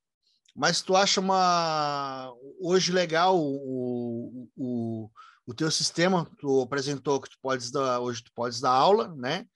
Mas 0.55 0.81
tu 0.81 0.95
acha 0.95 1.19
uma 1.19 2.31
hoje 2.61 2.91
legal 2.91 3.35
o, 3.35 4.47
o, 4.55 5.09
o 5.47 5.53
teu 5.55 5.71
sistema, 5.71 6.29
tu 6.37 6.61
apresentou 6.61 7.19
que 7.19 7.31
tu 7.31 7.37
podes 7.41 7.71
dar, 7.71 7.99
hoje 7.99 8.23
tu 8.23 8.31
podes 8.35 8.59
dar 8.59 8.69
aula, 8.69 9.15
né? 9.15 9.47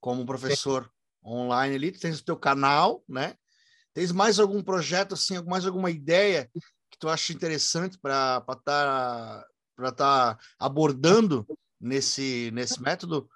Como 0.00 0.24
professor 0.24 0.84
Sim. 0.84 1.30
online 1.30 1.74
ali, 1.74 1.92
tu 1.92 2.00
tens 2.00 2.18
o 2.18 2.24
teu 2.24 2.36
canal, 2.38 3.04
né? 3.06 3.36
Tens 3.92 4.10
mais 4.10 4.38
algum 4.38 4.62
projeto, 4.62 5.12
assim, 5.12 5.42
mais 5.44 5.66
alguma 5.66 5.90
ideia 5.90 6.50
que 6.90 6.98
tu 6.98 7.10
acha 7.10 7.34
interessante 7.34 7.98
para 7.98 8.38
estar 8.38 8.56
tá, 8.64 9.46
para 9.76 9.92
tá 9.92 10.38
abordando 10.58 11.46
nesse, 11.78 12.50
nesse 12.54 12.80
método? 12.80 13.28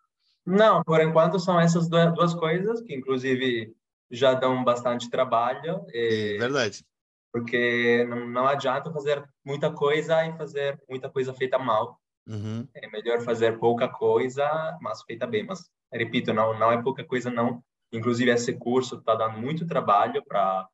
Não, 0.47 0.82
por 0.82 1.01
enquanto 1.01 1.38
são 1.38 1.61
essas 1.61 1.88
duas 1.88 2.34
coisas 2.34 2.80
que, 2.80 2.95
inclusive, 2.95 3.74
já 4.11 4.34
dão 4.34 4.64
bastante 4.64 5.09
trabalho. 5.09 5.84
E, 5.93 6.34
é 6.36 6.38
verdade. 6.38 6.84
Porque 7.32 8.05
não, 8.09 8.26
não 8.26 8.47
adianta 8.47 8.93
fazer 8.93 9.24
muita 9.45 9.70
coisa 9.70 10.26
e 10.26 10.36
fazer 10.36 10.80
muita 10.88 11.09
coisa 11.09 11.32
feita 11.32 11.59
mal. 11.59 12.01
Uhum. 12.26 12.66
É 12.74 12.88
melhor 12.88 13.20
fazer 13.22 13.59
pouca 13.59 13.88
coisa, 13.88 14.78
mas 14.80 15.03
feita 15.03 15.26
bem. 15.26 15.45
Mas, 15.45 15.68
repito, 15.93 16.32
não, 16.32 16.59
não 16.59 16.72
é 16.72 16.82
pouca 16.82 17.05
coisa, 17.05 17.30
não. 17.30 17.62
Inclusive, 17.93 18.30
esse 18.30 18.53
curso 18.55 18.97
está 18.97 19.14
dando 19.14 19.38
muito 19.38 19.66
trabalho 19.66 20.24
para 20.24 20.66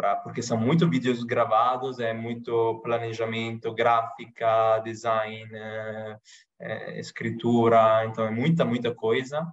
Pra, 0.00 0.16
porque 0.16 0.40
são 0.40 0.56
muito 0.56 0.88
vídeos 0.88 1.22
gravados, 1.22 1.98
é 1.98 2.14
muito 2.14 2.80
planejamento, 2.82 3.70
gráfica, 3.74 4.78
design, 4.78 5.46
é, 5.52 6.18
é, 6.58 6.98
escritura, 6.98 8.06
então 8.06 8.24
é 8.24 8.30
muita, 8.30 8.64
muita 8.64 8.94
coisa. 8.94 9.46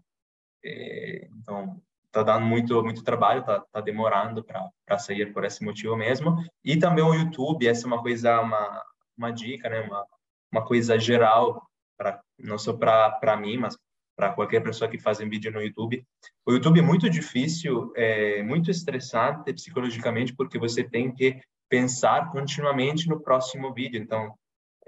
É, 0.63 1.27
então, 1.33 1.81
está 2.05 2.23
dando 2.23 2.45
muito, 2.45 2.81
muito 2.81 3.03
trabalho, 3.03 3.41
está 3.41 3.59
tá 3.59 3.81
demorando 3.81 4.41
para 4.41 4.97
sair 4.97 5.33
por 5.33 5.43
esse 5.43 5.65
motivo 5.65 5.97
mesmo. 5.97 6.37
E 6.63 6.77
também 6.77 7.03
o 7.03 7.13
YouTube, 7.13 7.67
essa 7.67 7.85
é 7.85 7.87
uma 7.87 8.01
coisa, 8.01 8.39
uma, 8.39 8.83
uma 9.17 9.31
dica, 9.31 9.67
né? 9.67 9.81
uma, 9.81 10.05
uma 10.49 10.65
coisa 10.65 10.97
geral, 10.97 11.61
pra, 11.97 12.21
não 12.39 12.57
só 12.57 12.71
para 12.71 13.35
mim, 13.35 13.57
mas 13.57 13.77
para 14.17 14.33
qualquer 14.33 14.61
pessoa 14.61 14.89
que 14.89 14.97
faz 14.97 15.19
vídeo 15.19 15.51
no 15.51 15.61
YouTube. 15.61 16.03
O 16.43 16.51
YouTube 16.51 16.79
é 16.79 16.83
muito 16.83 17.07
difícil, 17.07 17.93
é 17.95 18.41
muito 18.41 18.71
estressante 18.71 19.53
psicologicamente, 19.53 20.35
porque 20.35 20.57
você 20.57 20.83
tem 20.83 21.13
que 21.13 21.39
pensar 21.69 22.31
continuamente 22.31 23.07
no 23.07 23.21
próximo 23.21 23.71
vídeo. 23.71 24.01
Então, 24.01 24.33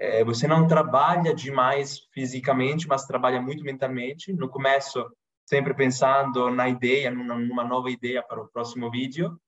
é, 0.00 0.24
você 0.24 0.48
não 0.48 0.66
trabalha 0.66 1.32
demais 1.32 2.00
fisicamente, 2.12 2.88
mas 2.88 3.06
trabalha 3.06 3.40
muito 3.40 3.62
mentalmente. 3.62 4.32
No 4.32 4.48
começo, 4.48 5.08
sempre 5.48 5.74
pensando 5.74 6.50
na 6.50 6.68
ideia, 6.68 7.10
numa, 7.10 7.62
nova 7.62 7.88
ideia 7.88 8.22
para 8.22 8.42
o 8.42 8.48
próximo 8.48 8.90
vídeo. 8.90 9.40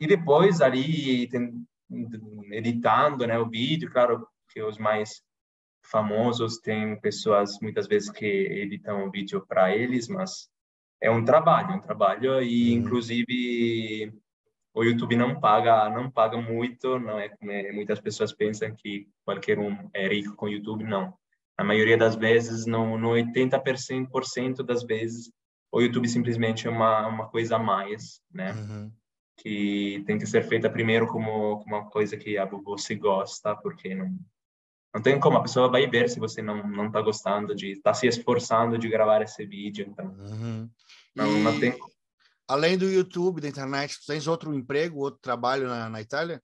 E 0.00 0.06
depois, 0.06 0.60
ali, 0.60 1.28
editando 2.50 3.26
né, 3.26 3.38
o 3.38 3.48
vídeo, 3.48 3.90
claro 3.90 4.26
que 4.50 4.60
os 4.62 4.78
mais 4.78 5.22
famosos, 5.82 6.58
tem 6.58 6.98
pessoas 7.00 7.58
muitas 7.60 7.86
vezes 7.86 8.10
que 8.10 8.26
editam 8.26 9.10
vídeo 9.10 9.44
para 9.46 9.74
eles, 9.74 10.08
mas 10.08 10.48
é 11.00 11.10
um 11.10 11.24
trabalho, 11.24 11.76
um 11.76 11.80
trabalho 11.80 12.42
e 12.42 12.72
uhum. 12.72 12.78
inclusive 12.80 14.12
o 14.74 14.84
YouTube 14.84 15.16
não 15.16 15.40
paga, 15.40 15.88
não 15.88 16.10
paga 16.10 16.36
muito, 16.40 16.98
não 16.98 17.18
é 17.18 17.28
como 17.28 17.50
muitas 17.72 18.00
pessoas 18.00 18.32
pensam 18.32 18.74
que 18.74 19.08
qualquer 19.24 19.58
um 19.58 19.88
é 19.92 20.06
rico 20.08 20.36
com 20.36 20.46
o 20.46 20.48
YouTube, 20.48 20.84
não. 20.84 21.14
A 21.56 21.64
maioria 21.64 21.98
das 21.98 22.14
vezes, 22.14 22.66
no, 22.66 22.96
no 22.96 23.08
80% 23.10 24.62
das 24.62 24.84
vezes, 24.84 25.32
o 25.72 25.80
YouTube 25.80 26.08
simplesmente 26.08 26.68
é 26.68 26.70
uma, 26.70 27.08
uma 27.08 27.28
coisa 27.28 27.56
a 27.56 27.58
mais, 27.58 28.20
né? 28.32 28.52
Uhum. 28.52 28.92
Que 29.38 30.02
tem 30.06 30.18
que 30.18 30.26
ser 30.26 30.42
feita 30.44 30.70
primeiro 30.70 31.06
como, 31.08 31.58
como 31.58 31.76
uma 31.76 31.90
coisa 31.90 32.16
que 32.16 32.36
você 32.62 32.94
gosta, 32.94 33.56
porque 33.56 33.94
não, 33.94 34.16
não 34.94 35.02
tem 35.02 35.20
como, 35.20 35.36
a 35.36 35.42
pessoa 35.42 35.68
vai 35.68 35.86
ver 35.86 36.08
se 36.08 36.18
você 36.18 36.40
não 36.40 36.66
não 36.66 36.86
está 36.86 37.00
gostando 37.00 37.54
de, 37.54 37.72
está 37.72 37.92
se 37.92 38.06
esforçando 38.06 38.78
de 38.78 38.88
gravar 38.88 39.22
esse 39.22 39.44
vídeo, 39.44 39.86
então 39.88 40.06
uhum. 40.06 40.68
não, 41.14 41.38
e, 41.38 41.42
não 41.42 41.60
tem. 41.60 41.78
Além 42.48 42.78
do 42.78 42.90
YouTube, 42.90 43.40
da 43.40 43.48
internet, 43.48 43.98
tens 44.06 44.26
outro 44.26 44.54
emprego, 44.54 45.00
outro 45.00 45.20
trabalho 45.20 45.68
na, 45.68 45.88
na 45.88 46.00
Itália? 46.00 46.42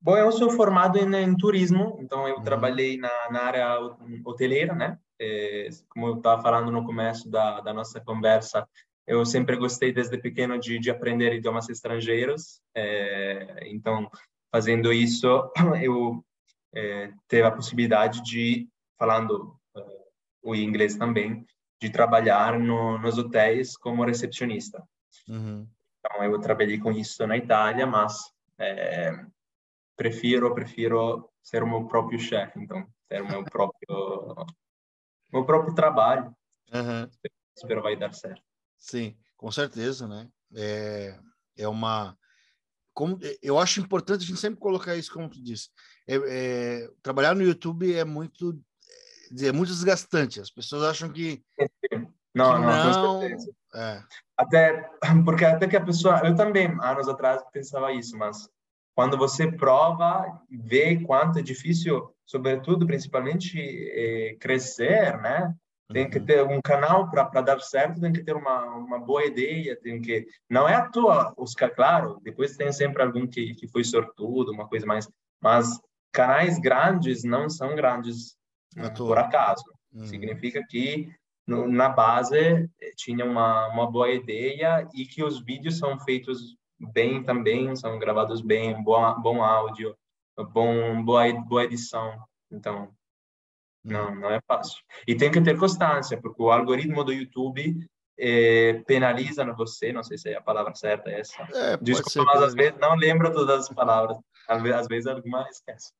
Bom, 0.00 0.18
eu 0.18 0.30
sou 0.32 0.50
formado 0.50 0.98
em, 0.98 1.14
em 1.16 1.34
turismo, 1.34 1.98
então 1.98 2.28
eu 2.28 2.36
uhum. 2.36 2.42
trabalhei 2.42 2.98
na, 2.98 3.30
na 3.30 3.42
área 3.42 3.78
hoteleira, 4.22 4.74
né? 4.74 4.98
É, 5.18 5.70
como 5.88 6.08
eu 6.08 6.16
estava 6.16 6.42
falando 6.42 6.70
no 6.70 6.84
começo 6.84 7.30
da, 7.30 7.62
da 7.62 7.72
nossa 7.72 7.98
conversa, 8.00 8.68
eu 9.06 9.24
sempre 9.24 9.56
gostei 9.56 9.92
desde 9.92 10.18
pequeno 10.18 10.58
de, 10.58 10.78
de 10.78 10.90
aprender 10.90 11.32
idiomas 11.32 11.70
estrangeiros, 11.70 12.60
é, 12.74 13.66
então 13.68 14.10
fazendo 14.52 14.92
isso 14.92 15.26
eu 15.82 16.22
é, 16.74 17.12
teve 17.28 17.46
a 17.46 17.52
possibilidade 17.52 18.22
de, 18.22 18.68
falando 18.98 19.58
uh, 19.76 20.04
o 20.42 20.54
inglês 20.54 20.96
também, 20.96 21.46
de 21.80 21.90
trabalhar 21.90 22.58
no, 22.58 22.98
nos 22.98 23.18
hotéis 23.18 23.76
como 23.76 24.04
recepcionista. 24.04 24.82
Uhum. 25.28 25.68
Então, 25.98 26.24
eu 26.24 26.40
trabalhei 26.40 26.78
com 26.78 26.92
isso 26.92 27.26
na 27.26 27.36
Itália, 27.36 27.86
mas 27.86 28.32
é, 28.58 29.24
prefiro 29.96 30.54
prefiro 30.54 31.30
ser 31.42 31.62
o 31.62 31.66
meu 31.66 31.86
próprio 31.86 32.18
chefe, 32.18 32.58
então, 32.58 32.86
ter 33.08 33.22
o 33.22 33.28
meu 33.28 33.44
próprio 33.44 34.46
meu 35.32 35.44
próprio 35.44 35.74
trabalho. 35.74 36.34
Uhum. 36.72 37.10
Espero 37.56 37.82
vai 37.82 37.96
dar 37.96 38.12
certo. 38.12 38.42
Sim, 38.78 39.16
com 39.36 39.50
certeza, 39.50 40.06
né? 40.06 40.28
É, 40.54 41.18
é 41.56 41.68
uma 41.68 42.16
como 42.92 43.18
eu 43.42 43.58
acho 43.58 43.80
importante 43.80 44.22
a 44.22 44.26
gente 44.26 44.38
sempre 44.38 44.60
colocar 44.60 44.94
isso 44.94 45.12
como 45.12 45.28
tu 45.28 45.42
disse. 45.42 45.68
É, 46.06 46.16
é, 46.16 46.90
trabalhar 47.02 47.34
no 47.34 47.42
YouTube 47.42 47.94
é 47.94 48.04
muito 48.04 48.58
é 49.40 49.52
muito 49.52 49.70
desgastante. 49.70 50.40
As 50.40 50.50
pessoas 50.50 50.82
acham 50.82 51.10
que 51.10 51.42
não, 52.34 52.54
que 52.54 52.60
não, 52.60 53.20
não 53.20 53.22
é. 53.74 54.02
até 54.36 54.90
porque 55.24 55.44
até 55.44 55.66
que 55.66 55.76
a 55.76 55.84
pessoa, 55.84 56.20
eu 56.24 56.34
também 56.34 56.66
anos 56.82 57.08
atrás 57.08 57.42
pensava 57.52 57.92
isso, 57.92 58.16
mas 58.16 58.48
quando 58.94 59.16
você 59.16 59.50
prova, 59.50 60.40
vê 60.48 61.00
quanto 61.00 61.38
é 61.38 61.42
difícil, 61.42 62.14
sobretudo, 62.24 62.86
principalmente, 62.86 63.58
é, 63.58 64.36
crescer, 64.38 65.20
né? 65.20 65.52
Tem 65.92 66.08
que 66.08 66.18
uhum. 66.18 66.24
ter 66.24 66.42
um 66.44 66.60
canal 66.62 67.10
para 67.10 67.42
dar 67.42 67.60
certo, 67.60 68.00
tem 68.00 68.12
que 68.12 68.22
ter 68.22 68.34
uma, 68.34 68.64
uma 68.76 68.98
boa 68.98 69.24
ideia, 69.24 69.76
tem 69.76 70.00
que 70.00 70.26
não 70.48 70.66
é 70.66 70.74
à 70.74 70.88
toa 70.88 71.34
os 71.36 71.54
claro, 71.54 72.18
depois 72.22 72.56
tem 72.56 72.72
sempre 72.72 73.02
algum 73.02 73.26
que, 73.26 73.54
que 73.54 73.68
foi 73.68 73.84
sortudo, 73.84 74.50
uma 74.50 74.66
coisa 74.66 74.86
mais, 74.86 75.08
mas 75.42 75.78
canais 76.14 76.58
grandes 76.58 77.24
não 77.24 77.50
são 77.50 77.74
grandes 77.74 78.36
por 78.96 79.18
acaso. 79.18 79.64
Uhum. 79.92 80.06
Significa 80.06 80.64
que 80.68 81.10
no, 81.46 81.68
na 81.68 81.88
base 81.88 82.38
eh, 82.38 82.92
tinha 82.96 83.24
uma 83.24 83.68
uma 83.68 83.90
boa 83.90 84.10
ideia 84.10 84.88
e 84.94 85.04
que 85.04 85.22
os 85.22 85.44
vídeos 85.44 85.78
são 85.78 85.98
feitos 86.00 86.56
bem 86.92 87.22
também, 87.22 87.74
são 87.76 87.98
gravados 87.98 88.40
bem, 88.40 88.82
bom, 88.82 89.20
bom 89.20 89.42
áudio, 89.42 89.96
bom, 90.52 91.04
boa, 91.04 91.32
boa 91.32 91.64
edição. 91.64 92.16
Então, 92.50 92.94
não, 93.84 94.14
não 94.14 94.30
é 94.30 94.40
fácil. 94.46 94.82
E 95.06 95.14
tem 95.14 95.30
que 95.30 95.40
ter 95.40 95.58
constância, 95.58 96.20
porque 96.20 96.42
o 96.42 96.50
algoritmo 96.50 97.04
do 97.04 97.12
YouTube 97.12 97.86
é, 98.18 98.82
penaliza 98.86 99.44
você, 99.52 99.92
não 99.92 100.02
sei 100.02 100.16
se 100.16 100.30
é 100.30 100.36
a 100.36 100.42
palavra 100.42 100.74
certa 100.74 101.10
essa. 101.10 101.42
É, 101.52 101.76
Desculpa, 101.76 102.32
mas 102.32 102.42
às 102.42 102.54
vezes 102.54 102.78
não 102.78 102.94
lembro 102.94 103.32
todas 103.32 103.60
as 103.60 103.74
palavras. 103.74 104.16
Às 104.48 104.62
vezes, 104.62 104.78
às 104.78 104.86
vezes 104.86 105.06
alguma 105.06 105.48
esquece. 105.48 105.92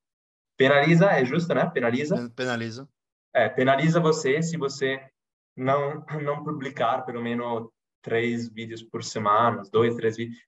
Penaliza, 0.57 1.07
é 1.11 1.25
justo, 1.25 1.53
né? 1.53 1.69
Penaliza. 1.69 2.29
Penaliza. 2.35 2.87
É, 3.33 3.49
penaliza 3.49 3.99
você 3.99 4.41
se 4.41 4.57
você 4.57 5.01
não 5.55 6.05
não 6.21 6.43
publicar 6.43 7.05
pelo 7.05 7.21
menos 7.21 7.69
três 8.01 8.49
vídeos 8.49 8.83
por 8.83 9.03
semana, 9.03 9.63
dois, 9.71 9.95
três 9.95 10.15
vídeos 10.15 10.39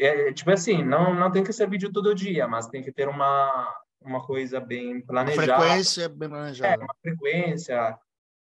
é, 0.00 0.32
tipo 0.32 0.50
assim, 0.50 0.82
não, 0.82 1.14
não 1.14 1.30
tem 1.30 1.44
que 1.44 1.52
ser 1.52 1.68
vídeo 1.68 1.92
todo 1.92 2.14
dia, 2.14 2.48
mas 2.48 2.68
tem 2.68 2.82
que 2.82 2.90
ter 2.90 3.06
uma, 3.06 3.74
uma 4.00 4.24
coisa 4.24 4.58
bem 4.58 5.00
planejada. 5.02 5.52
Uma 5.52 5.60
frequência 5.60 6.08
bem 6.08 6.28
planejada. 6.28 6.82
É, 6.82 6.84
uma 6.84 6.94
frequência. 7.02 7.98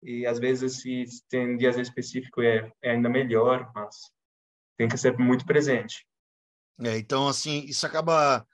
E 0.02 0.26
às 0.26 0.40
vezes, 0.40 0.82
se 0.82 1.06
tem 1.30 1.56
dias 1.56 1.78
específicos, 1.78 2.44
é, 2.44 2.72
é 2.82 2.92
ainda 2.92 3.08
melhor, 3.08 3.72
mas 3.76 4.12
tem 4.78 4.88
que 4.88 4.98
ser 4.98 5.18
muito 5.18 5.46
presente. 5.46 6.06
É, 6.82 6.98
então, 6.98 7.28
assim, 7.28 7.60
isso 7.66 7.86
acaba 7.86 8.46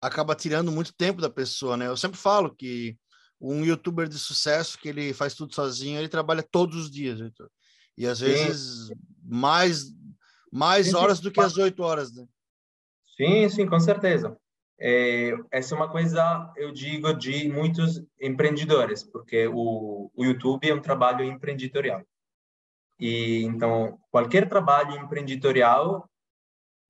acaba 0.00 0.34
tirando 0.34 0.72
muito 0.72 0.94
tempo 0.94 1.20
da 1.20 1.30
pessoa, 1.30 1.76
né? 1.76 1.86
Eu 1.86 1.96
sempre 1.96 2.18
falo 2.18 2.54
que 2.54 2.96
um 3.40 3.64
youtuber 3.64 4.08
de 4.08 4.18
sucesso 4.18 4.78
que 4.78 4.88
ele 4.88 5.12
faz 5.12 5.34
tudo 5.34 5.54
sozinho, 5.54 5.98
ele 5.98 6.08
trabalha 6.08 6.42
todos 6.42 6.76
os 6.76 6.90
dias, 6.90 7.20
Victor. 7.20 7.50
E 7.96 8.06
às 8.06 8.20
vezes 8.20 8.86
Sim. 8.86 8.94
mais 9.22 9.92
mais 10.50 10.94
horas 10.94 11.20
do 11.20 11.30
que 11.30 11.40
as 11.40 11.56
oito 11.58 11.82
horas, 11.82 12.14
né? 12.14 12.26
Sim, 13.16 13.48
sim, 13.48 13.66
com 13.66 13.78
certeza. 13.78 14.36
É, 14.80 15.32
essa 15.50 15.74
é 15.74 15.76
uma 15.76 15.90
coisa, 15.90 16.52
eu 16.56 16.72
digo, 16.72 17.12
de 17.12 17.48
muitos 17.48 18.00
empreendedores, 18.20 19.02
porque 19.02 19.48
o, 19.48 20.10
o 20.14 20.24
YouTube 20.24 20.68
é 20.68 20.74
um 20.74 20.80
trabalho 20.80 21.24
empreendedorial. 21.24 22.02
E 22.98 23.42
então, 23.42 23.98
qualquer 24.10 24.48
trabalho 24.48 24.96
empreendedorial, 24.96 26.08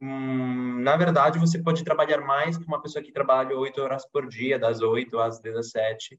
hum, 0.00 0.80
na 0.80 0.96
verdade, 0.96 1.38
você 1.38 1.62
pode 1.62 1.84
trabalhar 1.84 2.20
mais 2.20 2.56
que 2.56 2.66
uma 2.66 2.80
pessoa 2.80 3.02
que 3.02 3.12
trabalha 3.12 3.56
oito 3.56 3.80
horas 3.80 4.06
por 4.10 4.28
dia, 4.28 4.58
das 4.58 4.80
oito 4.80 5.18
às 5.18 5.40
17, 5.40 6.18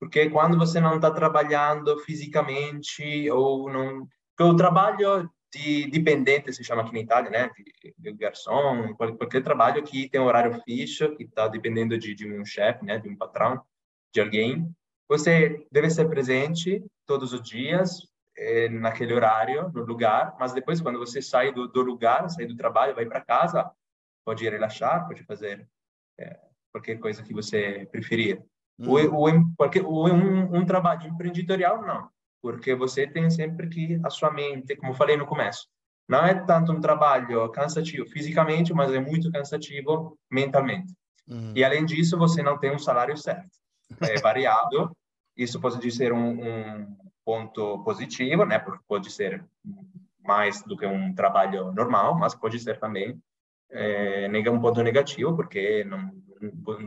porque 0.00 0.28
quando 0.30 0.58
você 0.58 0.80
não 0.80 0.96
está 0.96 1.10
trabalhando 1.10 1.98
fisicamente 2.00 3.30
ou 3.30 3.70
não, 3.70 4.06
porque 4.36 4.52
o 4.52 4.56
trabalho 4.56 5.30
de 5.54 5.86
dependente, 5.88 6.52
se 6.52 6.64
chama 6.64 6.82
aqui 6.82 6.92
na 6.92 7.00
Itália, 7.00 7.30
né? 7.30 7.50
De, 7.56 7.94
de 7.96 8.12
garçom, 8.12 8.92
qualquer 8.94 9.42
trabalho 9.42 9.82
que 9.84 10.08
tem 10.08 10.20
um 10.20 10.24
horário 10.24 10.60
fixo, 10.62 11.14
que 11.16 11.22
está 11.22 11.46
dependendo 11.46 11.96
de, 11.96 12.14
de 12.14 12.28
um 12.28 12.44
chefe, 12.44 12.84
né? 12.84 12.98
De 12.98 13.08
um 13.08 13.16
patrão, 13.16 13.62
de 14.12 14.20
alguém. 14.20 14.68
Você 15.08 15.64
deve 15.70 15.90
ser 15.90 16.08
presente 16.08 16.84
todos 17.06 17.32
os 17.32 17.42
dias, 17.42 18.00
é, 18.36 18.68
naquele 18.68 19.14
horário, 19.14 19.70
no 19.72 19.84
lugar, 19.84 20.36
mas 20.38 20.52
depois, 20.52 20.80
quando 20.80 20.98
você 20.98 21.22
sai 21.22 21.52
do, 21.52 21.68
do 21.68 21.82
lugar, 21.82 22.28
sai 22.30 22.46
do 22.46 22.56
trabalho, 22.56 22.94
vai 22.94 23.06
para 23.06 23.20
casa, 23.20 23.70
pode 24.24 24.48
relaxar, 24.48 25.06
pode 25.06 25.22
fazer 25.24 25.68
é, 26.18 26.38
qualquer 26.72 26.98
coisa 26.98 27.22
que 27.22 27.32
você 27.32 27.88
preferir. 27.90 28.42
Hum. 28.78 28.90
Ou, 28.90 29.14
ou, 29.14 29.44
porque, 29.56 29.80
ou 29.80 30.08
um, 30.08 30.56
um 30.56 30.66
trabalho 30.66 31.08
empreendedorial, 31.08 31.82
não 31.82 32.08
porque 32.44 32.74
você 32.74 33.06
tem 33.06 33.30
sempre 33.30 33.66
que 33.70 33.98
a 34.04 34.10
sua 34.10 34.30
mente, 34.30 34.76
como 34.76 34.92
falei 34.92 35.16
no 35.16 35.24
começo, 35.24 35.66
não 36.06 36.26
é 36.26 36.34
tanto 36.34 36.72
um 36.72 36.80
trabalho 36.80 37.48
cansativo 37.48 38.04
fisicamente, 38.04 38.74
mas 38.74 38.92
é 38.92 39.00
muito 39.00 39.32
cansativo 39.32 40.18
mentalmente. 40.30 40.92
Uhum. 41.26 41.54
E 41.56 41.64
além 41.64 41.86
disso, 41.86 42.18
você 42.18 42.42
não 42.42 42.58
tem 42.58 42.70
um 42.70 42.78
salário 42.78 43.16
certo, 43.16 43.48
é 44.02 44.20
variado. 44.20 44.94
Isso 45.34 45.58
pode 45.58 45.90
ser 45.90 46.12
um, 46.12 46.32
um 46.32 46.96
ponto 47.24 47.82
positivo, 47.84 48.44
né? 48.44 48.58
Porque 48.58 48.84
pode 48.86 49.10
ser 49.10 49.44
mais 50.22 50.62
do 50.62 50.76
que 50.76 50.86
um 50.86 51.14
trabalho 51.14 51.72
normal, 51.72 52.18
mas 52.18 52.34
pode 52.34 52.58
ser 52.58 52.78
também 52.78 53.20
é, 53.70 54.28
um 54.50 54.60
ponto 54.60 54.82
negativo, 54.82 55.34
porque 55.36 55.84
não, 55.84 56.10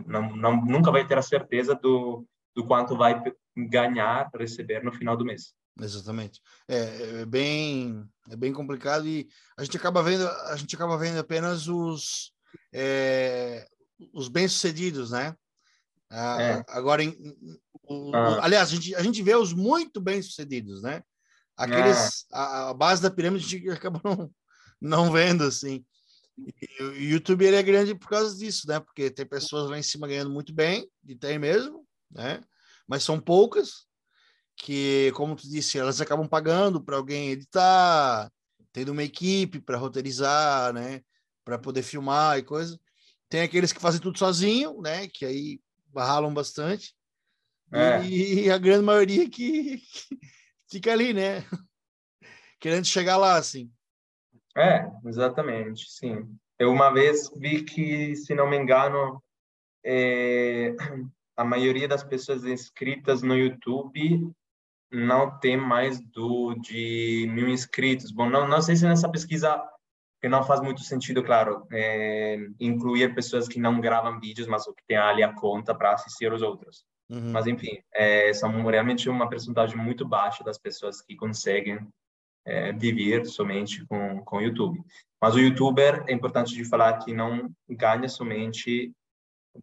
não, 0.05 0.35
não, 0.35 0.65
nunca 0.65 0.91
vai 0.91 1.05
ter 1.05 1.17
a 1.17 1.21
certeza 1.21 1.75
do, 1.75 2.25
do 2.55 2.65
quanto 2.65 2.97
vai 2.97 3.21
ganhar, 3.55 4.29
receber 4.35 4.83
no 4.83 4.91
final 4.91 5.15
do 5.17 5.25
mês. 5.25 5.53
Exatamente. 5.79 6.41
É, 6.67 7.21
é, 7.21 7.25
bem 7.25 8.03
é 8.29 8.35
bem 8.35 8.51
complicado 8.51 9.07
e 9.07 9.27
a 9.55 9.63
gente 9.63 9.77
acaba 9.77 10.01
vendo 10.01 10.27
a 10.27 10.55
gente 10.55 10.75
acaba 10.75 10.97
vendo 10.97 11.19
apenas 11.19 11.67
os 11.67 12.31
é, 12.73 13.67
os 14.11 14.27
bem 14.27 14.47
sucedidos, 14.47 15.11
né? 15.11 15.35
Ah, 16.09 16.41
é. 16.41 16.63
Agora, 16.69 17.03
em, 17.03 17.15
ah. 18.13 18.39
aliás, 18.43 18.69
a 18.69 18.75
gente, 18.75 18.95
a 18.95 19.03
gente 19.03 19.21
vê 19.21 19.35
os 19.35 19.53
muito 19.53 20.01
bem 20.01 20.21
sucedidos, 20.21 20.81
né? 20.81 21.03
Aqueles 21.55 22.25
ah. 22.31 22.43
a, 22.43 22.69
a, 22.69 22.73
base 22.73 23.01
da 23.01 23.09
pirâmide 23.09 23.45
a 23.45 23.49
gente 23.49 23.69
acaba 23.69 24.01
não, 24.03 24.31
não 24.79 25.11
vendo 25.11 25.43
assim. 25.43 25.83
E 26.37 26.83
o 26.83 26.95
YouTube 26.95 27.45
ele 27.45 27.55
é 27.55 27.63
grande 27.63 27.95
por 27.95 28.09
causa 28.09 28.37
disso, 28.37 28.67
né? 28.67 28.79
Porque 28.79 29.09
tem 29.09 29.25
pessoas 29.25 29.69
lá 29.69 29.77
em 29.77 29.83
cima 29.83 30.07
ganhando 30.07 30.29
muito 30.29 30.53
bem, 30.53 30.87
e 31.05 31.15
tem 31.15 31.39
mesmo, 31.39 31.85
né? 32.11 32.43
mas 32.87 33.03
são 33.03 33.19
poucas 33.19 33.85
que, 34.55 35.11
como 35.13 35.35
tu 35.35 35.47
disse, 35.47 35.77
elas 35.77 35.99
acabam 36.01 36.27
pagando 36.27 36.81
para 36.81 36.95
alguém 36.95 37.29
editar, 37.29 38.31
tendo 38.71 38.91
uma 38.91 39.03
equipe 39.03 39.59
para 39.59 39.77
roteirizar, 39.77 40.73
né, 40.73 41.01
para 41.43 41.59
poder 41.59 41.83
filmar 41.83 42.39
e 42.39 42.43
coisa. 42.43 42.79
Tem 43.29 43.41
aqueles 43.41 43.73
que 43.73 43.81
fazem 43.81 43.99
tudo 43.99 44.17
sozinho, 44.17 44.81
né, 44.81 45.07
que 45.07 45.25
aí 45.25 45.59
ralam 45.95 46.33
bastante. 46.33 46.95
É. 47.71 48.01
E 48.03 48.49
a 48.49 48.57
grande 48.57 48.83
maioria 48.83 49.29
que, 49.29 49.77
que 49.77 50.19
fica 50.69 50.91
ali, 50.91 51.13
né, 51.13 51.43
querendo 52.59 52.85
chegar 52.85 53.17
lá, 53.17 53.35
assim. 53.35 53.71
É, 54.55 54.89
exatamente, 55.05 55.89
sim. 55.89 56.27
Eu 56.57 56.71
uma 56.71 56.91
vez 56.91 57.29
vi 57.35 57.63
que, 57.63 58.15
se 58.15 58.33
não 58.33 58.49
me 58.49 58.57
engano, 58.57 59.21
é, 59.85 60.75
a 61.35 61.43
maioria 61.43 61.87
das 61.87 62.03
pessoas 62.03 62.43
inscritas 62.45 63.21
no 63.21 63.37
YouTube 63.37 64.31
não 64.91 65.37
tem 65.39 65.57
mais 65.57 65.99
do 65.99 66.55
de 66.55 67.29
mil 67.31 67.47
inscritos. 67.47 68.11
Bom, 68.11 68.29
não, 68.29 68.47
não 68.47 68.61
sei 68.61 68.75
se 68.75 68.85
nessa 68.85 69.09
pesquisa 69.11 69.61
que 70.19 70.27
não 70.27 70.43
faz 70.43 70.61
muito 70.61 70.81
sentido, 70.81 71.23
claro, 71.23 71.67
é, 71.71 72.37
incluir 72.59 73.13
pessoas 73.13 73.47
que 73.47 73.59
não 73.59 73.79
gravam 73.79 74.19
vídeos, 74.19 74.47
mas 74.47 74.65
que 74.65 74.85
têm 74.87 74.97
ali 74.97 75.21
a 75.21 75.33
conta 75.33 75.75
para 75.75 75.93
assistir 75.93 76.31
os 76.33 76.41
outros. 76.41 76.83
Uhum. 77.09 77.31
Mas 77.31 77.47
enfim, 77.47 77.81
é, 77.93 78.33
são 78.33 78.51
realmente 78.65 79.09
uma 79.09 79.29
percentagem 79.29 79.77
muito 79.77 80.05
baixa 80.05 80.43
das 80.43 80.57
pessoas 80.57 81.01
que 81.01 81.15
conseguem 81.15 81.87
é, 82.45 82.71
viver 82.73 83.25
somente 83.25 83.85
com 83.85 84.23
com 84.23 84.37
o 84.37 84.41
YouTube. 84.41 84.83
Mas 85.21 85.35
o 85.35 85.39
YouTuber 85.39 86.03
é 86.07 86.13
importante 86.13 86.53
de 86.53 86.65
falar 86.65 86.99
que 86.99 87.13
não 87.13 87.49
ganha 87.69 88.07
somente 88.07 88.93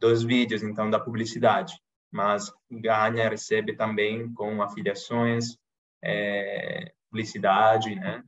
dos 0.01 0.25
vídeos, 0.25 0.63
então 0.63 0.91
da 0.91 0.99
publicidade, 0.99 1.75
mas 2.11 2.53
ganha, 2.71 3.29
recebe 3.29 3.77
também 3.77 4.33
com 4.35 4.63
afiliações, 4.63 5.57
é, 6.03 6.93
publicidade, 7.09 7.95
né? 7.95 8.25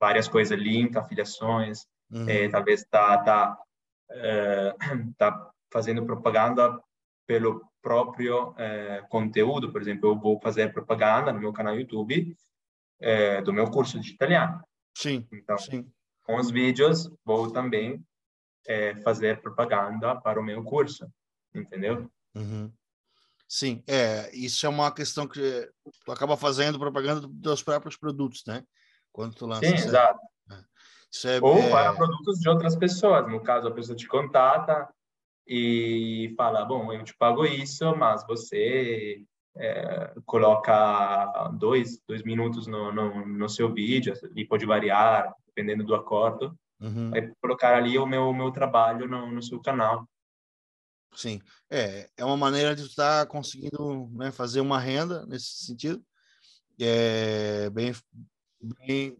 Várias 0.00 0.28
coisas, 0.28 0.58
link, 0.58 0.96
afiliações, 0.96 1.86
uhum. 2.10 2.28
é, 2.28 2.48
talvez 2.48 2.84
tá 2.84 3.18
tá 3.18 3.58
é, 4.10 4.74
tá 5.16 5.50
fazendo 5.72 6.04
propaganda 6.04 6.80
pelo 7.26 7.60
próprio 7.82 8.54
é, 8.56 9.02
conteúdo, 9.08 9.72
por 9.72 9.80
exemplo, 9.80 10.10
eu 10.10 10.18
vou 10.18 10.40
fazer 10.40 10.72
propaganda 10.72 11.32
no 11.32 11.40
meu 11.40 11.52
canal 11.52 11.76
YouTube 11.76 12.36
é, 13.00 13.42
do 13.42 13.52
meu 13.52 13.70
curso 13.70 14.00
de 14.00 14.10
italiano. 14.12 14.60
Sim. 14.96 15.26
Então, 15.32 15.58
sim. 15.58 15.90
com 16.24 16.36
os 16.36 16.50
vídeos, 16.50 17.10
vou 17.24 17.50
também 17.50 18.04
é, 18.66 18.94
fazer 19.02 19.40
propaganda 19.40 20.16
para 20.16 20.40
o 20.40 20.44
meu 20.44 20.62
curso, 20.64 21.06
entendeu? 21.54 22.10
Uhum. 22.34 22.72
Sim, 23.48 23.82
é, 23.86 24.34
isso 24.34 24.66
é 24.66 24.68
uma 24.68 24.90
questão 24.92 25.28
que 25.28 25.70
tu 26.04 26.12
acaba 26.12 26.36
fazendo 26.36 26.78
propaganda 26.78 27.26
dos 27.28 27.62
próprios 27.62 27.96
produtos, 27.96 28.42
né? 28.46 28.64
Quando 29.12 29.34
tu 29.34 29.46
lança. 29.46 29.64
Sim, 29.64 29.74
exato. 29.74 30.20
É. 30.50 31.36
É, 31.36 31.40
Ou 31.40 31.58
é... 31.58 31.70
para 31.70 31.94
produtos 31.94 32.40
de 32.40 32.48
outras 32.48 32.74
pessoas. 32.74 33.28
No 33.28 33.40
caso, 33.40 33.68
a 33.68 33.70
pessoa 33.70 33.96
te 33.96 34.08
contata 34.08 34.88
e 35.46 36.34
fala, 36.36 36.64
bom, 36.64 36.92
eu 36.92 37.04
te 37.04 37.16
pago 37.16 37.44
isso, 37.44 37.94
mas 37.96 38.26
você 38.26 39.22
é, 39.56 40.14
coloca 40.24 41.48
dois, 41.58 42.00
dois 42.06 42.22
minutos 42.22 42.66
no, 42.66 42.92
no, 42.92 43.26
no, 43.26 43.48
seu 43.48 43.72
vídeo, 43.72 44.12
e 44.34 44.44
pode 44.44 44.66
variar, 44.66 45.32
dependendo 45.46 45.84
do 45.84 45.94
acordo. 45.94 46.58
Uhum. 46.80 47.10
Vai 47.10 47.32
colocar 47.40 47.76
ali 47.76 47.96
o 47.98 48.06
meu, 48.06 48.32
meu 48.32 48.50
trabalho 48.50 49.08
no, 49.08 49.30
no 49.30 49.42
seu 49.42 49.60
canal. 49.60 50.06
Sim, 51.14 51.40
é, 51.70 52.10
é 52.16 52.24
uma 52.24 52.36
maneira 52.36 52.76
de 52.76 52.82
estar 52.82 53.24
tá 53.24 53.26
conseguindo 53.26 54.10
né, 54.12 54.30
fazer 54.30 54.60
uma 54.60 54.78
renda 54.78 55.24
nesse 55.26 55.64
sentido. 55.64 56.04
É 56.78 57.70
bem, 57.70 57.94
bem, 58.60 59.16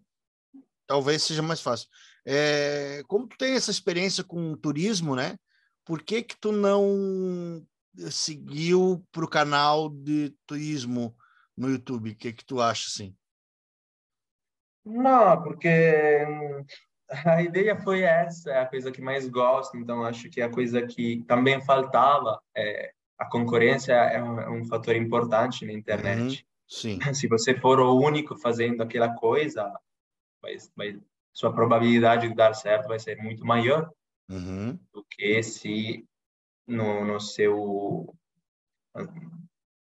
talvez 0.86 1.22
seja 1.22 1.40
mais 1.40 1.60
fácil. 1.62 1.88
É, 2.26 3.02
como 3.06 3.26
tu 3.26 3.38
tem 3.38 3.54
essa 3.54 3.70
experiência 3.70 4.22
com 4.22 4.54
turismo, 4.56 5.16
né? 5.16 5.38
Por 5.86 6.02
que 6.02 6.20
que 6.20 6.36
tu 6.36 6.50
não 6.50 7.64
seguiu 8.10 9.06
para 9.12 9.24
o 9.24 9.30
canal 9.30 9.88
de 9.88 10.34
turismo 10.44 11.16
no 11.56 11.70
YouTube? 11.70 12.10
O 12.10 12.16
que 12.16 12.32
que 12.32 12.44
tu 12.44 12.60
acha 12.60 12.88
assim? 12.88 13.16
Não, 14.84 15.40
porque 15.44 15.68
a 17.24 17.40
ideia 17.40 17.76
foi 17.76 18.02
essa, 18.02 18.50
é 18.50 18.60
a 18.60 18.66
coisa 18.66 18.90
que 18.90 19.00
mais 19.00 19.28
gosto, 19.28 19.76
então 19.76 20.04
acho 20.04 20.28
que 20.28 20.42
a 20.42 20.50
coisa 20.50 20.84
que 20.84 21.24
também 21.28 21.64
faltava, 21.64 22.40
é, 22.56 22.92
a 23.16 23.24
concorrência 23.24 23.92
é 23.92 24.20
um, 24.20 24.40
é 24.40 24.50
um, 24.50 24.64
fator 24.64 24.96
importante 24.96 25.64
na 25.64 25.72
internet. 25.72 26.20
Uhum, 26.20 26.44
sim. 26.66 26.98
Se 27.14 27.28
você 27.28 27.54
for 27.54 27.78
o 27.78 27.96
único 27.96 28.36
fazendo 28.36 28.82
aquela 28.82 29.14
coisa, 29.14 29.72
vai, 30.42 30.56
vai, 30.74 31.00
sua 31.32 31.52
probabilidade 31.52 32.28
de 32.28 32.34
dar 32.34 32.54
certo 32.54 32.88
vai 32.88 32.98
ser 32.98 33.22
muito 33.22 33.46
maior 33.46 33.88
uhum. 34.28 34.78
do 34.92 35.04
que 35.10 35.42
se 35.42 36.06
no, 36.66 37.04
no 37.04 37.20
seu 37.20 38.14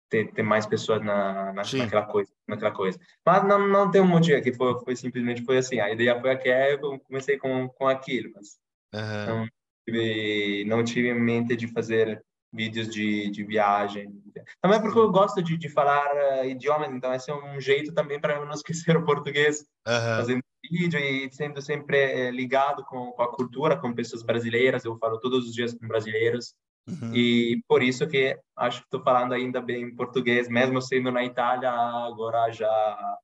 ter, 0.09 0.33
ter 0.33 0.43
mais 0.43 0.66
pessoas 0.66 1.03
na, 1.03 1.53
na 1.53 1.62
naquela 1.62 2.07
coisa, 2.07 2.33
naquela 2.47 2.70
coisa. 2.70 2.99
Mas 3.24 3.45
não, 3.47 3.66
não 3.68 3.91
tem 3.91 4.01
um 4.01 4.07
motivo 4.07 4.43
que 4.43 4.53
foi, 4.53 4.79
foi 4.81 4.97
simplesmente 4.97 5.45
foi 5.45 5.59
assim. 5.59 5.81
A 5.81 5.91
ideia 5.91 6.20
foi 6.20 6.31
aquela, 6.31 6.70
eu 6.70 6.99
comecei 7.01 7.37
com, 7.39 7.68
com 7.68 7.89
aquilo, 7.89 8.33
mas 8.35 8.59
uhum. 8.95 9.27
não, 9.27 9.49
tive, 9.85 10.64
não 10.64 10.85
tive 10.85 11.09
em 11.09 11.20
mente 11.20 11.57
de 11.57 11.68
fazer 11.68 12.24
vídeos 12.53 12.89
de, 12.89 13.31
de 13.31 13.45
viagem. 13.45 14.22
Também 14.62 14.81
porque 14.81 14.99
eu 14.99 15.11
gosto 15.11 15.43
de, 15.43 15.57
de 15.57 15.68
falar 15.68 16.09
uh, 16.14 16.45
idiomas, 16.45 16.91
então 16.93 17.12
esse 17.12 17.31
é 17.31 17.35
um 17.35 17.61
jeito 17.61 17.93
também 17.93 18.20
para 18.20 18.35
eu 18.35 18.47
não 18.47 18.55
esquecer 18.55 18.97
o 18.97 19.05
português, 19.05 19.61
uhum. 19.87 20.16
fazendo 20.16 20.43
vídeo 20.71 20.99
e 20.99 21.31
sendo 21.33 21.61
sempre 21.61 21.99
eh, 21.99 22.31
ligado 22.31 22.85
com, 22.85 23.12
com 23.12 23.23
a 23.23 23.33
cultura, 23.33 23.77
com 23.77 23.95
pessoas 23.95 24.23
brasileiras. 24.23 24.85
Eu 24.85 24.97
falo 24.99 25.19
todos 25.21 25.47
os 25.47 25.55
dias 25.55 25.75
com 25.75 25.87
brasileiros. 25.87 26.55
Uhum. 26.89 27.14
E 27.14 27.62
por 27.67 27.83
isso 27.83 28.07
que 28.07 28.39
acho 28.57 28.81
que 28.81 28.87
estou 28.87 29.03
falando 29.03 29.33
ainda 29.33 29.61
bem 29.61 29.95
português, 29.95 30.49
mesmo 30.49 30.81
sendo 30.81 31.11
na 31.11 31.25
Itália 31.25 31.71
agora 31.71 32.51
já 32.53 33.19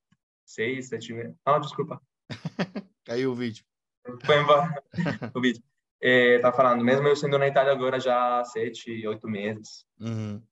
seis, 0.44 0.88
sete 0.88 1.12
meses. 1.12 1.36
Não, 1.46 1.60
desculpa. 1.60 2.00
Caiu 3.04 3.32
o 3.32 3.34
vídeo. 3.34 3.64
Foi 4.24 4.40
embora 4.40 4.82
o 5.34 5.40
vídeo. 5.40 5.62
É, 6.00 6.40
tá 6.40 6.52
falando, 6.52 6.84
mesmo 6.84 7.06
eu 7.06 7.14
sendo 7.14 7.38
na 7.38 7.46
Itália 7.46 7.72
agora 7.72 8.00
já 8.00 8.42
sete, 8.44 9.06
oito 9.06 9.28
meses. 9.28 9.86
Uhum. 10.00 10.42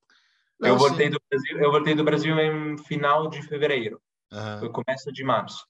Não, 0.57 0.69
eu 0.69 0.77
voltei 0.77 1.07
sim. 1.07 1.11
do 1.11 1.21
Brasil, 1.29 1.59
eu 1.59 1.71
voltei 1.71 1.95
do 1.95 2.03
Brasil 2.03 2.39
em 2.39 2.77
final 2.77 3.29
de 3.29 3.41
fevereiro. 3.41 4.01
Uhum. 4.31 4.71
Começo 4.71 5.11
de 5.11 5.23
março. 5.23 5.67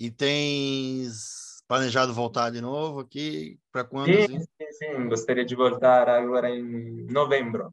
E 0.00 0.10
tens 0.10 1.62
planejado 1.68 2.14
voltar 2.14 2.48
de 2.48 2.58
novo 2.62 3.00
aqui? 3.00 3.60
Para 3.70 3.84
quando? 3.84 4.06
Sim, 4.06 4.22
assim? 4.22 4.40
sim, 4.40 4.72
sim, 4.72 5.08
gostaria 5.10 5.44
de 5.44 5.54
voltar 5.54 6.08
agora 6.08 6.48
em 6.48 7.06
novembro. 7.12 7.70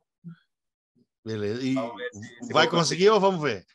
Beleza. 1.26 1.64
E 1.64 1.74
se, 1.74 2.46
se 2.48 2.54
vai 2.54 2.70
conseguir 2.70 3.10
ou 3.12 3.20
vamos 3.22 3.42
ver? 3.42 3.66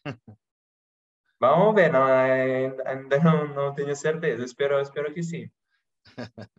Vamos 1.40 1.74
ver, 1.74 1.90
não, 1.90 2.04
ainda 2.04 3.18
não, 3.18 3.48
não 3.54 3.74
tenho 3.74 3.96
certeza. 3.96 4.44
Espero, 4.44 4.78
espero 4.80 5.12
que 5.14 5.22
sim. 5.22 5.50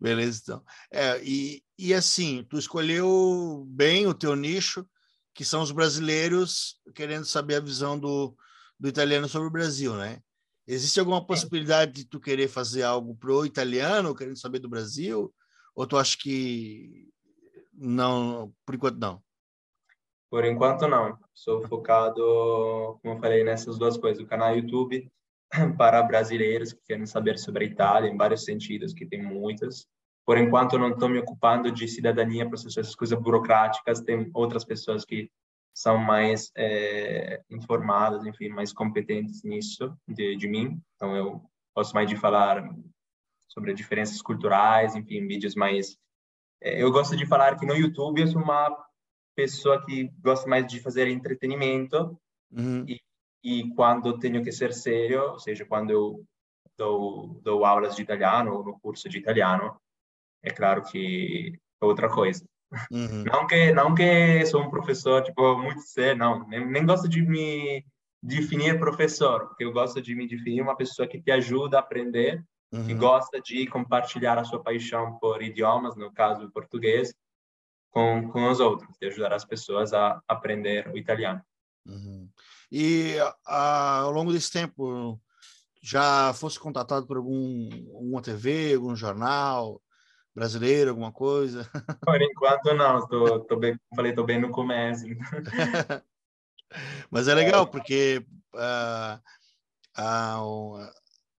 Beleza, 0.00 0.40
então. 0.42 0.64
É, 0.90 1.20
e, 1.22 1.64
e 1.76 1.92
assim, 1.92 2.46
tu 2.48 2.56
escolheu 2.58 3.66
bem 3.68 4.06
o 4.06 4.14
teu 4.14 4.36
nicho, 4.36 4.88
que 5.34 5.44
são 5.44 5.62
os 5.62 5.72
brasileiros 5.72 6.80
querendo 6.94 7.24
saber 7.26 7.56
a 7.56 7.60
visão 7.60 7.98
do, 7.98 8.36
do 8.78 8.88
italiano 8.88 9.28
sobre 9.28 9.48
o 9.48 9.52
Brasil, 9.52 9.94
né? 9.96 10.20
Existe 10.66 10.98
alguma 10.98 11.24
possibilidade 11.24 11.92
de 11.92 12.04
tu 12.06 12.18
querer 12.18 12.48
fazer 12.48 12.82
algo 12.82 13.14
pro 13.14 13.44
italiano, 13.44 14.14
querendo 14.14 14.38
saber 14.38 14.58
do 14.58 14.68
Brasil? 14.68 15.32
Ou 15.74 15.86
tu 15.86 15.96
acha 15.96 16.16
que 16.18 17.08
não, 17.72 18.52
por 18.64 18.74
enquanto 18.74 18.98
não? 18.98 19.22
Por 20.30 20.44
enquanto 20.44 20.88
não. 20.88 21.18
Sou 21.34 21.62
focado, 21.68 22.98
como 23.02 23.14
eu 23.14 23.18
falei, 23.18 23.44
nessas 23.44 23.78
duas 23.78 23.96
coisas. 23.96 24.22
O 24.22 24.26
canal 24.26 24.56
YouTube 24.56 25.10
para 25.76 26.02
brasileiros 26.02 26.72
que 26.72 26.80
querem 26.86 27.06
saber 27.06 27.38
sobre 27.38 27.64
a 27.64 27.68
Itália, 27.68 28.08
em 28.10 28.16
vários 28.16 28.44
sentidos, 28.44 28.94
que 28.94 29.04
tem 29.06 29.22
muitas. 29.22 29.86
Por 30.24 30.38
enquanto, 30.38 30.78
não 30.78 30.90
estou 30.90 31.08
me 31.08 31.18
ocupando 31.18 31.70
de 31.70 31.86
cidadania, 31.86 32.48
essas 32.52 32.94
coisas 32.94 33.18
burocráticas. 33.18 34.00
Tem 34.00 34.30
outras 34.32 34.64
pessoas 34.64 35.04
que 35.04 35.30
são 35.74 35.98
mais 35.98 36.52
é, 36.56 37.42
informadas, 37.50 38.24
enfim, 38.24 38.48
mais 38.48 38.72
competentes 38.72 39.42
nisso 39.42 39.92
de, 40.06 40.36
de 40.36 40.46
mim. 40.46 40.80
Então, 40.94 41.16
eu 41.16 41.42
gosto 41.76 41.92
mais 41.92 42.08
de 42.08 42.16
falar 42.16 42.64
sobre 43.48 43.74
diferenças 43.74 44.22
culturais, 44.22 44.94
enfim, 44.94 45.26
vídeos 45.26 45.56
mais... 45.56 45.98
É, 46.62 46.80
eu 46.80 46.92
gosto 46.92 47.16
de 47.16 47.26
falar 47.26 47.58
que 47.58 47.66
no 47.66 47.74
YouTube 47.74 48.20
eu 48.20 48.28
sou 48.28 48.40
uma 48.40 48.70
pessoa 49.34 49.84
que 49.84 50.04
gosta 50.20 50.48
mais 50.48 50.64
de 50.66 50.80
fazer 50.80 51.08
entretenimento 51.08 52.16
uhum. 52.52 52.84
e, 52.88 53.00
e 53.42 53.74
quando 53.74 54.18
tenho 54.18 54.42
que 54.44 54.52
ser 54.52 54.72
sério, 54.72 55.32
ou 55.32 55.38
seja, 55.40 55.64
quando 55.64 55.90
eu 55.90 56.24
dou, 56.78 57.40
dou 57.42 57.64
aulas 57.64 57.96
de 57.96 58.02
italiano 58.02 58.54
ou 58.54 58.64
no 58.64 58.78
curso 58.78 59.08
de 59.08 59.18
italiano, 59.18 59.76
é 60.42 60.50
claro 60.50 60.84
que 60.84 61.58
é 61.82 61.84
outra 61.84 62.08
coisa. 62.08 62.44
Uhum. 62.90 63.24
Não 63.24 63.46
que 63.46 63.72
não 63.72 63.94
que 63.94 64.44
sou 64.46 64.62
um 64.62 64.70
professor 64.70 65.22
tipo 65.22 65.56
muito 65.58 65.80
sério, 65.80 66.18
não. 66.18 66.46
Nem, 66.48 66.66
nem 66.66 66.86
gosto 66.86 67.08
de 67.08 67.22
me 67.22 67.84
definir 68.22 68.78
professor, 68.78 69.48
porque 69.48 69.64
eu 69.64 69.72
gosto 69.72 70.00
de 70.00 70.14
me 70.14 70.26
definir 70.26 70.62
uma 70.62 70.76
pessoa 70.76 71.06
que 71.06 71.20
te 71.20 71.30
ajuda 71.30 71.76
a 71.76 71.80
aprender 71.80 72.42
uhum. 72.72 72.88
e 72.88 72.94
gosta 72.94 73.40
de 73.40 73.66
compartilhar 73.66 74.38
a 74.38 74.44
sua 74.44 74.62
paixão 74.62 75.18
por 75.18 75.42
idiomas, 75.42 75.94
no 75.96 76.12
caso 76.12 76.44
o 76.44 76.50
português, 76.50 77.14
com, 77.90 78.28
com 78.30 78.50
os 78.50 78.60
outros, 78.60 78.96
de 78.98 79.06
ajudar 79.06 79.32
as 79.32 79.44
pessoas 79.44 79.92
a 79.92 80.20
aprender 80.26 80.88
o 80.88 80.96
italiano. 80.96 81.40
Uhum. 81.86 82.28
E 82.72 83.16
a, 83.46 83.98
ao 84.00 84.10
longo 84.10 84.32
desse 84.32 84.50
tempo, 84.50 85.20
já 85.82 86.32
fosse 86.32 86.58
contatado 86.58 87.06
por 87.06 87.18
algum, 87.18 87.68
alguma 87.94 88.22
TV, 88.22 88.74
algum 88.74 88.96
jornal, 88.96 89.80
brasileiro, 90.34 90.90
alguma 90.90 91.12
coisa? 91.12 91.68
Por 92.04 92.20
enquanto 92.20 92.74
não, 92.74 93.06
tô, 93.06 93.40
tô 93.40 93.56
bem, 93.56 93.78
falei, 93.94 94.12
tô 94.12 94.24
bem 94.24 94.40
no 94.40 94.50
começo. 94.50 95.04
Mas 97.10 97.28
é 97.28 97.34
legal, 97.34 97.66
porque 97.66 98.24
uh, 98.54 99.20
uh, 100.00 100.80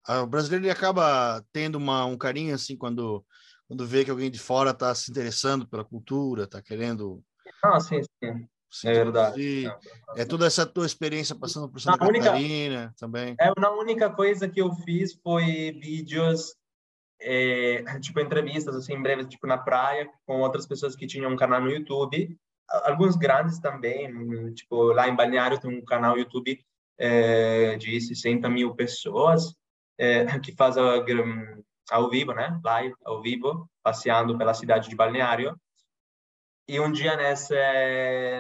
uh, 0.10 0.22
o 0.24 0.28
brasileiro 0.28 0.66
ele 0.66 0.72
acaba 0.72 1.44
tendo 1.52 1.76
uma, 1.76 2.06
um 2.06 2.18
carinho 2.18 2.56
assim 2.56 2.78
quando, 2.78 3.26
quando 3.68 3.86
vê 3.86 4.06
que 4.06 4.12
alguém 4.12 4.32
de 4.32 4.40
fora 4.40 4.72
está 4.72 4.96
se 4.96 5.12
interessando 5.12 5.68
pela 5.68 5.84
cultura, 5.84 6.44
está 6.44 6.62
querendo. 6.62 7.22
Ah, 7.64 7.80
sim, 7.80 8.02
sim. 8.02 8.48
É 8.84 8.94
verdade. 8.94 9.66
É 10.16 10.26
toda 10.26 10.46
essa 10.46 10.66
tua 10.66 10.86
experiência 10.86 11.36
passando 11.36 11.70
por 11.70 11.80
Santa 11.80 11.98
Catarina 11.98 12.32
única, 12.34 12.94
também. 12.98 13.36
É, 13.40 13.48
a 13.48 13.72
única 13.72 14.10
coisa 14.10 14.50
que 14.50 14.62
eu 14.62 14.74
fiz 14.74 15.14
foi 15.24 15.72
vídeos 15.82 16.56
é, 17.26 17.84
tipo 18.00 18.20
entrevistas 18.20 18.76
assim 18.76 19.02
breves 19.02 19.28
tipo 19.28 19.48
na 19.48 19.58
praia 19.58 20.08
com 20.26 20.42
outras 20.42 20.68
pessoas 20.68 20.96
que 20.96 21.08
tinham 21.08 21.32
um 21.32 21.36
canal 21.36 21.60
no 21.60 21.72
YouTube. 21.72 22.38
Alguns 22.84 23.16
grandes 23.16 23.60
também 23.60 24.54
tipo 24.54 24.94
lá 24.94 25.10
em 25.10 25.16
Balneário 25.16 25.60
tem 25.60 25.70
um 25.70 25.84
canal 25.84 26.18
YouTube 26.18 26.64
é, 26.98 27.76
de 27.78 28.00
60 28.00 28.48
mil 28.50 28.76
pessoas 28.76 29.56
é, 29.98 30.26
que 30.40 30.52
faz 30.54 30.78
a, 30.78 31.04
ao 31.92 32.10
vivo 32.10 32.34
né? 32.34 32.60
Live 32.64 32.96
ao 33.04 33.22
vivo 33.22 33.70
passeando 33.84 34.38
pela 34.38 34.54
cidade 34.54 34.90
de 34.90 34.96
Balneário. 34.96 35.60
E 36.68 36.80
um 36.80 36.92
dia 36.92 37.16
nessa 37.16 37.56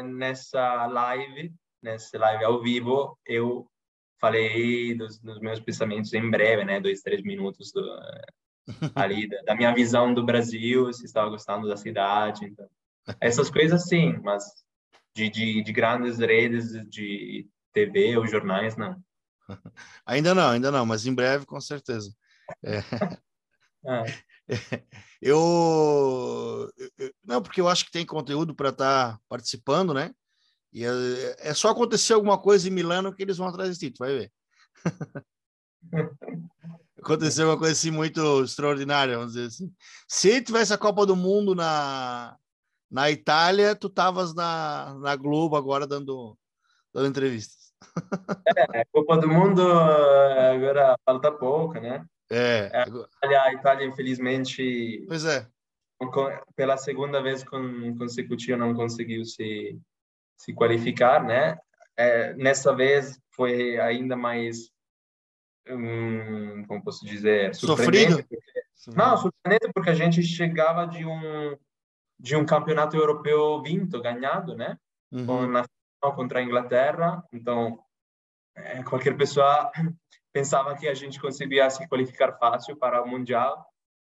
nessa 0.04 0.86
live 0.88 1.54
nessa 1.82 2.18
live 2.18 2.44
ao 2.44 2.62
vivo 2.62 3.18
eu 3.26 3.68
falei 4.20 4.96
dos, 4.96 5.20
dos 5.20 5.40
meus 5.40 5.60
pensamentos 5.60 6.14
em 6.14 6.30
breve 6.30 6.64
né? 6.64 6.80
Dois 6.80 7.02
três 7.02 7.22
minutos 7.24 7.72
do, 7.72 7.84
ali 8.96 9.28
da, 9.28 9.42
da, 9.42 9.56
minha 9.56 9.74
visão 9.74 10.14
do 10.14 10.26
Brasil, 10.26 10.92
se 10.94 11.06
estava 11.06 11.30
gostando 11.30 11.68
da 11.68 11.78
cidade, 11.78 12.46
então 12.46 12.68
essas 13.20 13.50
coisas 13.50 13.88
sim, 13.88 14.18
mas 14.24 14.44
de, 15.16 15.30
de, 15.30 15.64
de 15.64 15.72
grandes 15.72 16.18
redes 16.18 16.72
de 16.90 17.48
TV 17.72 18.18
ou 18.18 18.28
jornais 18.28 18.76
não. 18.76 19.02
Ainda 20.06 20.34
não, 20.34 20.50
ainda 20.50 20.72
não, 20.72 20.86
mas 20.86 21.06
em 21.06 21.14
breve 21.14 21.46
com 21.46 21.62
certeza. 21.62 22.12
É. 22.64 22.80
É. 24.48 24.84
Eu, 25.22 26.72
eu, 26.98 27.14
não, 27.24 27.42
porque 27.42 27.60
eu 27.60 27.68
acho 27.68 27.86
que 27.86 27.92
tem 27.92 28.06
conteúdo 28.06 28.54
para 28.54 28.70
estar 28.70 29.14
tá 29.14 29.20
participando, 29.28 29.94
né? 29.94 30.14
E 30.72 30.84
é, 30.86 30.90
é, 31.40 31.54
só 31.54 31.70
acontecer 31.70 32.14
alguma 32.14 32.40
coisa 32.40 32.68
em 32.68 32.72
Milano 32.72 33.14
que 33.14 33.24
eles 33.24 33.38
vão 33.38 33.48
atrás 33.48 33.78
de 33.78 33.88
ti, 33.88 33.92
tu 33.92 34.00
vai 34.00 34.14
ver. 34.14 34.32
Aconteceu 36.98 37.48
uma 37.48 37.58
coisa 37.58 37.74
assim 37.74 37.92
muito 37.92 38.44
extraordinária, 38.44 39.18
vamos 39.18 39.34
dizer 39.34 39.48
assim. 39.48 39.72
Se 40.08 40.42
tivesse 40.42 40.74
a 40.74 40.78
Copa 40.78 41.06
do 41.06 41.16
Mundo 41.16 41.54
na, 41.54 42.36
na 42.90 43.12
Itália, 43.12 43.76
tu 43.76 43.88
estavas 43.88 44.34
na, 44.34 44.96
na 45.00 45.16
Globo 45.16 45.56
agora 45.56 45.86
dando, 45.86 46.38
dando 46.94 47.08
entrevistas. 47.08 47.74
É, 48.58 48.82
a 48.82 48.86
Copa 48.92 49.18
do 49.18 49.28
Mundo 49.28 49.62
agora 49.62 50.98
falta 51.06 51.32
pouco, 51.32 51.80
né? 51.80 52.06
É. 52.30 52.72
A 52.74 52.88
Itália, 52.88 53.42
a 53.42 53.54
Itália 53.54 53.88
infelizmente. 53.88 55.06
Pois 55.08 55.26
é. 55.26 55.48
Pela 56.56 56.78
segunda 56.78 57.22
vez 57.22 57.44
consecutiva 57.44 58.58
não 58.58 58.74
conseguiu 58.74 59.24
se, 59.26 59.80
se 60.38 60.54
qualificar, 60.54 61.24
né? 61.24 61.58
É, 61.98 62.34
nessa 62.34 62.76
vez 62.76 63.20
foi 63.32 63.80
ainda 63.80 64.16
mais, 64.18 64.70
hum, 65.70 66.66
como 66.68 66.84
posso 66.84 67.06
dizer, 67.06 67.54
sofrido. 67.56 68.18
Porque, 68.18 68.40
não, 68.96 69.18
surpreendente 69.18 69.74
porque 69.74 69.90
a 69.90 69.96
gente 69.96 70.22
chegava 70.24 70.86
de 70.86 71.06
um 71.06 71.58
de 72.18 72.36
um 72.36 72.46
campeonato 72.46 72.96
europeu 72.96 73.62
vinto, 73.62 74.02
ganhado, 74.02 74.56
né? 74.56 74.78
Uhum. 75.12 75.48
Na 75.48 75.64
final 75.64 76.16
contra 76.16 76.40
a 76.40 76.44
Inglaterra. 76.44 77.24
Então, 77.32 77.80
é, 78.56 78.82
qualquer 78.84 79.18
pessoa 79.18 79.72
pensava 80.34 80.76
que 80.76 80.88
a 80.88 80.94
gente 80.94 81.20
conseguia 81.20 81.70
se 81.70 81.88
qualificar 81.88 82.38
fácil 82.38 82.78
para 82.78 83.04
o 83.04 83.08
mundial. 83.08 83.66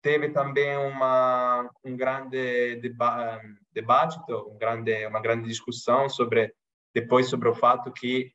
Teve 0.02 0.30
também 0.30 0.78
uma 0.78 1.70
um 1.84 1.98
grande 1.98 2.76
deba 2.78 3.42
debate, 3.74 4.20
um 4.30 4.58
grande 4.58 5.06
uma 5.08 5.20
grande 5.20 5.48
discussão 5.48 6.08
sobre 6.08 6.54
depois 6.94 7.28
sobre 7.28 7.50
o 7.50 7.56
fato 7.56 7.92
que 7.92 8.32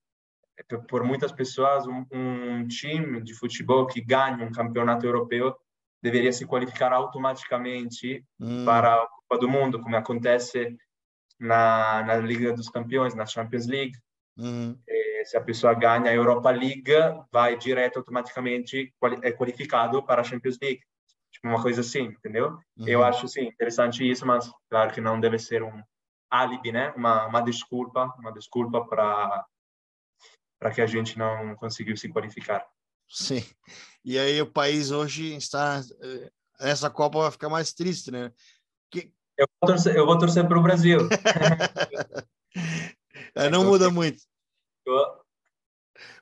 por 0.88 1.04
muitas 1.04 1.32
pessoas 1.32 1.86
um, 1.86 2.04
um 2.12 2.66
time 2.66 3.22
de 3.22 3.34
futebol 3.34 3.86
que 3.86 4.00
ganha 4.00 4.44
um 4.44 4.52
campeonato 4.52 5.06
europeu 5.06 5.54
deveria 6.02 6.32
se 6.32 6.46
qualificar 6.46 6.92
automaticamente 6.92 8.24
hum. 8.40 8.64
para 8.64 8.94
a 8.94 9.06
Copa 9.06 9.40
do 9.40 9.48
Mundo, 9.48 9.80
como 9.80 9.96
acontece 9.96 10.76
na, 11.38 12.02
na 12.04 12.16
Liga 12.16 12.52
dos 12.52 12.68
Campeões, 12.68 13.14
na 13.14 13.26
Champions 13.26 13.66
League. 13.66 13.96
Hum 14.36 14.76
se 15.24 15.36
a 15.36 15.40
pessoa 15.40 15.74
ganha 15.74 16.10
a 16.10 16.14
Europa 16.14 16.50
League, 16.50 16.92
vai 17.30 17.56
direto 17.56 17.98
automaticamente 17.98 18.92
é 19.22 19.32
qualificado 19.32 20.02
para 20.02 20.20
a 20.20 20.24
Champions 20.24 20.58
League. 20.60 20.80
Tipo, 21.30 21.48
uma 21.48 21.62
coisa 21.62 21.80
assim, 21.80 22.04
entendeu? 22.04 22.58
Eu 22.86 23.02
acho, 23.02 23.26
sim, 23.26 23.46
interessante 23.46 24.08
isso, 24.08 24.26
mas 24.26 24.50
claro 24.68 24.92
que 24.92 25.00
não 25.00 25.18
deve 25.18 25.38
ser 25.38 25.62
um 25.62 25.82
álibi, 26.30 26.72
né? 26.72 26.92
Uma, 26.96 27.26
uma 27.26 27.40
desculpa, 27.40 28.12
uma 28.18 28.32
desculpa 28.32 28.84
para 28.84 29.44
para 30.62 30.70
que 30.70 30.80
a 30.80 30.86
gente 30.86 31.18
não 31.18 31.56
conseguiu 31.56 31.96
se 31.96 32.08
qualificar. 32.08 32.64
Sim. 33.08 33.44
E 34.04 34.16
aí 34.16 34.40
o 34.40 34.46
país 34.46 34.92
hoje 34.92 35.34
está 35.34 35.80
eh, 36.00 36.30
essa 36.60 36.88
Copa 36.88 37.18
vai 37.18 37.32
ficar 37.32 37.48
mais 37.48 37.72
triste, 37.72 38.12
né? 38.12 38.32
Que... 38.88 39.12
Eu 39.36 39.48
vou 39.60 39.70
torcer, 39.70 39.96
eu 39.96 40.06
vou 40.06 40.16
torcer 40.16 40.46
para 40.46 40.56
o 40.56 40.62
Brasil. 40.62 41.00
é, 43.34 43.50
não 43.50 43.64
muda 43.64 43.90
muito. 43.90 44.22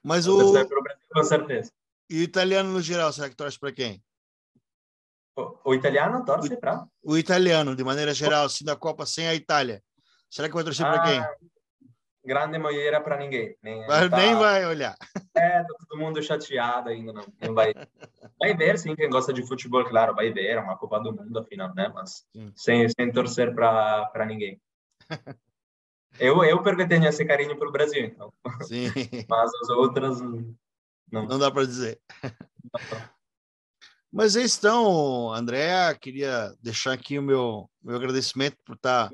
Mas 0.02 0.26
o. 0.26 0.54
Com 1.12 1.22
certeza. 1.22 1.70
E 2.08 2.20
o 2.20 2.22
italiano 2.22 2.72
no 2.72 2.80
geral, 2.80 3.12
será 3.12 3.28
que 3.28 3.36
torce 3.36 3.58
para 3.58 3.72
quem? 3.72 4.02
O, 5.36 5.70
o, 5.70 5.74
italiano 5.74 6.24
torce 6.24 6.56
para? 6.56 6.88
O 7.02 7.18
italiano, 7.18 7.76
de 7.76 7.84
maneira 7.84 8.14
geral, 8.14 8.46
assim, 8.46 8.64
da 8.64 8.74
Copa 8.74 9.04
sem 9.04 9.28
a 9.28 9.34
Itália. 9.34 9.82
Será 10.30 10.48
que 10.48 10.54
vai 10.54 10.64
torcer 10.64 10.86
ah, 10.86 10.92
para 10.92 11.02
quem? 11.02 11.20
Grande 12.24 12.58
moeira 12.58 13.00
para 13.00 13.16
ninguém. 13.16 13.56
Nem, 13.62 13.86
Mas 13.86 14.10
tá... 14.10 14.16
nem 14.16 14.34
vai 14.34 14.66
olhar. 14.66 14.94
É, 15.34 15.62
tá 15.62 15.74
todo 15.78 15.98
mundo 15.98 16.22
chateado 16.22 16.90
ainda, 16.90 17.12
não, 17.12 17.24
não 17.40 17.54
vai. 17.54 17.72
Vai 18.38 18.54
ver, 18.54 18.78
sim, 18.78 18.94
quem 18.94 19.08
gosta 19.08 19.32
de 19.32 19.46
futebol, 19.46 19.84
claro, 19.84 20.14
vai 20.14 20.30
ver, 20.30 20.50
é 20.50 20.60
uma 20.60 20.76
Copa 20.76 21.00
do 21.00 21.12
Mundo, 21.14 21.38
afinal, 21.38 21.74
né? 21.74 21.90
Mas 21.94 22.26
sem, 22.54 22.86
sem 22.88 23.10
torcer 23.10 23.54
para 23.54 24.26
ninguém. 24.26 24.60
Eu, 26.18 26.42
eu 26.44 26.60
porque 26.60 26.86
tenho 26.86 27.06
esse 27.06 27.24
carinho 27.24 27.56
pelo 27.56 27.70
Brasil, 27.70 28.04
então. 28.04 28.32
Sim. 28.62 28.88
Mas 29.30 29.50
as 29.62 29.68
outras 29.70 30.20
não. 30.20 31.26
Não 31.26 31.38
dá 31.38 31.50
para 31.50 31.64
dizer. 31.64 32.00
Mas 34.12 34.34
é 34.34 34.42
então, 34.42 35.32
André, 35.32 35.94
queria 35.94 36.52
deixar 36.60 36.92
aqui 36.92 37.18
o 37.18 37.22
meu, 37.22 37.70
meu 37.82 37.96
agradecimento 37.96 38.56
por 38.64 38.74
estar 38.74 39.10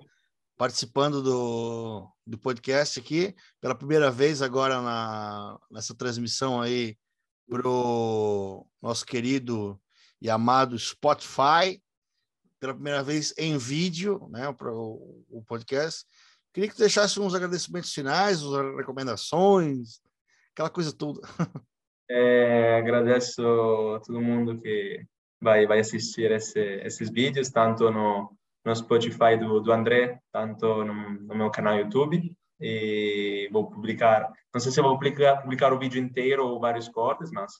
participando 0.56 1.22
do, 1.22 2.10
do 2.26 2.36
podcast 2.36 2.98
aqui 2.98 3.34
pela 3.60 3.74
primeira 3.74 4.10
vez 4.10 4.42
agora 4.42 4.82
na, 4.82 5.58
nessa 5.70 5.94
transmissão 5.94 6.60
aí 6.60 6.96
para 7.48 7.68
o 7.68 8.66
nosso 8.82 9.06
querido 9.06 9.80
e 10.20 10.28
amado 10.28 10.78
Spotify, 10.78 11.80
pela 12.58 12.74
primeira 12.74 13.02
vez 13.02 13.32
em 13.38 13.56
vídeo, 13.56 14.28
né, 14.30 14.52
para 14.52 14.72
o, 14.72 15.44
podcast. 15.46 16.04
Queria 16.52 16.70
que 16.70 16.78
deixasse 16.78 17.20
uns 17.20 17.34
agradecimentos 17.34 17.92
finais, 17.92 18.42
as 18.42 18.76
recomendações, 18.76 20.00
aquela 20.52 20.70
coisa 20.70 20.92
toda. 20.92 21.20
É, 22.08 22.78
agradeço 22.78 23.42
a 23.96 24.00
todo 24.00 24.22
mundo 24.22 24.60
que 24.60 25.04
vai 25.40 25.66
vai 25.66 25.80
assistir 25.80 26.30
esse, 26.30 26.60
esses 26.84 27.10
vídeos, 27.10 27.50
tanto 27.50 27.90
no, 27.90 28.32
no 28.66 28.74
Spotify 28.74 29.36
do, 29.38 29.60
do 29.60 29.72
André, 29.72 30.18
tanto 30.32 30.84
no, 30.84 31.10
no 31.12 31.34
meu 31.36 31.50
canal 31.50 31.78
YouTube. 31.78 32.36
E 32.60 33.48
vou 33.52 33.70
publicar, 33.70 34.32
não 34.52 34.60
sei 34.60 34.72
se 34.72 34.82
vou 34.82 34.94
publicar, 34.94 35.42
publicar 35.42 35.72
o 35.72 35.78
vídeo 35.78 36.02
inteiro 36.02 36.46
ou 36.46 36.58
vários 36.58 36.88
cortes, 36.88 37.30
mas 37.30 37.52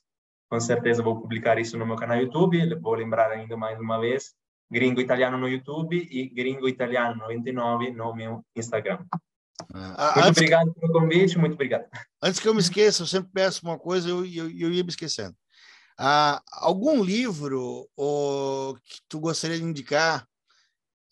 com 0.50 0.58
certeza 0.58 1.02
vou 1.02 1.20
publicar 1.20 1.58
isso 1.58 1.78
no 1.78 1.86
meu 1.86 1.96
canal 1.96 2.18
YouTube. 2.18 2.74
Vou 2.80 2.94
lembrar 2.94 3.30
ainda 3.30 3.56
mais 3.56 3.78
uma 3.78 4.00
vez 4.00 4.34
Gringo 4.70 5.00
Italiano 5.00 5.38
no 5.38 5.48
YouTube 5.48 5.96
e 6.10 6.28
Gringo 6.28 6.68
Italiano 6.68 7.16
99 7.18 7.92
no 7.92 8.14
meu 8.14 8.44
Instagram. 8.56 8.98
Ah, 9.72 10.12
muito 10.16 10.38
obrigado 10.38 10.74
que... 10.74 10.80
pelo 10.80 10.92
convite, 10.92 11.38
muito 11.38 11.54
obrigado. 11.54 11.86
Antes 12.22 12.40
que 12.40 12.48
eu 12.48 12.54
me 12.54 12.60
esqueça, 12.60 13.02
eu 13.02 13.06
sempre 13.06 13.30
peço 13.32 13.64
uma 13.64 13.78
coisa 13.78 14.08
e 14.08 14.10
eu, 14.10 14.24
eu, 14.26 14.50
eu, 14.50 14.72
ia 14.72 14.82
me 14.82 14.90
esquecendo. 14.90 15.34
Ah, 15.98 16.42
algum 16.52 17.02
livro 17.02 17.88
ou, 17.96 18.74
que 18.76 19.00
tu 19.08 19.20
gostaria 19.20 19.56
de 19.56 19.64
indicar? 19.64 20.26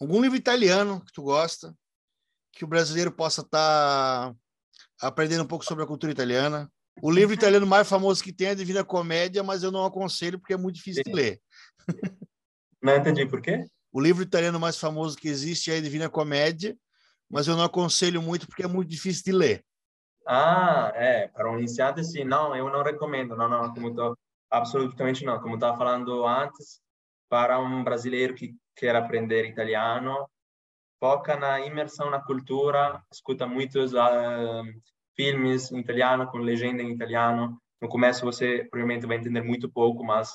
Algum 0.00 0.20
livro 0.20 0.36
italiano 0.36 1.00
que 1.04 1.12
tu 1.12 1.22
gosta, 1.22 1.74
que 2.52 2.64
o 2.64 2.68
brasileiro 2.68 3.12
possa 3.12 3.42
estar 3.42 4.32
tá 4.32 4.36
aprendendo 5.00 5.44
um 5.44 5.46
pouco 5.46 5.64
sobre 5.64 5.84
a 5.84 5.86
cultura 5.86 6.12
italiana? 6.12 6.70
O 7.02 7.10
livro 7.10 7.34
italiano 7.34 7.66
mais 7.66 7.88
famoso 7.88 8.22
que 8.22 8.32
tem 8.32 8.48
é 8.48 8.54
Divina 8.54 8.84
Comédia, 8.84 9.42
mas 9.42 9.62
eu 9.62 9.70
não 9.70 9.84
aconselho 9.84 10.38
porque 10.38 10.54
é 10.54 10.56
muito 10.56 10.76
difícil 10.76 11.02
Sim. 11.04 11.10
de 11.10 11.16
ler. 11.16 11.40
Não 12.82 12.96
entendi 12.96 13.26
por 13.26 13.40
quê? 13.40 13.66
O 13.92 14.00
livro 14.00 14.22
italiano 14.22 14.60
mais 14.60 14.78
famoso 14.78 15.16
que 15.16 15.28
existe 15.28 15.70
é 15.70 15.78
a 15.78 15.80
Divina 15.80 16.08
Comédia, 16.08 16.76
mas 17.30 17.48
eu 17.48 17.56
não 17.56 17.64
aconselho 17.64 18.20
muito 18.20 18.46
porque 18.46 18.62
é 18.62 18.68
muito 18.68 18.90
difícil 18.90 19.24
de 19.24 19.32
ler. 19.32 19.64
Ah, 20.26 20.92
é, 20.94 21.28
para 21.28 21.50
um 21.50 21.58
iniciante 21.58 22.02
sim, 22.02 22.24
não, 22.24 22.54
eu 22.56 22.70
não 22.70 22.82
recomendo, 22.82 23.36
não, 23.36 23.48
não, 23.48 23.72
como 23.72 23.94
tô, 23.94 24.16
absolutamente 24.50 25.24
não, 25.24 25.40
como 25.40 25.54
estava 25.54 25.76
falando 25.76 26.26
antes, 26.26 26.80
para 27.28 27.58
um 27.58 27.84
brasileiro 27.84 28.34
que 28.34 28.56
quer 28.76 28.96
aprender 28.96 29.46
italiano, 29.46 30.28
foca 31.00 31.36
na 31.36 31.60
imersão 31.60 32.10
na 32.10 32.20
cultura, 32.20 33.02
escuta 33.12 33.46
muitos 33.46 33.92
uh, 33.92 34.64
filmes 35.14 35.70
em 35.70 35.78
italiano 35.78 36.26
com 36.26 36.38
legenda 36.38 36.82
em 36.82 36.92
italiano. 36.92 37.58
No 37.80 37.88
começo 37.88 38.24
você 38.24 38.66
provavelmente 38.70 39.06
vai 39.06 39.16
entender 39.18 39.42
muito 39.42 39.68
pouco, 39.68 40.02
mas 40.04 40.32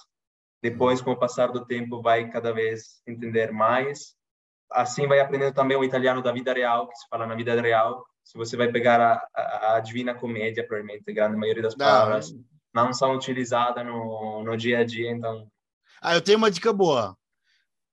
depois, 0.61 1.01
com 1.01 1.11
o 1.11 1.17
passar 1.17 1.47
do 1.51 1.65
tempo, 1.65 2.01
vai 2.01 2.29
cada 2.29 2.51
vez 2.51 3.01
entender 3.07 3.51
mais. 3.51 4.13
Assim, 4.71 5.07
vai 5.07 5.19
aprendendo 5.19 5.53
também 5.53 5.77
o 5.77 5.83
italiano 5.83 6.21
da 6.21 6.31
vida 6.31 6.53
real, 6.53 6.87
que 6.87 6.95
se 6.97 7.07
fala 7.09 7.25
na 7.25 7.33
vida 7.33 7.59
real. 7.59 8.05
Se 8.23 8.37
você 8.37 8.57
vai 8.57 8.69
pegar 8.69 8.99
a, 9.01 9.27
a, 9.33 9.75
a 9.75 9.79
Divina 9.79 10.13
Comédia, 10.13 10.67
provavelmente, 10.67 11.09
a 11.09 11.13
grande 11.13 11.37
maioria 11.37 11.63
das 11.63 11.75
palavras 11.75 12.31
não, 12.73 12.85
não 12.85 12.93
são 12.93 13.15
utilizadas 13.15 13.85
no, 13.85 14.43
no 14.43 14.57
dia 14.57 14.79
a 14.79 14.83
dia, 14.83 15.09
então... 15.09 15.47
Ah, 16.01 16.13
eu 16.13 16.21
tenho 16.21 16.37
uma 16.37 16.51
dica 16.51 16.71
boa. 16.71 17.17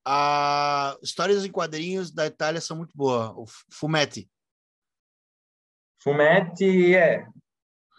A 0.06 0.96
histórias 1.02 1.44
em 1.44 1.50
quadrinhos 1.50 2.12
da 2.12 2.26
Itália 2.26 2.60
são 2.60 2.76
muito 2.76 2.96
boas. 2.96 3.30
O 3.36 3.44
Fumetti. 3.72 4.30
Fumetti, 6.00 6.94
é. 6.94 7.26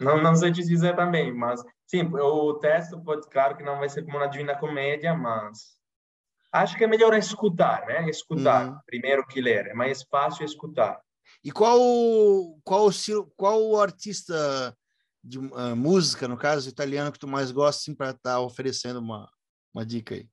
Não, 0.00 0.22
não 0.22 0.34
sei 0.34 0.50
te 0.50 0.62
dizer 0.62 0.96
também, 0.96 1.34
mas 1.34 1.62
Sim, 1.88 2.02
o 2.12 2.54
texto, 2.54 3.00
pode, 3.02 3.26
claro 3.30 3.56
que 3.56 3.62
não 3.62 3.78
vai 3.78 3.88
ser 3.88 4.04
como 4.04 4.18
na 4.18 4.26
Divina 4.26 4.54
Comédia, 4.54 5.14
mas 5.14 5.78
acho 6.52 6.76
que 6.76 6.84
é 6.84 6.86
melhor 6.86 7.14
escutar, 7.14 7.86
né? 7.86 8.10
Escutar 8.10 8.68
uhum. 8.68 8.78
primeiro 8.84 9.26
que 9.26 9.40
ler. 9.40 9.68
É 9.68 9.74
mais 9.74 10.02
fácil 10.02 10.44
escutar. 10.44 11.00
E 11.42 11.50
qual 11.50 11.80
qual 12.62 12.90
qual 13.36 13.62
o 13.62 13.80
artista 13.80 14.76
de 15.24 15.38
uh, 15.38 15.74
música, 15.74 16.28
no 16.28 16.36
caso 16.36 16.68
italiano, 16.68 17.10
que 17.10 17.18
tu 17.18 17.26
mais 17.26 17.50
gosta 17.50 17.80
assim, 17.80 17.94
para 17.94 18.10
estar 18.10 18.34
tá 18.34 18.40
oferecendo 18.40 19.00
uma, 19.00 19.30
uma 19.72 19.84
dica 19.84 20.14
aí? 20.14 20.28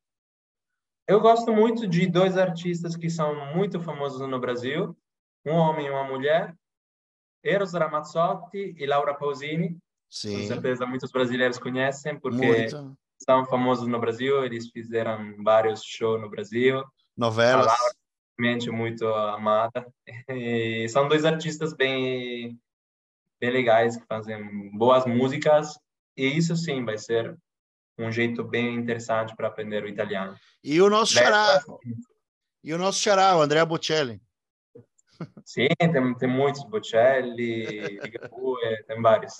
Eu 1.07 1.19
gosto 1.19 1.53
muito 1.53 1.87
de 1.87 2.07
dois 2.07 2.35
artistas 2.35 2.95
que 2.95 3.09
são 3.09 3.53
muito 3.53 3.79
famosos 3.79 4.27
no 4.27 4.39
Brasil, 4.39 4.97
um 5.45 5.53
homem 5.53 5.85
e 5.85 5.89
uma 5.89 6.03
mulher, 6.03 6.55
Eros 7.43 7.73
Ramazzotti 7.73 8.75
e 8.75 8.85
Laura 8.87 9.13
Pausini. 9.13 9.77
Sim. 10.09 10.41
Com 10.41 10.47
certeza 10.47 10.85
muitos 10.85 11.11
brasileiros 11.11 11.59
conhecem, 11.59 12.19
porque 12.19 12.45
Muito. 12.45 12.97
são 13.19 13.45
famosos 13.45 13.87
no 13.87 13.99
Brasil, 13.99 14.43
eles 14.43 14.69
fizeram 14.69 15.35
vários 15.43 15.83
shows 15.83 16.19
no 16.19 16.29
Brasil. 16.29 16.83
Novelas. 17.15 17.71
Realmente 18.37 18.71
muito 18.71 19.07
amada. 19.07 19.85
E 20.29 20.89
são 20.89 21.07
dois 21.07 21.23
artistas 21.23 21.73
bem, 21.73 22.59
bem 23.39 23.51
legais, 23.51 23.95
que 23.95 24.05
fazem 24.07 24.71
boas 24.71 25.05
músicas. 25.05 25.77
E 26.17 26.25
isso 26.25 26.55
sim 26.55 26.83
vai 26.83 26.97
ser 26.97 27.37
um 27.97 28.11
jeito 28.11 28.43
bem 28.43 28.75
interessante 28.75 29.35
para 29.35 29.47
aprender 29.47 29.83
o 29.83 29.87
italiano. 29.87 30.35
E 30.63 30.81
o 30.81 30.89
nosso 30.89 31.13
xará. 31.13 31.63
E 32.63 32.73
o 32.73 32.77
nosso 32.77 32.99
xará, 32.99 33.37
o 33.37 33.41
Andrea 33.41 33.65
Bocelli. 33.65 34.21
Sim, 35.45 35.67
tem, 35.77 36.15
tem 36.15 36.29
muitos, 36.29 36.63
Bocelli, 36.65 37.99
Ligabue, 37.99 38.57
tem 38.87 39.01
vários. 39.01 39.33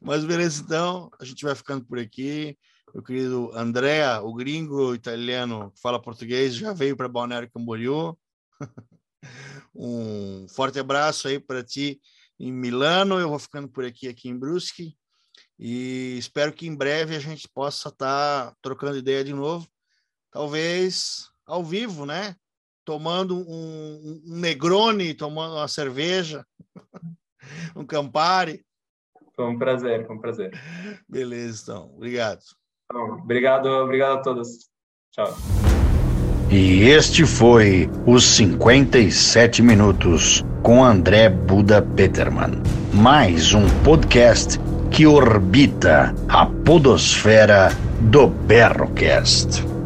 Mas 0.00 0.24
beleza, 0.24 0.62
então, 0.62 1.10
a 1.20 1.24
gente 1.24 1.44
vai 1.44 1.54
ficando 1.54 1.84
por 1.84 1.98
aqui. 1.98 2.58
Meu 2.94 3.02
querido 3.02 3.50
Andrea, 3.54 4.20
o 4.22 4.34
gringo 4.34 4.94
italiano 4.94 5.70
que 5.72 5.80
fala 5.80 6.00
português, 6.00 6.54
já 6.54 6.72
veio 6.72 6.96
para 6.96 7.08
Balneário 7.08 7.50
Camboriú. 7.50 8.18
um 9.74 10.46
forte 10.48 10.78
abraço 10.78 11.28
aí 11.28 11.38
para 11.38 11.62
ti 11.62 12.00
em 12.38 12.52
Milano. 12.52 13.18
Eu 13.18 13.28
vou 13.28 13.38
ficando 13.38 13.68
por 13.68 13.84
aqui, 13.84 14.08
aqui 14.08 14.28
em 14.28 14.38
Brusque. 14.38 14.97
E 15.58 16.16
espero 16.16 16.52
que 16.52 16.68
em 16.68 16.74
breve 16.74 17.16
a 17.16 17.18
gente 17.18 17.48
possa 17.48 17.88
estar 17.88 18.46
tá 18.50 18.56
trocando 18.62 18.96
ideia 18.96 19.24
de 19.24 19.32
novo. 19.32 19.66
Talvez 20.30 21.30
ao 21.46 21.64
vivo, 21.64 22.06
né? 22.06 22.36
Tomando 22.84 23.36
um, 23.36 24.22
um 24.26 24.38
Negroni, 24.38 25.14
tomando 25.14 25.56
uma 25.56 25.68
cerveja, 25.68 26.46
um 27.74 27.84
Campari. 27.84 28.64
Foi 29.34 29.46
um 29.46 29.58
prazer, 29.58 30.06
foi 30.06 30.16
um 30.16 30.20
prazer. 30.20 30.52
Beleza, 31.08 31.62
então. 31.62 31.92
Obrigado. 31.94 32.40
Então, 32.84 33.18
obrigado, 33.18 33.66
obrigado 33.66 34.18
a 34.18 34.22
todos. 34.22 34.68
Tchau. 35.12 35.36
E 36.50 36.84
este 36.84 37.26
foi 37.26 37.90
os 38.06 38.24
57 38.24 39.60
minutos 39.60 40.42
com 40.62 40.82
André 40.82 41.28
Buda 41.28 41.82
Peterman. 41.82 42.62
Mais 42.94 43.52
um 43.52 43.66
podcast 43.84 44.58
que 44.90 45.06
orbita 45.06 46.14
a 46.28 46.46
podosfera 46.46 47.70
do 48.00 48.26
Berrocast. 48.26 49.77